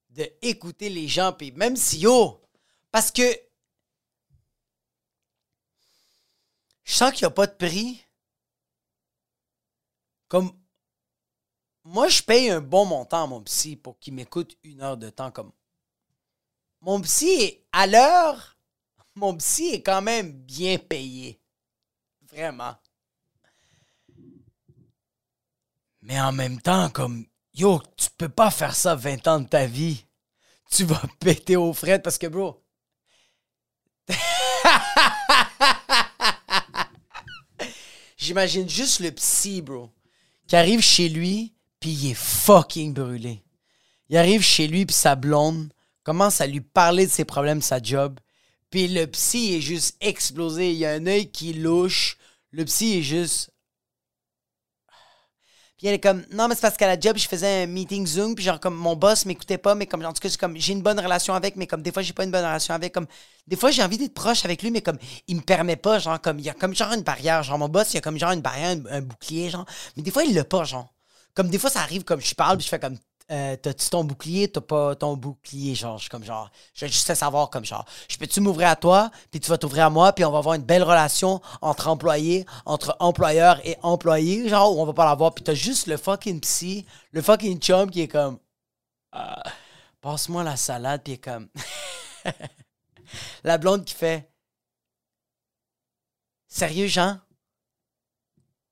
De 0.09 0.29
écouter 0.41 0.89
les 0.89 1.07
gens, 1.07 1.35
même 1.55 1.75
si, 1.75 1.99
yo, 1.99 2.41
parce 2.91 3.11
que 3.11 3.23
je 6.83 6.93
sens 6.93 7.11
qu'il 7.11 7.23
n'y 7.25 7.27
a 7.27 7.31
pas 7.31 7.47
de 7.47 7.53
prix. 7.53 8.05
Comme, 10.27 10.57
moi, 11.83 12.07
je 12.07 12.21
paye 12.21 12.49
un 12.49 12.61
bon 12.61 12.85
montant 12.85 13.23
à 13.23 13.27
mon 13.27 13.41
psy 13.43 13.75
pour 13.75 13.99
qu'il 13.99 14.13
m'écoute 14.13 14.57
une 14.63 14.81
heure 14.81 14.97
de 14.97 15.09
temps. 15.09 15.31
Comme, 15.31 15.51
mon 16.81 17.01
psy, 17.01 17.29
est- 17.29 17.65
à 17.71 17.85
l'heure, 17.87 18.57
mon 19.15 19.35
psy 19.37 19.67
est 19.67 19.83
quand 19.83 20.01
même 20.01 20.31
bien 20.31 20.77
payé. 20.77 21.41
Vraiment. 22.21 22.75
Mais 26.05 26.21
en 26.21 26.31
même 26.31 26.61
temps, 26.61 26.89
comme, 26.91 27.25
yo, 27.55 27.81
tu 27.97 28.09
peux 28.15 28.29
pas 28.29 28.51
faire 28.51 28.75
ça 28.75 28.93
20 28.93 29.27
ans 29.27 29.39
de 29.39 29.47
ta 29.47 29.65
vie. 29.65 30.05
Tu 30.69 30.83
vas 30.83 31.01
péter 31.19 31.55
aux 31.55 31.73
frettes 31.73 32.03
parce 32.03 32.19
que, 32.19 32.27
bro. 32.27 32.63
J'imagine 38.17 38.69
juste 38.69 38.99
le 38.99 39.11
psy, 39.13 39.63
bro, 39.63 39.89
qui 40.47 40.55
arrive 40.55 40.81
chez 40.81 41.09
lui, 41.09 41.55
puis 41.79 41.89
il 41.89 42.11
est 42.11 42.13
fucking 42.13 42.93
brûlé. 42.93 43.43
Il 44.09 44.17
arrive 44.17 44.43
chez 44.43 44.67
lui, 44.67 44.85
puis 44.85 44.95
sa 44.95 45.15
blonde 45.15 45.73
commence 46.03 46.39
à 46.39 46.45
lui 46.45 46.61
parler 46.61 47.07
de 47.07 47.11
ses 47.11 47.25
problèmes, 47.25 47.63
sa 47.63 47.81
job. 47.81 48.19
Puis 48.69 48.87
le 48.87 49.07
psy 49.07 49.55
est 49.55 49.61
juste 49.61 49.97
explosé. 50.01 50.71
Il 50.71 50.77
y 50.77 50.85
a 50.85 50.91
un 50.91 51.07
œil 51.07 51.31
qui 51.31 51.53
louche. 51.53 52.17
Le 52.51 52.63
psy 52.63 52.99
est 52.99 53.01
juste. 53.01 53.49
Puis 55.85 55.89
elle 55.91 55.97
est 55.97 55.99
comme, 55.99 56.25
non, 56.31 56.47
mais 56.47 56.55
c'est 56.55 56.61
parce 56.61 56.77
qu'à 56.77 56.87
la 56.87 56.99
job, 56.99 57.15
je 57.15 57.27
faisais 57.27 57.61
un 57.61 57.67
meeting 57.67 58.07
Zoom, 58.07 58.33
puis 58.33 58.43
genre, 58.43 58.59
comme 58.59 58.73
mon 58.73 58.95
boss 58.95 59.27
m'écoutait 59.27 59.59
pas, 59.59 59.75
mais 59.75 59.85
comme, 59.85 60.03
en 60.03 60.13
tout 60.13 60.19
cas, 60.19 60.35
comme, 60.39 60.57
j'ai 60.57 60.73
une 60.73 60.81
bonne 60.81 60.99
relation 60.99 61.35
avec, 61.35 61.57
mais 61.57 61.67
comme, 61.67 61.83
des 61.83 61.91
fois, 61.91 62.01
j'ai 62.01 62.11
pas 62.11 62.23
une 62.23 62.31
bonne 62.31 62.43
relation 62.43 62.73
avec. 62.73 62.91
Comme, 62.91 63.05
des 63.45 63.55
fois, 63.55 63.69
j'ai 63.69 63.83
envie 63.83 63.99
d'être 63.99 64.15
proche 64.15 64.45
avec 64.45 64.63
lui, 64.63 64.71
mais 64.71 64.81
comme, 64.81 64.97
il 65.27 65.35
me 65.35 65.41
permet 65.41 65.75
pas, 65.75 65.99
genre, 65.99 66.19
comme, 66.19 66.39
il 66.39 66.45
y 66.45 66.49
a 66.49 66.55
comme, 66.55 66.73
genre, 66.73 66.91
une 66.93 67.03
barrière. 67.03 67.43
Genre, 67.43 67.59
mon 67.59 67.69
boss, 67.69 67.93
il 67.93 67.97
y 67.97 67.99
a 67.99 68.01
comme, 68.01 68.17
genre, 68.17 68.31
une 68.31 68.41
barrière, 68.41 68.69
un, 68.69 68.97
un 68.97 69.01
bouclier, 69.01 69.51
genre. 69.51 69.67
Mais 69.95 70.01
des 70.01 70.09
fois, 70.09 70.23
il 70.23 70.33
l'a 70.33 70.43
pas, 70.43 70.63
genre. 70.63 70.91
Comme, 71.35 71.49
des 71.49 71.59
fois, 71.59 71.69
ça 71.69 71.81
arrive, 71.81 72.03
comme, 72.03 72.19
je 72.19 72.33
parle, 72.33 72.57
puis 72.57 72.65
je 72.65 72.69
fais 72.69 72.79
comme, 72.79 72.97
euh, 73.31 73.55
t'as-tu 73.55 73.89
ton 73.89 74.03
bouclier, 74.03 74.47
t'as 74.51 74.61
pas 74.61 74.95
ton 74.95 75.17
bouclier, 75.17 75.73
genre, 75.73 75.97
je 75.97 76.09
comme, 76.09 76.23
genre, 76.23 76.51
je 76.75 76.85
veux 76.85 76.91
juste 76.91 77.11
savoir, 77.15 77.49
comme, 77.49 77.65
genre, 77.65 77.85
je 78.07 78.17
peux-tu 78.17 78.39
m'ouvrir 78.39 78.69
à 78.69 78.75
toi, 78.75 79.09
puis 79.31 79.39
tu 79.39 79.49
vas 79.49 79.57
t'ouvrir 79.57 79.85
à 79.85 79.89
moi, 79.89 80.13
puis 80.13 80.23
on 80.25 80.31
va 80.31 80.37
avoir 80.37 80.53
une 80.53 80.63
belle 80.63 80.83
relation 80.83 81.41
entre 81.61 81.87
employés, 81.87 82.45
entre 82.65 82.95
employeur 82.99 83.59
et 83.65 83.77
employé, 83.81 84.47
genre, 84.47 84.75
où 84.75 84.81
on 84.81 84.85
va 84.85 84.93
pas 84.93 85.05
l'avoir, 85.05 85.33
puis 85.33 85.43
t'as 85.43 85.55
juste 85.55 85.87
le 85.87 85.97
fucking 85.97 86.39
psy, 86.41 86.85
le 87.11 87.21
fucking 87.23 87.59
chum 87.59 87.89
qui 87.89 88.01
est 88.01 88.07
comme, 88.07 88.37
Ah, 89.11 89.41
passe-moi 90.01 90.43
la 90.43 90.55
salade, 90.57 91.01
puis 91.03 91.13
est 91.13 91.17
comme, 91.17 91.49
la 93.43 93.57
blonde 93.57 93.85
qui 93.85 93.95
fait, 93.95 94.29
sérieux, 96.47 96.87
Jean, 96.87 97.19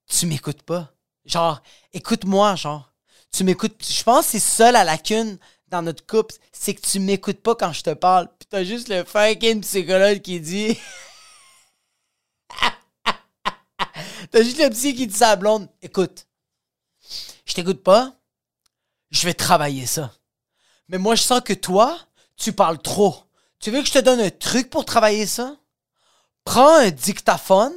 tu 0.08 0.28
m'écoutes 0.28 0.62
pas, 0.62 0.94
genre, 1.26 1.62
écoute-moi, 1.92 2.56
genre, 2.56 2.93
tu 3.34 3.44
m'écoutes. 3.44 3.76
Je 3.86 4.04
pense 4.04 4.26
que 4.28 4.32
c'est 4.34 4.40
ça 4.40 4.72
la 4.72 4.84
lacune 4.84 5.38
dans 5.68 5.82
notre 5.82 6.06
couple, 6.06 6.36
c'est 6.52 6.76
que 6.76 6.88
tu 6.88 7.00
m'écoutes 7.00 7.42
pas 7.42 7.56
quand 7.56 7.74
je 7.74 7.82
te 7.82 7.94
parle. 7.94 8.30
Puis 8.40 8.48
t'as 8.48 8.64
juste 8.64 8.90
le 8.90 9.04
fucking 9.04 9.62
psychologue 9.62 10.22
qui 10.22 10.40
dit. 10.40 10.80
t'as 14.32 14.44
juste 14.44 14.60
le 14.60 14.70
psy 14.70 14.94
qui 14.94 15.08
dit 15.08 15.18
ça 15.18 15.32
à 15.32 15.36
blonde. 15.36 15.68
Écoute, 15.82 16.28
je 17.46 17.54
t'écoute 17.56 17.82
pas, 17.84 18.14
je 19.10 19.26
vais 19.26 19.34
travailler 19.34 19.88
ça. 19.88 20.14
Mais 20.90 21.00
moi, 21.00 21.16
je 21.16 21.24
sens 21.24 21.42
que 21.42 21.54
toi, 21.54 21.98
tu 22.38 22.54
parles 22.54 22.80
trop. 22.80 23.24
Tu 23.60 23.72
veux 23.72 23.82
que 23.82 23.88
je 23.88 23.94
te 23.94 24.00
donne 24.00 24.20
un 24.20 24.30
truc 24.30 24.70
pour 24.70 24.86
travailler 24.86 25.26
ça? 25.26 25.56
Prends 26.46 26.76
un 26.76 26.92
dictaphone 26.92 27.74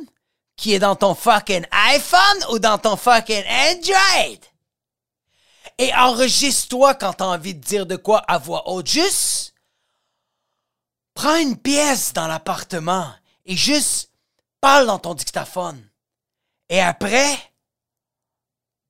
qui 0.56 0.74
est 0.74 0.80
dans 0.80 0.96
ton 0.96 1.14
fucking 1.14 1.64
iPhone 1.70 2.44
ou 2.50 2.58
dans 2.58 2.76
ton 2.76 2.96
fucking 2.96 3.44
Android 3.46 4.55
et 5.78 5.94
enregistre-toi 5.94 6.94
quand 6.94 7.14
t'as 7.14 7.26
envie 7.26 7.54
de 7.54 7.60
dire 7.60 7.86
de 7.86 7.96
quoi 7.96 8.18
à 8.28 8.38
voix 8.38 8.68
haute. 8.68 8.86
Juste, 8.86 9.54
prends 11.14 11.36
une 11.36 11.56
pièce 11.56 12.12
dans 12.12 12.26
l'appartement 12.26 13.12
et 13.44 13.56
juste 13.56 14.10
parle 14.60 14.86
dans 14.86 14.98
ton 14.98 15.14
dictaphone. 15.14 15.88
Et 16.68 16.80
après, 16.80 17.36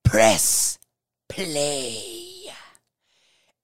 press 0.03 0.79
play. 1.29 2.17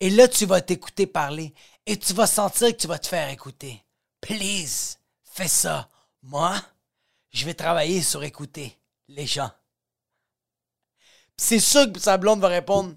Et 0.01 0.11
là, 0.11 0.27
tu 0.27 0.47
vas 0.47 0.61
t'écouter 0.61 1.07
parler 1.07 1.55
et 1.87 1.97
tu 1.97 2.12
vas 2.12 2.27
sentir 2.27 2.68
que 2.68 2.81
tu 2.81 2.89
vas 2.89 2.99
te 2.99 3.07
faire 3.07 3.29
écouter. 3.29 3.85
Please, 4.20 4.99
fais 5.23 5.49
ça. 5.49 5.89
Moi, 6.23 6.61
je 7.31 7.45
vais 7.45 7.55
travailler 7.55 8.03
sur 8.03 8.23
écouter 8.25 8.77
les 9.09 9.27
gens. 9.27 9.51
C'est 11.37 11.61
sûr 11.61 11.91
que 11.93 11.99
sa 11.99 12.18
blonde 12.18 12.41
va 12.41 12.49
répondre 12.49 12.95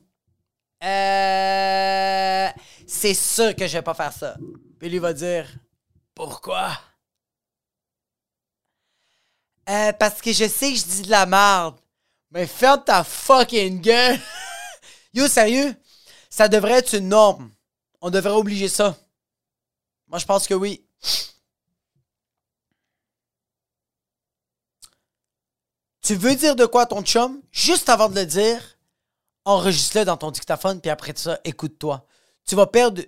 Euh. 0.86 2.50
C'est 2.88 3.14
sûr 3.14 3.56
que 3.56 3.68
je 3.68 3.74
vais 3.74 3.82
pas 3.82 3.94
faire 3.94 4.14
ça. 4.14 4.36
Puis 4.80 4.90
lui 4.90 5.00
va 5.00 5.14
dire 5.14 5.48
Pourquoi? 6.14 6.72
Euh, 9.68 9.92
parce 9.94 10.22
que 10.22 10.32
je 10.32 10.48
sais 10.48 10.72
que 10.72 10.78
je 10.78 10.84
dis 10.84 11.02
de 11.04 11.10
la 11.10 11.26
merde. 11.26 11.76
Mais 12.32 12.46
ferme 12.46 12.84
ta 12.84 13.04
fucking 13.04 13.82
gueule. 13.82 14.20
Yo, 15.14 15.28
sérieux? 15.28 15.76
Ça 16.30 16.48
devrait 16.48 16.80
être 16.80 16.94
une 16.94 17.10
norme. 17.10 17.52
On 18.02 18.10
devrait 18.10 18.32
obliger 18.32 18.68
ça. 18.68 18.96
Moi, 20.08 20.20
je 20.20 20.26
pense 20.26 20.48
que 20.48 20.54
oui. 20.54 20.86
Tu 26.02 26.14
veux 26.14 26.36
dire 26.36 26.56
de 26.56 26.66
quoi 26.68 26.86
ton 26.86 27.02
chum? 27.02 27.42
Juste 27.52 27.90
avant 27.90 28.10
de 28.10 28.16
le 28.16 28.26
dire, 28.28 28.75
enregistre-le 29.46 30.06
dans 30.06 30.18
ton 30.18 30.32
dictaphone, 30.32 30.82
puis 30.82 30.90
après 30.90 31.14
ça, 31.16 31.40
écoute-toi. 31.44 32.06
Tu 32.46 32.56
vas 32.56 32.68
perdre 32.68 33.02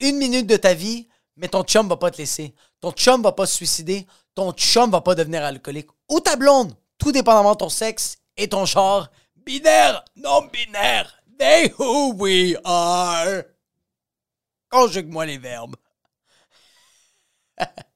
une 0.00 0.16
minute 0.16 0.46
de 0.46 0.56
ta 0.56 0.74
vie, 0.74 1.08
mais 1.36 1.48
ton 1.48 1.62
chum 1.62 1.88
va 1.88 1.96
pas 1.96 2.10
te 2.10 2.18
laisser. 2.18 2.54
Ton 2.80 2.92
chum 2.92 3.22
va 3.22 3.32
pas 3.32 3.46
se 3.46 3.54
suicider. 3.54 4.06
Ton 4.34 4.52
chum 4.52 4.90
va 4.90 5.00
pas 5.00 5.14
devenir 5.14 5.44
alcoolique. 5.44 5.90
Ou 6.08 6.20
ta 6.20 6.36
blonde, 6.36 6.74
tout 6.98 7.12
dépendamment 7.12 7.52
de 7.52 7.58
ton 7.58 7.68
sexe 7.68 8.18
et 8.36 8.48
ton 8.48 8.64
genre. 8.64 9.08
Binaire, 9.36 10.04
non 10.16 10.48
binaire. 10.52 11.22
They 11.38 11.72
who 11.78 12.14
we 12.14 12.56
are. 12.64 13.42
Conjugue-moi 14.70 15.26
les 15.26 15.38
verbes. 15.38 15.76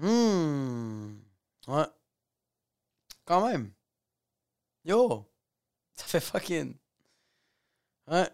Hmm. 0.00 1.16
Ouais. 1.68 1.86
Quand 3.24 3.46
même. 3.46 3.72
Yo. 4.84 5.26
Ça 5.94 6.04
fait 6.04 6.20
fucking. 6.20 6.74
Ouais. 8.08 8.28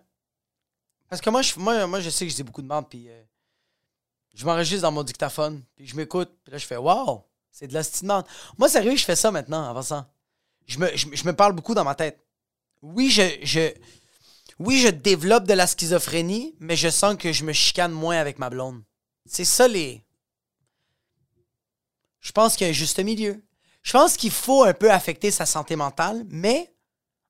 Parce 1.08 1.20
que 1.20 1.30
moi, 1.30 1.42
je, 1.42 1.58
moi, 1.58 2.00
je 2.00 2.10
sais 2.10 2.24
que 2.24 2.30
je 2.30 2.36
dis 2.36 2.42
beaucoup 2.42 2.62
de 2.62 2.66
merde, 2.66 2.86
puis 2.88 3.08
euh, 3.08 3.22
je 4.34 4.44
m'enregistre 4.44 4.82
dans 4.82 4.92
mon 4.92 5.02
dictaphone, 5.02 5.62
puis 5.76 5.86
je 5.86 5.94
m'écoute, 5.94 6.30
puis 6.42 6.52
là, 6.52 6.58
je 6.58 6.66
fais 6.66 6.76
Waouh, 6.76 7.22
c'est 7.50 7.68
de 7.68 7.74
la 7.74 7.82
merde. 8.02 8.26
Moi, 8.58 8.68
sérieux, 8.68 8.96
je 8.96 9.04
fais 9.04 9.16
ça 9.16 9.30
maintenant, 9.30 9.68
avant 9.68 9.82
ça. 9.82 10.10
Je 10.66 10.78
me, 10.78 10.86
me 10.86 11.32
parle 11.32 11.52
beaucoup 11.52 11.74
dans 11.74 11.84
ma 11.84 11.94
tête. 11.94 12.18
Oui, 12.80 13.10
je, 13.10 13.22
je, 13.42 13.72
oui, 14.58 14.80
je 14.80 14.88
développe 14.88 15.44
de 15.44 15.54
la 15.54 15.66
schizophrénie, 15.66 16.54
mais 16.60 16.76
je 16.76 16.88
sens 16.88 17.16
que 17.16 17.32
je 17.32 17.44
me 17.44 17.52
chicane 17.52 17.92
moins 17.92 18.16
avec 18.16 18.38
ma 18.38 18.50
blonde. 18.50 18.82
C'est 19.26 19.44
ça 19.44 19.68
les. 19.68 20.04
Je 22.22 22.32
pense 22.32 22.56
qu'il 22.56 22.66
y 22.66 22.68
a 22.68 22.70
un 22.70 22.74
juste 22.74 23.00
milieu. 23.00 23.44
Je 23.82 23.92
pense 23.92 24.16
qu'il 24.16 24.30
faut 24.30 24.62
un 24.62 24.72
peu 24.72 24.90
affecter 24.90 25.30
sa 25.30 25.44
santé 25.44 25.76
mentale, 25.76 26.24
mais 26.28 26.74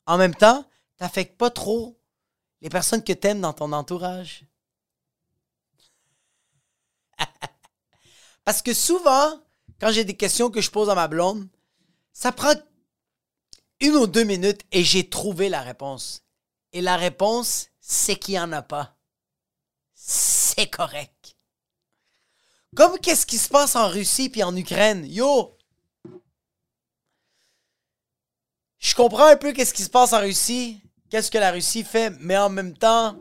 en 0.06 0.18
même 0.18 0.34
temps, 0.34 0.64
t'affectes 0.98 1.36
pas 1.36 1.50
trop 1.50 1.98
les 2.60 2.68
personnes 2.68 3.02
que 3.02 3.14
t'aimes 3.14 3.40
dans 3.40 3.54
ton 3.54 3.72
entourage. 3.72 4.44
Parce 8.44 8.60
que 8.60 8.74
souvent, 8.74 9.42
quand 9.80 9.90
j'ai 9.90 10.04
des 10.04 10.16
questions 10.16 10.50
que 10.50 10.60
je 10.60 10.70
pose 10.70 10.90
à 10.90 10.94
ma 10.94 11.08
blonde, 11.08 11.48
ça 12.12 12.30
prend 12.30 12.54
une 13.80 13.96
ou 13.96 14.06
deux 14.06 14.24
minutes 14.24 14.60
et 14.72 14.84
j'ai 14.84 15.08
trouvé 15.08 15.48
la 15.48 15.62
réponse. 15.62 16.22
Et 16.72 16.82
la 16.82 16.96
réponse, 16.96 17.68
c'est 17.80 18.16
qu'il 18.16 18.34
n'y 18.34 18.40
en 18.40 18.52
a 18.52 18.62
pas. 18.62 18.98
C'est 19.94 20.68
correct. 20.68 21.36
Comme 22.74 22.98
qu'est-ce 22.98 23.26
qui 23.26 23.38
se 23.38 23.48
passe 23.48 23.76
en 23.76 23.88
Russie 23.88 24.30
puis 24.30 24.42
en 24.42 24.56
Ukraine? 24.56 25.04
Yo! 25.06 25.58
Je 28.78 28.94
comprends 28.94 29.26
un 29.26 29.36
peu 29.36 29.52
qu'est-ce 29.52 29.74
qui 29.74 29.82
se 29.82 29.90
passe 29.90 30.12
en 30.12 30.20
Russie, 30.20 30.82
qu'est-ce 31.10 31.30
que 31.30 31.38
la 31.38 31.52
Russie 31.52 31.84
fait, 31.84 32.10
mais 32.18 32.36
en 32.36 32.48
même 32.48 32.76
temps, 32.76 33.16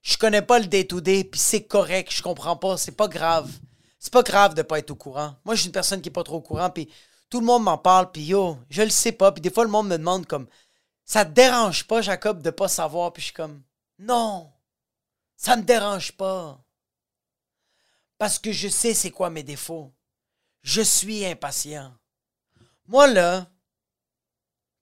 je 0.00 0.16
connais 0.16 0.42
pas 0.42 0.60
le 0.60 0.66
day-to-day, 0.66 1.24
puis 1.24 1.40
c'est 1.40 1.64
correct, 1.64 2.10
je 2.10 2.22
comprends 2.22 2.56
pas, 2.56 2.76
c'est 2.76 2.96
pas 2.96 3.08
grave. 3.08 3.50
C'est 3.98 4.12
pas 4.12 4.22
grave 4.22 4.54
de 4.54 4.62
pas 4.62 4.78
être 4.78 4.92
au 4.92 4.94
courant. 4.94 5.34
Moi, 5.44 5.56
je 5.56 5.60
suis 5.60 5.66
une 5.66 5.72
personne 5.72 6.00
qui 6.00 6.08
est 6.08 6.12
pas 6.12 6.22
trop 6.22 6.36
au 6.36 6.40
courant, 6.40 6.70
puis 6.70 6.88
tout 7.28 7.40
le 7.40 7.46
monde 7.46 7.64
m'en 7.64 7.76
parle, 7.76 8.10
puis 8.12 8.22
yo, 8.22 8.56
je 8.70 8.82
le 8.82 8.90
sais 8.90 9.12
pas, 9.12 9.32
puis 9.32 9.42
des 9.42 9.50
fois, 9.50 9.64
le 9.64 9.70
monde 9.70 9.88
me 9.88 9.98
demande 9.98 10.26
comme, 10.26 10.46
ça 11.04 11.24
te 11.24 11.32
dérange 11.32 11.86
pas, 11.86 12.00
Jacob, 12.00 12.40
de 12.40 12.50
pas 12.50 12.68
savoir, 12.68 13.12
puis 13.12 13.20
je 13.20 13.26
suis 13.26 13.34
comme, 13.34 13.62
non, 13.98 14.52
ça 15.36 15.56
me 15.56 15.62
dérange 15.62 16.12
pas. 16.12 16.64
Parce 18.18 18.38
que 18.38 18.52
je 18.52 18.68
sais 18.68 18.94
c'est 18.94 19.10
quoi 19.10 19.30
mes 19.30 19.42
défauts. 19.42 19.92
Je 20.62 20.82
suis 20.82 21.24
impatient. 21.24 21.96
Moi, 22.86 23.06
là, 23.06 23.50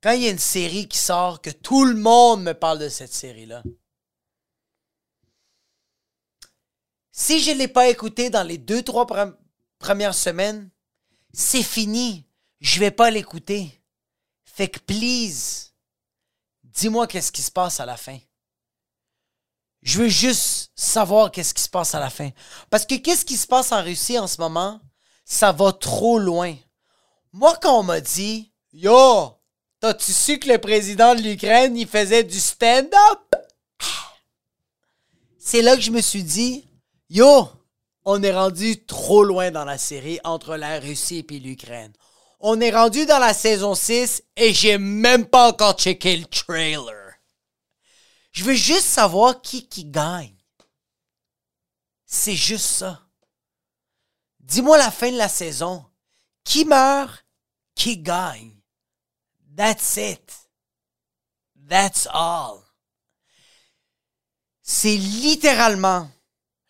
quand 0.03 0.13
il 0.13 0.23
y 0.23 0.29
a 0.29 0.31
une 0.31 0.39
série 0.39 0.89
qui 0.89 0.99
sort, 0.99 1.41
que 1.41 1.51
tout 1.51 1.85
le 1.85 1.95
monde 1.95 2.43
me 2.43 2.53
parle 2.53 2.79
de 2.79 2.89
cette 2.89 3.13
série-là, 3.13 3.63
si 7.11 7.41
je 7.41 7.53
ne 7.53 7.59
l'ai 7.59 7.69
pas 7.69 7.89
écouté 7.89 8.29
dans 8.29 8.43
les 8.43 8.59
deux, 8.59 8.83
trois 8.83 9.07
premières 9.79 10.15
semaines, 10.15 10.71
c'est 11.33 11.63
fini. 11.63 12.27
Je 12.61 12.81
vais 12.81 12.91
pas 12.91 13.11
l'écouter. 13.11 13.83
Fait 14.45 14.69
que, 14.69 14.79
please, 14.81 15.73
dis-moi 16.65 17.07
qu'est-ce 17.07 17.33
qui 17.33 17.43
se 17.43 17.51
passe 17.51 17.81
à 17.81 17.87
la 17.87 17.97
fin. 17.97 18.19
Je 19.83 20.01
veux 20.01 20.09
juste 20.09 20.54
savoir 20.75 21.31
qu'est-ce 21.31 21.55
qui 21.55 21.63
se 21.63 21.69
passe 21.69 21.95
à 21.95 22.01
la 22.01 22.11
fin. 22.11 22.31
Parce 22.71 22.87
que 22.87 22.97
qu'est-ce 22.97 23.25
qui 23.25 23.37
se 23.37 23.47
passe 23.47 23.73
en 23.73 23.83
Russie 23.83 24.19
en 24.19 24.27
ce 24.27 24.41
moment, 24.41 24.81
ça 25.25 25.53
va 25.53 25.73
trop 25.73 26.19
loin. 26.19 26.55
Moi, 27.33 27.57
quand 27.61 27.81
on 27.81 27.83
m'a 27.83 28.01
dit, 28.01 28.53
yo, 28.73 29.33
t'as-tu 29.81 30.13
su 30.13 30.39
que 30.39 30.49
le 30.49 30.59
président 30.59 31.15
de 31.15 31.23
l'Ukraine, 31.23 31.77
il 31.77 31.89
faisait 31.89 32.25
du 32.25 32.39
stand-up? 32.39 33.35
C'est 35.39 35.63
là 35.63 35.77
que 35.77 35.83
je 35.83 35.91
me 35.91 36.01
suis 36.01 36.25
dit, 36.25 36.69
yo, 37.11 37.49
on 38.05 38.23
est 38.23 38.35
rendu 38.35 38.85
trop 38.85 39.25
loin 39.25 39.51
dans 39.51 39.65
la 39.65 39.79
série 39.79 40.21
entre 40.25 40.57
la 40.57 40.79
Russie 40.79 41.25
et 41.29 41.39
l'Ukraine. 41.39 41.93
On 42.41 42.61
est 42.61 42.71
rendu 42.71 43.07
dans 43.07 43.19
la 43.19 43.33
saison 43.33 43.75
6 43.75 44.23
et 44.37 44.53
j'ai 44.53 44.77
même 44.77 45.27
pas 45.27 45.49
encore 45.49 45.79
checké 45.79 46.17
le 46.17 46.27
trailer. 46.27 47.15
Je 48.33 48.45
veux 48.45 48.55
juste 48.55 48.87
savoir 48.87 49.41
qui 49.41 49.67
qui 49.69 49.87
gagne. 49.87 50.34
C'est 52.07 52.37
juste 52.37 52.67
ça. 52.67 53.01
Dis-moi 54.41 54.79
la 54.79 54.91
fin 54.91 55.11
de 55.11 55.17
la 55.17 55.29
saison. 55.29 55.85
Qui 56.45 56.65
meurt? 56.65 57.25
Qui 57.75 57.99
gagne? 57.99 58.53
That's 59.57 59.97
it. 59.97 60.33
That's 61.69 62.07
all. 62.13 62.61
C'est 64.63 64.97
littéralement 64.97 66.11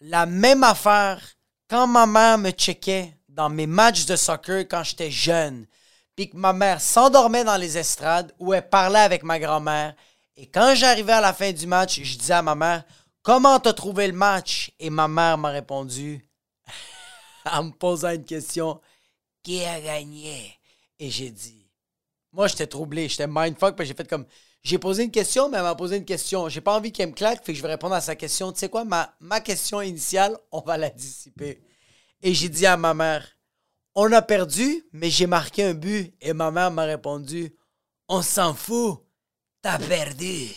la 0.01 0.27
même 0.27 0.65
affaire 0.65 1.21
quand 1.69 1.87
ma 1.87 2.07
mère 2.07 2.39
me 2.39 2.51
checkait 2.51 3.17
dans 3.29 3.49
mes 3.49 3.67
matchs 3.67 4.07
de 4.07 4.17
soccer 4.17 4.69
quand 4.69 4.85
j'étais 4.85 5.11
jeune, 5.11 5.67
puis 6.15 6.31
que 6.31 6.37
ma 6.37 6.53
mère 6.53 6.81
s'endormait 6.81 7.45
dans 7.45 7.57
les 7.57 7.77
estrades 7.79 8.33
où 8.39 8.55
elle 8.55 8.69
parlait 8.69 9.01
avec 9.01 9.23
ma 9.23 9.39
grand-mère 9.39 9.95
et 10.37 10.47
quand 10.47 10.75
j'arrivais 10.75 11.13
à 11.13 11.21
la 11.21 11.33
fin 11.33 11.53
du 11.53 11.67
match, 11.67 12.01
je 12.03 12.19
disais 12.19 12.35
à 12.35 12.43
ma 12.43 12.55
mère 12.55 12.85
Comment 13.25 13.59
t'as 13.59 13.73
trouvé 13.73 14.07
le 14.07 14.13
match? 14.13 14.71
Et 14.79 14.91
ma 14.91 15.09
mère 15.09 15.39
m'a 15.39 15.49
répondu 15.49 16.23
en 17.51 17.65
me 17.65 17.71
posant 17.71 18.11
une 18.11 18.25
question 18.25 18.83
Qui 19.43 19.65
a 19.65 19.81
gagné? 19.81 20.55
Et 20.99 21.09
j'ai 21.09 21.31
dit 21.31 21.67
Moi, 22.33 22.49
j'étais 22.49 22.67
troublé, 22.67 23.09
j'étais 23.09 23.27
mindfuck, 23.27 23.77
parce 23.77 23.89
j'ai 23.89 23.95
fait 23.95 24.07
comme 24.07 24.27
j'ai 24.63 24.79
posé 24.79 25.05
une 25.05 25.11
question, 25.11 25.49
mais 25.49 25.57
elle 25.57 25.63
m'a 25.63 25.75
posé 25.75 25.97
une 25.97 26.05
question. 26.05 26.51
J'ai 26.51 26.61
pas 26.61 26.77
envie 26.77 26.93
qu'elle 26.93 27.09
me 27.09 27.15
claque, 27.15 27.43
fait 27.43 27.53
que 27.53 27.57
je 27.57 27.63
vais 27.63 27.69
répondre 27.69 27.95
à 27.95 28.03
sa 28.03 28.15
question. 28.15 28.53
Tu 28.53 28.59
sais 28.59 28.69
quoi, 28.69 28.85
ma, 28.85 29.15
ma 29.21 29.41
question 29.41 29.81
initiale, 29.81 30.37
on 30.53 30.61
va 30.61 30.77
la 30.77 30.91
dissiper. 30.91 31.63
Et 32.23 32.35
j'ai 32.35 32.51
dit 32.51 32.67
à 32.67 32.77
ma 32.77 32.93
mère, 32.93 33.27
on 33.95 34.13
a 34.13 34.21
perdu, 34.21 34.85
mais 34.93 35.09
j'ai 35.09 35.27
marqué 35.27 35.65
un 35.65 35.75
but. 35.75 36.15
Et 36.21 36.35
ma 36.35 36.51
mère 36.51 36.71
m'a 36.71 36.85
répondu, 36.85 37.57
on 38.07 38.21
s'en 38.21 38.53
fout. 38.53 39.01
T'as 39.63 39.79
perdu. 39.79 40.51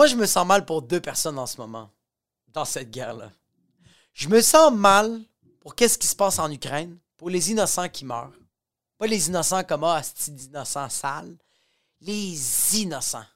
Moi, 0.00 0.06
je 0.06 0.16
me 0.16 0.24
sens 0.24 0.46
mal 0.46 0.64
pour 0.64 0.80
deux 0.80 1.02
personnes 1.02 1.38
en 1.38 1.44
ce 1.44 1.58
moment, 1.58 1.90
dans 2.48 2.64
cette 2.64 2.90
guerre-là. 2.90 3.32
Je 4.14 4.30
me 4.30 4.40
sens 4.40 4.72
mal 4.72 5.20
pour 5.60 5.74
qu'est-ce 5.74 5.98
qui 5.98 6.06
se 6.06 6.16
passe 6.16 6.38
en 6.38 6.50
Ukraine, 6.50 6.98
pour 7.18 7.28
les 7.28 7.50
innocents 7.50 7.90
qui 7.90 8.06
meurent. 8.06 8.32
Pas 8.96 9.06
les 9.06 9.28
innocents 9.28 9.62
comme 9.62 9.84
ah, 9.84 10.00
d'innocents 10.26 10.88
sales, 10.88 11.36
les 12.00 12.80
innocents. 12.80 13.26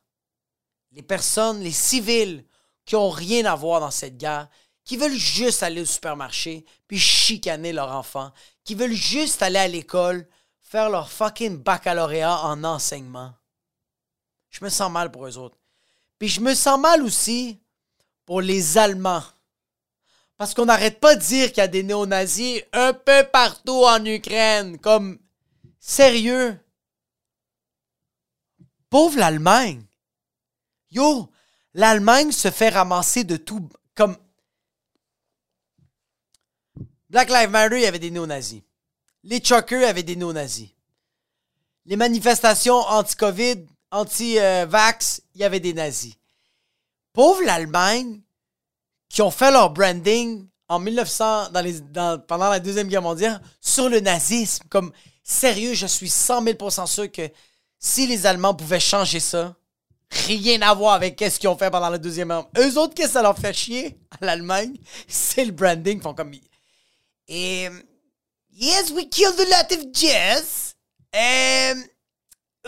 Les 0.92 1.02
personnes, 1.02 1.60
les 1.60 1.70
civils 1.70 2.46
qui 2.86 2.96
ont 2.96 3.10
rien 3.10 3.44
à 3.44 3.54
voir 3.54 3.80
dans 3.80 3.90
cette 3.90 4.16
guerre, 4.16 4.48
qui 4.84 4.96
veulent 4.96 5.12
juste 5.12 5.62
aller 5.62 5.82
au 5.82 5.84
supermarché 5.84 6.64
puis 6.88 6.98
chicaner 6.98 7.74
leur 7.74 7.92
enfant, 7.92 8.32
qui 8.64 8.74
veulent 8.74 8.94
juste 8.94 9.42
aller 9.42 9.58
à 9.58 9.68
l'école, 9.68 10.26
faire 10.62 10.88
leur 10.88 11.10
fucking 11.10 11.58
baccalauréat 11.58 12.40
en 12.42 12.64
enseignement. 12.64 13.34
Je 14.48 14.64
me 14.64 14.70
sens 14.70 14.90
mal 14.90 15.10
pour 15.10 15.26
eux 15.26 15.36
autres. 15.36 15.58
Puis 16.24 16.30
je 16.30 16.40
me 16.40 16.54
sens 16.54 16.80
mal 16.80 17.02
aussi 17.02 17.60
pour 18.24 18.40
les 18.40 18.78
Allemands. 18.78 19.24
Parce 20.38 20.54
qu'on 20.54 20.64
n'arrête 20.64 20.98
pas 20.98 21.16
de 21.16 21.20
dire 21.20 21.48
qu'il 21.48 21.58
y 21.58 21.60
a 21.60 21.68
des 21.68 21.82
néo-nazis 21.82 22.62
un 22.72 22.94
peu 22.94 23.28
partout 23.30 23.84
en 23.84 24.02
Ukraine. 24.02 24.78
Comme, 24.78 25.18
sérieux. 25.78 26.58
Pauvre 28.88 29.18
l'Allemagne. 29.18 29.84
Yo, 30.90 31.30
l'Allemagne 31.74 32.32
se 32.32 32.50
fait 32.50 32.70
ramasser 32.70 33.24
de 33.24 33.36
tout. 33.36 33.68
Comme, 33.94 34.16
Black 37.10 37.28
Lives 37.28 37.50
Matter, 37.50 37.76
il 37.76 37.82
y 37.82 37.86
avait 37.86 37.98
des 37.98 38.10
néo-nazis. 38.10 38.62
Les 39.24 39.42
truckers 39.42 39.86
avaient 39.86 40.02
des 40.02 40.16
néo-nazis. 40.16 40.70
Les 41.84 41.96
manifestations 41.96 42.78
anti-COVID, 42.78 43.66
anti-vax, 43.94 45.22
il 45.34 45.40
y 45.40 45.44
avait 45.44 45.60
des 45.60 45.72
nazis. 45.72 46.14
Pauvre 47.12 47.42
l'Allemagne, 47.44 48.20
qui 49.08 49.22
ont 49.22 49.30
fait 49.30 49.50
leur 49.50 49.70
branding 49.70 50.46
en 50.68 50.80
1900, 50.80 51.50
dans 51.50 51.60
les, 51.60 51.80
pendant 52.26 52.50
la 52.50 52.58
Deuxième 52.58 52.88
Guerre 52.88 53.02
mondiale, 53.02 53.40
sur 53.60 53.88
le 53.88 54.00
nazisme. 54.00 54.64
Comme, 54.68 54.92
sérieux, 55.22 55.74
je 55.74 55.86
suis 55.86 56.08
100 56.08 56.44
000% 56.44 56.86
sûr 56.86 57.10
que 57.12 57.30
si 57.78 58.06
les 58.06 58.26
Allemands 58.26 58.54
pouvaient 58.54 58.80
changer 58.80 59.20
ça, 59.20 59.54
rien 60.26 60.60
à 60.62 60.74
voir 60.74 60.94
avec 60.94 61.20
ce 61.20 61.38
qu'ils 61.38 61.48
ont 61.48 61.56
fait 61.56 61.70
pendant 61.70 61.90
la 61.90 61.98
Deuxième 61.98 62.28
Guerre. 62.28 62.46
Eux 62.58 62.76
autres, 62.78 62.94
qu'est-ce 62.94 63.08
que 63.08 63.12
ça 63.14 63.22
leur 63.22 63.38
fait 63.38 63.52
chier 63.52 63.96
à 64.20 64.24
l'Allemagne? 64.24 64.74
C'est 65.08 65.44
le 65.44 65.52
branding. 65.52 65.98
Ils 65.98 66.02
font 66.02 66.14
comme 66.14 66.32
yes, 67.28 68.90
we 68.90 69.08
killed 69.08 69.38
a 69.38 69.44
lot 69.44 69.70
of 69.70 69.92
Jews. 69.92 70.74
Um, 71.12 71.84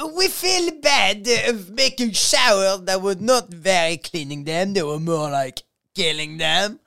we 0.05 0.29
feel 0.29 0.73
bad 0.81 1.27
of 1.49 1.71
making 1.71 2.13
showers 2.13 2.83
that 2.83 3.01
were 3.01 3.15
not 3.15 3.49
very 3.49 3.97
cleaning 3.97 4.45
them. 4.45 4.75
They 4.75 4.83
were 4.83 5.01
more 5.01 5.31
like 5.31 5.63
killing 5.95 6.37
them. 6.37 6.81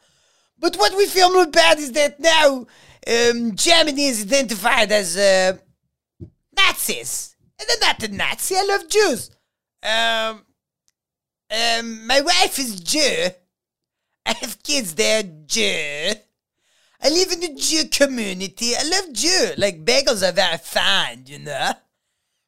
But 0.60 0.76
what 0.76 0.96
we 0.96 1.08
feel 1.08 1.34
more 1.34 1.48
bad 1.48 1.80
is 1.80 1.92
that 1.94 2.20
now 2.20 2.68
um, 3.08 3.56
Germany 3.56 4.08
is 4.08 4.24
identified 4.24 4.92
as 4.92 5.18
uh, 5.18 5.58
Nazis. 6.56 7.36
And 7.60 7.68
I'm 7.72 7.80
not 7.80 8.04
a 8.04 8.08
Nazi. 8.10 8.56
I 8.56 8.64
love 8.64 8.90
Jews. 8.90 9.32
Um, 9.82 10.46
um, 11.52 12.06
my 12.06 12.22
wife 12.22 12.60
is 12.60 12.80
Jew. 12.80 13.30
I 14.26 14.34
have 14.34 14.62
kids. 14.62 14.94
They're 14.94 15.24
Jew. 15.24 16.12
I 17.02 17.10
live 17.10 17.32
in 17.32 17.40
the 17.40 17.56
Jew 17.56 17.88
community. 17.90 18.74
I 18.76 18.84
love 18.84 19.14
Jew. 19.14 19.52
Like 19.58 19.84
bagels 19.84 20.28
are 20.28 20.34
very 20.34 20.58
fine, 20.58 21.24
you 21.26 21.40
know. 21.40 21.72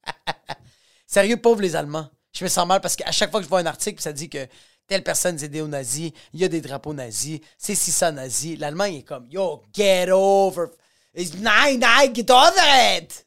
Sérieux, 1.07 1.37
pauvre 1.37 1.61
les 1.61 1.75
Allemands. 1.75 2.09
Je 2.33 2.43
me 2.43 2.49
sens 2.49 2.65
mal 2.65 2.81
parce 2.81 2.95
qu'à 2.95 3.11
chaque 3.11 3.31
fois 3.31 3.39
que 3.39 3.43
je 3.43 3.49
vois 3.49 3.59
un 3.59 3.65
article, 3.65 4.01
ça 4.01 4.13
dit 4.13 4.29
que 4.29 4.47
telle 4.87 5.03
personne 5.03 5.37
est 5.37 5.43
aidée 5.43 5.61
aux 5.61 5.67
nazis, 5.67 6.11
il 6.33 6.39
y 6.39 6.43
a 6.45 6.47
des 6.47 6.61
drapeaux 6.61 6.93
nazis, 6.93 7.39
c'est 7.57 7.75
si 7.75 7.91
ça 7.91 8.11
nazi. 8.11 8.55
L'Allemand, 8.57 8.85
il 8.85 8.97
est 8.99 9.03
comme, 9.03 9.27
yo, 9.29 9.63
get 9.73 10.09
over. 10.11 10.67
It's 11.13 11.33
nine, 11.33 11.79
nine, 11.79 12.13
get 12.15 12.31
over 12.31 12.97
it. 12.97 13.25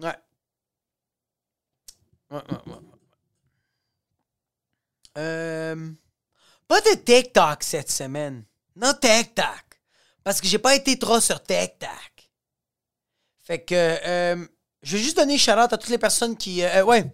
Ouais. 0.00 0.14
Ouais, 2.30 2.42
ouais, 2.50 2.72
ouais. 2.72 2.78
Euh, 5.18 5.92
pas 6.68 6.80
de 6.80 6.94
TikTok 6.94 7.62
cette 7.62 7.90
semaine. 7.90 8.44
Non 8.74 8.92
TikTok. 8.92 9.64
Parce 10.22 10.40
que 10.40 10.46
j'ai 10.46 10.58
pas 10.58 10.74
été 10.74 10.98
trop 10.98 11.20
sur 11.20 11.42
TikTok. 11.42 12.15
Fait 13.46 13.60
que 13.60 13.74
euh, 13.74 14.44
je 14.82 14.96
vais 14.96 15.02
juste 15.02 15.16
donner 15.16 15.38
shout 15.38 15.52
à 15.52 15.68
toutes 15.68 15.88
les 15.88 15.98
personnes 15.98 16.36
qui. 16.36 16.62
euh, 16.62 16.84
ouais. 16.84 17.04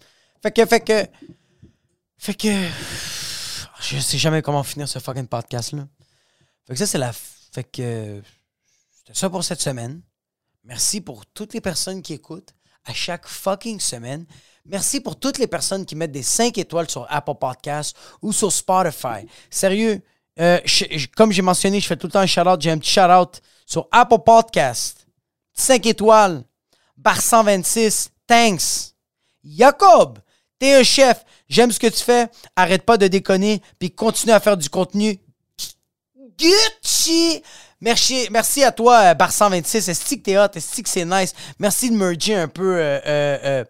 Fait 0.43 0.51
que. 0.51 0.65
Fait 0.65 0.81
que. 0.81 1.07
Fait 2.17 2.35
que. 2.35 2.49
Je 3.81 3.99
sais 3.99 4.17
jamais 4.17 4.41
comment 4.41 4.63
finir 4.63 4.89
ce 4.89 4.99
fucking 4.99 5.27
podcast 5.27 5.73
là. 5.73 5.87
Fait 6.67 6.73
que 6.73 6.79
ça, 6.79 6.87
c'est 6.87 6.99
la. 6.99 7.13
Fait 7.13 7.65
que. 7.65 8.23
C'était 8.97 9.19
ça 9.19 9.29
pour 9.29 9.45
cette 9.45 9.61
semaine. 9.61 10.01
Merci 10.65 11.01
pour 11.01 11.27
toutes 11.27 11.53
les 11.53 11.61
personnes 11.61 12.01
qui 12.01 12.15
écoutent 12.15 12.55
à 12.85 12.95
chaque 12.95 13.27
fucking 13.27 13.79
semaine. 13.79 14.25
Merci 14.65 15.01
pour 15.01 15.19
toutes 15.19 15.39
les 15.39 15.49
personnes 15.49 15.85
qui 15.85 15.97
mettent 15.97 16.13
des 16.13 16.23
5 16.23 16.57
étoiles 16.57 16.89
sur 16.89 17.07
Apple 17.11 17.35
Podcasts 17.39 17.97
ou 18.23 18.33
sur 18.33 18.53
Spotify. 18.53 19.27
Sérieux, 19.51 20.01
euh, 20.39 20.61
comme 21.17 21.33
j'ai 21.33 21.43
mentionné, 21.43 21.81
je 21.81 21.87
fais 21.87 21.97
tout 21.97 22.07
le 22.07 22.13
temps 22.13 22.21
un 22.21 22.27
shout-out. 22.27 22.61
J'ai 22.61 22.71
un 22.71 22.79
petit 22.79 22.93
shout-out 22.93 23.43
sur 23.67 23.89
Apple 23.91 24.21
Podcasts. 24.25 25.02
5 25.55 25.87
étoiles. 25.87 26.45
Bar 26.97 27.21
126. 27.21 28.11
Thanks. 28.27 28.95
Jacob, 29.45 30.19
t'es 30.59 30.75
un 30.75 30.83
chef. 30.83 31.25
J'aime 31.49 31.73
ce 31.73 31.79
que 31.79 31.89
tu 31.89 32.03
fais. 32.03 32.29
Arrête 32.57 32.85
pas 32.85 32.97
de 32.97 33.09
déconner. 33.09 33.61
Puis 33.79 33.91
continue 33.91 34.33
à 34.33 34.41
faire 34.41 34.57
du 34.57 34.69
contenu 34.69 35.19
Gucci! 36.39 37.43
Merci, 37.81 38.29
merci 38.31 38.63
à 38.63 38.71
toi, 38.71 39.11
euh, 39.11 39.15
Bar 39.15 39.33
126. 39.33 39.89
Est-ce 39.89 40.15
que 40.15 40.21
t'es 40.21 40.39
hot? 40.39 40.47
Est-ce 40.55 40.81
que 40.81 40.89
c'est 40.89 41.05
nice? 41.05 41.35
Merci 41.59 41.91
de 41.91 41.97
merger 41.97 42.37
un 42.37 42.47
peu 42.47 42.77
euh, 42.77 43.01
euh, 43.05 43.65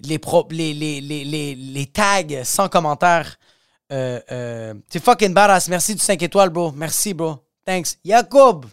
les, 0.00 1.86
tags 1.92 2.44
sans 2.44 2.68
commentaire. 2.68 3.38
Euh, 3.90 4.74
T'es 4.90 5.00
fucking 5.00 5.32
badass. 5.32 5.68
Merci 5.68 5.94
du 5.94 6.00
5 6.00 6.22
étoiles, 6.22 6.50
bro. 6.50 6.72
Merci, 6.72 7.14
bro. 7.14 7.38
Thanks. 7.64 7.96
Jacob! 8.04 8.66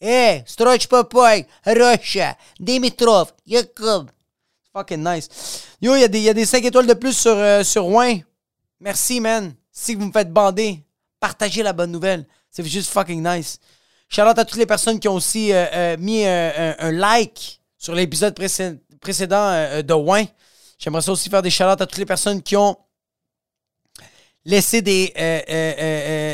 Hey, 0.00 0.42
Stroch 0.46 0.86
Popoy, 0.88 1.46
Rocha, 1.64 2.36
Dimitrov, 2.60 3.32
Jacob. 3.46 4.10
Fucking 4.72 5.02
nice. 5.02 5.28
Yo, 5.80 5.94
il 5.96 6.14
y, 6.14 6.18
y 6.20 6.28
a 6.28 6.34
des 6.34 6.44
5 6.44 6.62
étoiles 6.64 6.86
de 6.86 6.92
plus 6.94 7.16
sur, 7.16 7.32
euh, 7.36 7.64
sur 7.64 7.86
Wayne. 7.88 8.22
Merci, 8.80 9.20
man. 9.20 9.54
Si 9.72 9.94
vous 9.94 10.04
me 10.06 10.12
faites 10.12 10.30
bander, 10.30 10.82
partagez 11.18 11.62
la 11.62 11.72
bonne 11.72 11.90
nouvelle. 11.92 12.26
C'est 12.50 12.64
juste 12.66 12.90
fucking 12.90 13.22
nice. 13.26 13.58
Shout 14.08 14.22
out 14.22 14.38
à 14.38 14.44
toutes 14.44 14.58
les 14.58 14.66
personnes 14.66 15.00
qui 15.00 15.08
ont 15.08 15.14
aussi 15.14 15.52
euh, 15.52 15.64
euh, 15.72 15.96
mis 15.98 16.26
euh, 16.26 16.74
un, 16.78 16.92
like 16.92 17.60
sur 17.78 17.94
l'épisode 17.94 18.34
précé- 18.38 18.78
précédent 19.00 19.50
de 19.82 19.94
Wayne. 19.94 20.28
J'aimerais 20.78 21.08
aussi 21.08 21.30
faire 21.30 21.42
des 21.42 21.50
shout 21.50 21.64
out 21.64 21.80
à 21.80 21.86
toutes 21.86 21.98
les 21.98 22.06
personnes 22.06 22.42
qui 22.42 22.54
ont 22.56 22.76
laissé 24.44 24.82
des, 24.82 25.12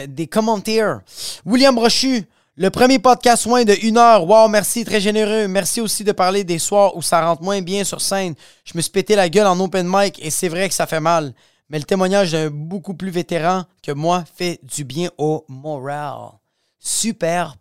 des 0.08 0.26
commentaires. 0.26 1.00
William 1.46 1.74
Brochu, 1.74 2.24
le 2.56 2.70
premier 2.70 2.98
podcast 2.98 3.46
moins 3.46 3.64
de 3.64 3.74
une 3.82 3.96
heure. 3.96 4.26
Wow, 4.26 4.48
merci, 4.48 4.84
très 4.84 5.00
généreux. 5.00 5.48
Merci 5.48 5.80
aussi 5.80 6.04
de 6.04 6.12
parler 6.12 6.44
des 6.44 6.58
soirs 6.58 6.96
où 6.96 7.02
ça 7.02 7.24
rentre 7.24 7.42
moins 7.42 7.62
bien 7.62 7.82
sur 7.84 8.00
scène. 8.00 8.34
Je 8.64 8.72
me 8.74 8.82
suis 8.82 8.90
pété 8.90 9.16
la 9.16 9.28
gueule 9.28 9.46
en 9.46 9.58
open 9.58 9.86
mic 9.88 10.22
et 10.24 10.30
c'est 10.30 10.48
vrai 10.48 10.68
que 10.68 10.74
ça 10.74 10.86
fait 10.86 11.00
mal. 11.00 11.34
Mais 11.68 11.78
le 11.78 11.84
témoignage 11.84 12.32
d'un 12.32 12.50
beaucoup 12.50 12.94
plus 12.94 13.10
vétéran 13.10 13.64
que 13.82 13.92
moi 13.92 14.24
fait 14.34 14.60
du 14.62 14.84
bien 14.84 15.10
au 15.16 15.44
moral. 15.48 16.32
Super 16.78 17.54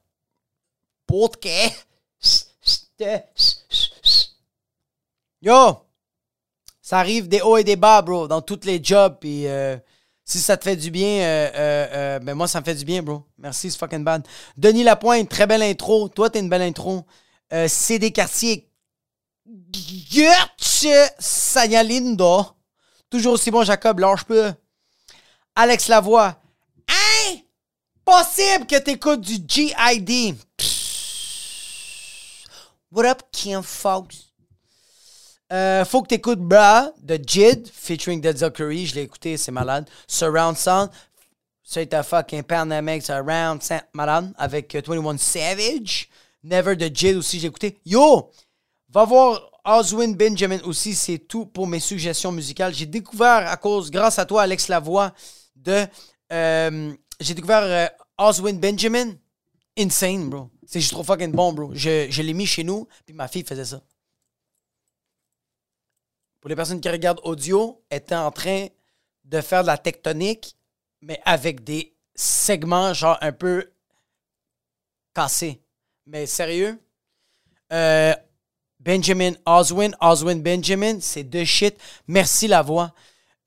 podcast. 1.07 1.87
Yo! 5.41 5.77
Ça 6.81 6.99
arrive 6.99 7.29
des 7.29 7.41
hauts 7.41 7.55
et 7.57 7.63
des 7.63 7.77
bas, 7.77 8.01
bro, 8.01 8.27
dans 8.27 8.41
tous 8.41 8.65
les 8.65 8.83
jobs. 8.83 9.17
Puis 9.19 9.47
euh, 9.47 9.77
si 10.31 10.39
ça 10.39 10.55
te 10.55 10.63
fait 10.63 10.77
du 10.77 10.91
bien, 10.91 11.07
euh, 11.07 11.51
euh, 11.53 11.87
euh, 11.91 12.19
ben 12.19 12.33
moi, 12.35 12.47
ça 12.47 12.61
me 12.61 12.65
fait 12.65 12.75
du 12.75 12.85
bien, 12.85 13.03
bro. 13.03 13.23
Merci, 13.37 13.69
c'est 13.69 13.77
fucking 13.77 14.03
bad. 14.03 14.25
Denis 14.55 14.83
Lapointe, 14.83 15.27
très 15.27 15.45
belle 15.45 15.61
intro. 15.61 16.07
Toi, 16.07 16.29
t'es 16.29 16.39
une 16.39 16.47
belle 16.47 16.61
intro. 16.61 17.05
Euh, 17.51 17.67
CD 17.67 18.11
Quartier. 18.11 18.71
Gertz 20.09 20.87
Sagnalindo. 21.19 22.45
Toujours 23.09 23.33
aussi 23.33 23.51
bon, 23.51 23.65
Jacob, 23.65 23.99
lâche 23.99 24.23
peu. 24.23 24.53
Alex 25.53 25.89
Lavoie. 25.89 26.39
Hein? 26.87 27.35
Possible 28.05 28.65
que 28.67 28.79
t'écoutes 28.79 29.21
du 29.21 29.35
GID. 29.45 30.37
What 32.89 33.05
up, 33.05 33.21
Kim 33.33 33.61
Fox? 33.63 34.30
Euh, 35.51 35.83
faut 35.83 36.01
que 36.01 36.07
t'écoutes 36.07 36.39
Bra 36.39 36.91
de 37.01 37.19
Jid 37.25 37.67
featuring 37.73 38.21
Denzel 38.21 38.51
Curry. 38.51 38.85
Je 38.85 38.95
l'ai 38.95 39.01
écouté, 39.01 39.35
c'est 39.37 39.51
malade. 39.51 39.89
Surround 40.07 40.55
Sound. 40.57 40.89
C'est 41.63 41.93
un 41.93 42.03
fucking 42.03 42.43
Panamix 42.43 43.05
Surround 43.05 43.61
Sound 43.61 43.83
malade 43.93 44.33
avec 44.37 44.73
euh, 44.75 44.81
21 44.85 45.17
Savage. 45.17 46.09
Never 46.43 46.75
de 46.75 46.89
Jid 46.93 47.17
aussi, 47.17 47.39
j'ai 47.39 47.47
écouté. 47.47 47.79
Yo! 47.85 48.31
Va 48.89 49.05
voir 49.05 49.49
Oswin 49.63 50.13
Benjamin 50.15 50.59
aussi, 50.63 50.95
c'est 50.95 51.19
tout 51.19 51.45
pour 51.45 51.67
mes 51.67 51.79
suggestions 51.79 52.31
musicales. 52.31 52.73
J'ai 52.73 52.85
découvert 52.85 53.47
à 53.49 53.57
cause, 53.57 53.91
grâce 53.91 54.19
à 54.19 54.25
toi, 54.25 54.41
Alex 54.43 54.67
Lavoie, 54.69 55.13
de. 55.55 55.85
euh, 56.33 56.93
j'ai 57.19 57.33
découvert 57.33 57.63
euh, 57.63 57.87
Oswin 58.17 58.53
Benjamin. 58.53 59.13
Insane, 59.77 60.29
bro. 60.29 60.49
C'est 60.65 60.79
juste 60.81 60.91
trop 60.93 61.03
fucking 61.03 61.31
bon, 61.31 61.53
bro. 61.53 61.71
Je, 61.73 62.07
je 62.09 62.21
l'ai 62.21 62.33
mis 62.33 62.45
chez 62.45 62.63
nous, 62.63 62.87
puis 63.05 63.13
ma 63.13 63.27
fille 63.27 63.43
faisait 63.43 63.65
ça. 63.65 63.81
Pour 66.41 66.49
les 66.49 66.55
personnes 66.55 66.81
qui 66.81 66.89
regardent 66.89 67.21
audio, 67.23 67.83
était 67.91 68.15
en 68.15 68.31
train 68.31 68.67
de 69.25 69.41
faire 69.41 69.61
de 69.61 69.67
la 69.67 69.77
tectonique, 69.77 70.57
mais 71.01 71.21
avec 71.23 71.63
des 71.63 71.95
segments 72.15 72.93
genre 72.95 73.17
un 73.21 73.31
peu 73.31 73.71
cassés. 75.13 75.61
Mais 76.07 76.25
sérieux, 76.25 76.79
euh, 77.71 78.15
Benjamin 78.79 79.33
Oswin, 79.45 79.91
Oswin 80.01 80.41
Benjamin, 80.41 80.99
c'est 80.99 81.23
deux 81.23 81.45
shit. 81.45 81.77
Merci 82.07 82.47
Lavoie, 82.47 82.91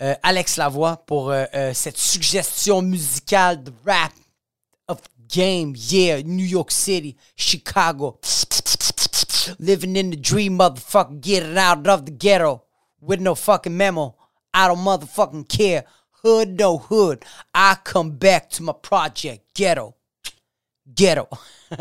euh, 0.01 0.15
Alex 0.23 0.57
Lavoie, 0.57 0.99
pour 1.05 1.33
euh, 1.33 1.45
cette 1.75 1.99
suggestion 1.99 2.81
musicale 2.81 3.65
de 3.65 3.73
rap 3.85 4.13
of 4.87 4.99
game. 5.29 5.75
Yeah, 5.77 6.23
New 6.23 6.47
York 6.47 6.71
City, 6.71 7.17
Chicago. 7.35 8.21
Living 9.59 9.97
in 9.97 10.11
the 10.11 10.21
dream, 10.21 10.59
motherfucker. 10.59 11.21
Getting 11.21 11.59
out 11.59 11.87
of 11.89 12.05
the 12.05 12.13
ghetto 12.13 12.64
with 13.05 13.21
no 13.21 13.35
fucking 13.35 13.77
memo. 13.77 14.15
I 14.53 14.69
don't 14.69 14.79
motherfucking 14.79 15.49
care. 15.49 15.85
Hood, 16.23 16.59
no 16.59 16.79
hood. 16.79 17.25
I 17.55 17.77
come 17.85 18.13
back 18.13 18.51
to 18.51 18.63
my 18.63 18.73
project. 18.73 19.55
Ghetto. 19.55 19.95
Ghetto. 20.95 21.29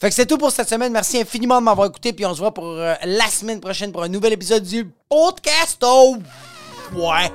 Fait 0.00 0.08
que 0.08 0.14
c'est 0.14 0.26
tout 0.26 0.38
pour 0.38 0.50
cette 0.50 0.68
semaine. 0.68 0.92
Merci 0.92 1.20
infiniment 1.20 1.58
de 1.60 1.64
m'avoir 1.64 1.88
écouté. 1.88 2.12
Puis 2.12 2.26
on 2.26 2.34
se 2.34 2.38
voit 2.38 2.52
pour 2.52 2.66
euh, 2.66 2.94
la 3.04 3.26
semaine 3.28 3.60
prochaine 3.60 3.92
pour 3.92 4.02
un 4.02 4.08
nouvel 4.08 4.32
épisode 4.32 4.62
du 4.62 4.90
podcast. 5.08 5.82
Oh, 5.82 6.16
ouais. 6.94 7.30